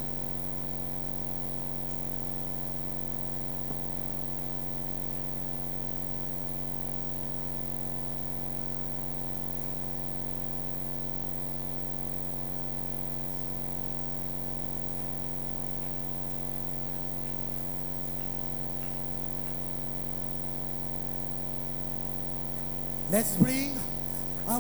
Let's 23.12 23.36
bring 23.38 23.76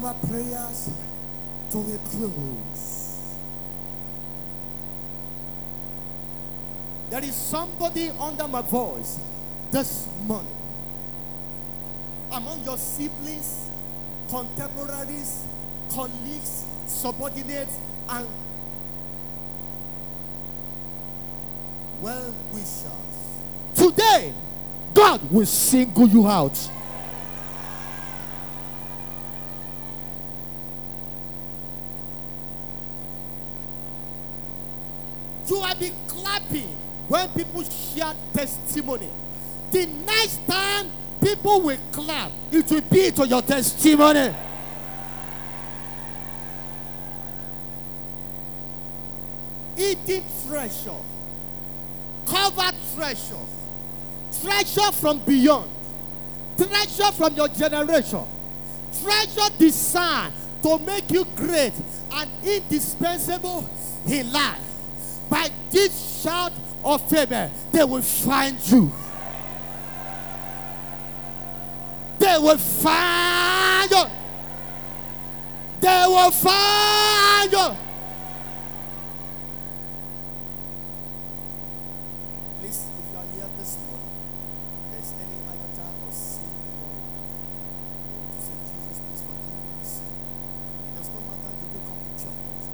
our 0.03 0.13
prayers 0.13 0.89
to 1.71 1.77
a 1.79 1.97
close. 2.09 2.99
There 7.09 7.23
is 7.23 7.35
somebody 7.35 8.09
under 8.19 8.47
my 8.47 8.61
voice 8.61 9.19
this 9.71 10.07
morning. 10.25 10.55
Among 12.31 12.63
your 12.63 12.77
siblings, 12.77 13.67
contemporaries, 14.29 15.43
colleagues, 15.91 16.65
subordinates, 16.85 17.77
and 18.09 18.27
well 22.01 22.33
wishers. 22.53 22.91
Today, 23.73 24.33
God 24.93 25.31
will 25.31 25.45
single 25.45 26.07
you 26.07 26.27
out. 26.27 26.69
You 35.49 35.63
clapping 36.29 36.75
when 37.07 37.27
people 37.29 37.63
share 37.63 38.13
testimony. 38.33 39.09
The 39.71 39.85
next 39.85 40.45
time 40.47 40.91
people 41.21 41.61
will 41.61 41.77
clap, 41.91 42.31
it 42.51 42.69
will 42.69 42.81
be 42.81 43.11
to 43.11 43.27
your 43.27 43.41
testimony. 43.41 44.33
Eating 49.77 50.25
treasure, 50.47 50.91
covered 52.25 52.75
treasure, 52.95 53.45
treasure 54.41 54.91
from 54.91 55.19
beyond, 55.19 55.69
treasure 56.57 57.11
from 57.13 57.33
your 57.35 57.47
generation, 57.47 58.23
treasure 59.01 59.49
designed 59.57 60.33
to 60.61 60.77
make 60.79 61.09
you 61.11 61.25
great 61.35 61.73
and 62.11 62.29
indispensable 62.43 63.67
in 64.05 64.31
life 64.33 64.68
by 65.29 65.49
this 65.69 66.21
shout 66.23 66.53
of 66.83 67.09
favor, 67.09 67.49
they 67.71 67.83
will 67.83 68.01
find 68.01 68.57
you. 68.71 68.91
They 72.19 72.37
will 72.37 72.57
find 72.57 73.91
you. 73.91 74.05
They 75.79 76.05
will 76.07 76.31
find 76.31 77.51
you. 77.51 77.77
Please, 82.59 82.83
if 82.99 83.05
you 83.07 83.17
are 83.17 83.23
here 83.31 83.49
this 83.57 83.77
morning, 83.79 84.11
there's 84.91 85.11
any 85.15 85.39
iota 85.47 85.87
or 86.03 86.11
sin 86.11 86.43
in 86.43 86.75
your 86.75 86.91
life, 86.91 87.31
you 88.03 88.19
want 88.19 88.35
to 88.35 88.39
say, 88.43 88.59
Jesus, 88.67 88.99
please 88.99 89.23
forgive 89.23 89.63
my 89.63 89.79
sin. 89.87 90.11
It 90.11 90.99
does 90.99 91.09
not 91.15 91.23
matter 91.23 91.51
you 91.55 91.67
do 91.71 91.79
come 91.87 92.03
to 92.03 92.13
church, 92.19 92.67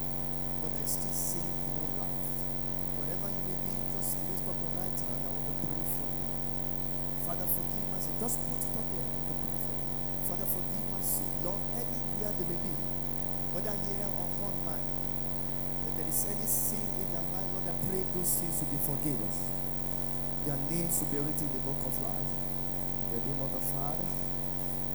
but 0.66 0.70
there's 0.74 0.94
still 0.98 1.14
sin 1.14 1.46
in 1.46 1.72
your 1.78 1.92
life. 2.02 2.34
Whatever 2.98 3.30
you 3.30 3.42
may 3.46 3.60
be, 3.62 3.74
just 3.94 4.18
lift 4.26 4.50
up 4.50 4.58
your 4.58 4.74
right 4.74 4.90
hand. 4.90 5.22
I 5.22 5.30
want 5.30 5.46
to 5.46 5.56
pray 5.62 5.86
for 5.86 6.10
you. 6.10 6.26
Father, 7.22 7.46
forgive 7.46 7.86
my 7.94 8.02
sin. 8.02 8.18
Just 8.18 8.42
put 8.50 8.58
it 8.66 8.74
up 8.74 8.88
there. 8.90 9.06
I 9.06 9.14
want 9.14 9.30
to 9.30 9.38
pray 9.38 9.58
for 9.62 9.74
you. 9.78 9.86
Father, 10.26 10.48
forgive 10.50 10.90
my 10.90 11.02
sin. 11.06 11.30
Lord, 11.46 11.62
anywhere 11.78 12.34
they 12.34 12.50
may 12.50 12.58
be, 12.66 12.74
whether 13.54 13.78
here 13.88 14.10
or 14.10 14.28
online, 14.42 14.84
if 15.88 15.96
there 15.96 16.10
is 16.10 16.22
any 16.28 16.44
sin 16.44 16.84
in 17.00 17.08
their 17.14 17.24
life, 17.32 17.48
Lord, 17.56 17.70
I 17.70 17.76
pray 17.88 18.04
those 18.12 18.28
sins 18.28 18.60
to 18.60 18.66
be 18.68 18.76
forgiven. 18.82 19.32
Their 20.44 20.60
names 20.70 21.00
to 21.00 21.06
be 21.08 21.18
written 21.24 21.46
in 21.46 21.54
the 21.56 21.64
book 21.64 21.80
of 21.88 21.96
life. 22.04 22.32
In 22.36 23.10
the 23.16 23.22
name 23.32 23.42
of 23.42 23.50
the 23.54 23.64
Father, 23.64 24.10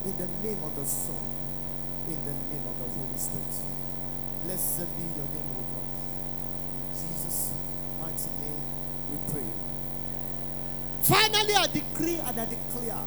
in 0.04 0.14
the 0.18 0.28
name 0.44 0.60
of 0.60 0.76
the 0.76 0.84
Son, 0.84 1.24
in 2.10 2.20
the 2.20 2.34
name 2.36 2.66
of 2.68 2.74
the 2.78 2.88
Holy 2.90 3.16
Spirit. 3.16 3.54
Blessed 4.44 4.89
be 5.00 5.16
your 5.16 5.28
name, 5.28 5.50
O 5.56 5.62
God. 5.72 5.86
In 6.84 6.92
Jesus' 6.92 7.52
mighty 8.00 8.30
name 8.40 8.60
we 9.10 9.32
pray. 9.32 9.48
Finally, 11.02 11.54
I 11.54 11.66
decree 11.66 12.18
and 12.18 12.40
I 12.40 12.46
declare 12.46 13.04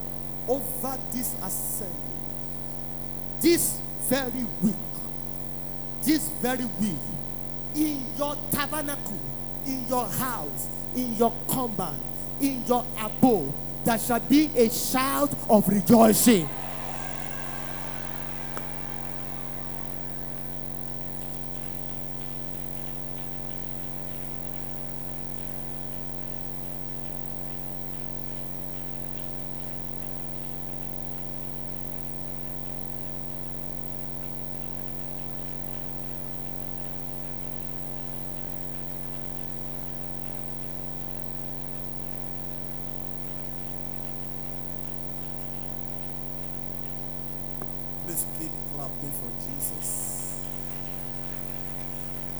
over 0.48 0.98
this 1.12 1.34
assembly, 1.42 1.96
this 3.40 3.80
very 4.08 4.44
week, 4.62 4.74
this 6.02 6.28
very 6.42 6.64
week, 6.80 6.98
in 7.74 8.04
your 8.16 8.36
tabernacle, 8.50 9.18
in 9.66 9.86
your 9.88 10.06
house, 10.06 10.68
in 10.94 11.16
your 11.16 11.32
compound, 11.48 12.00
in 12.40 12.64
your 12.66 12.84
abode, 13.00 13.52
there 13.84 13.98
shall 13.98 14.20
be 14.20 14.50
a 14.56 14.68
shout 14.70 15.32
of 15.48 15.68
rejoicing. 15.68 16.48
Keep 48.14 48.52
clapping 48.72 49.10
for 49.10 49.26
Jesus. 49.42 50.38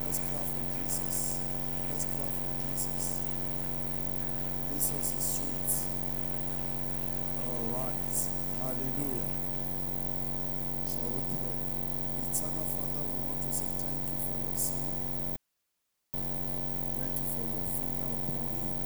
Let's 0.07 0.18
clap 0.20 0.47
for 0.47 0.62
Jesus. 0.79 1.41
Let's 1.91 2.05
clap 2.14 2.31
for 2.31 2.47
Jesus. 2.62 3.18
Jesus 4.70 5.07
is 5.18 5.27
sweet. 5.35 5.91
All 7.43 7.75
right. 7.75 8.14
Hallelujah. 8.62 9.31
Shall 10.87 11.11
we 11.11 11.20
pray? 11.43 11.59
Eternal 12.22 12.66
Father, 12.70 13.03
we 13.11 13.18
want 13.27 13.43
to 13.43 13.51
say 13.53 13.66
thank 13.75 13.99
you 13.99 14.18
for 14.22 14.37
your 14.47 14.57
son. 14.57 14.95
Thank 17.03 17.14
you 17.18 17.29
for 17.35 17.45
your 17.51 17.66
finger 17.66 18.14
upon 18.14 18.47
him. 18.47 18.79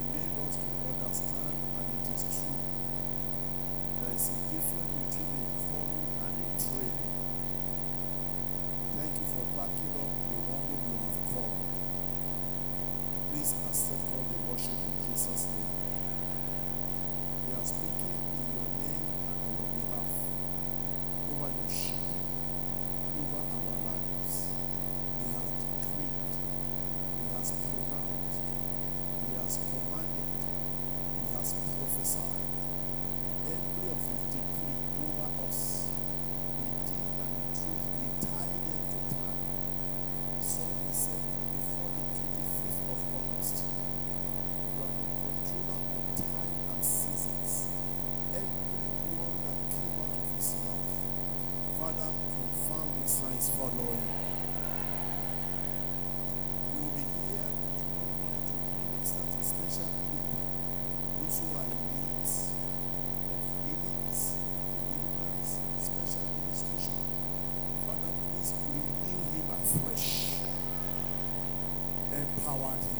You 0.00 0.02
made 0.16 0.32
us 0.48 0.56
to 0.56 0.68
understand, 0.80 1.56
and 1.76 1.86
it 1.92 2.08
is 2.08 2.24
true. 2.40 2.74
There 4.04 4.12
is 4.12 4.28
a 4.28 4.38
difference 4.52 4.90
between 5.06 5.32
a 5.38 5.54
calling 5.64 6.08
and 6.18 6.34
a 6.34 6.50
training. 6.60 7.14
Thank 9.00 9.14
you 9.16 9.26
for 9.32 9.44
backing 9.54 9.94
up 9.96 10.12
the 10.12 10.38
one 10.44 10.66
whom 10.66 10.82
you 10.92 10.96
have 10.98 11.20
called. 11.32 11.72
Please 13.30 13.54
accept 13.64 14.04
all 14.12 14.26
the 14.28 14.38
worship 14.44 14.76
in 14.76 14.94
Jesus' 15.08 15.46
name. 15.56 15.72
We 17.48 17.54
are 17.54 17.64
speaking 17.64 18.18
in 18.34 18.46
your 18.50 18.70
name 18.82 19.08
and 19.24 19.36
on 19.40 19.52
your 19.56 19.70
behalf 19.72 20.10
over 21.32 21.48
your 21.54 21.70
sheep, 21.70 22.04
over 22.04 23.40
our 23.40 23.78
lives. 23.88 24.34
He 25.16 25.26
has 25.32 25.48
decreed, 25.64 26.28
He 26.28 27.24
has 27.30 27.48
pronounced, 27.56 28.42
He 29.22 29.30
has 29.38 29.54
commanded, 29.70 30.30
He 31.24 31.28
has 31.30 31.48
prophesied 31.56 32.44
every 33.44 33.92
of 33.92 34.00
his 34.00 34.22
decree 34.32 34.80
over 35.04 35.28
us, 35.46 35.88
in 36.64 36.72
deed 36.88 37.12
and 37.20 37.36
in 37.36 37.48
truth, 37.52 37.84
he 38.00 38.26
tied 38.26 38.64
them 38.66 38.84
empowered 72.54 72.93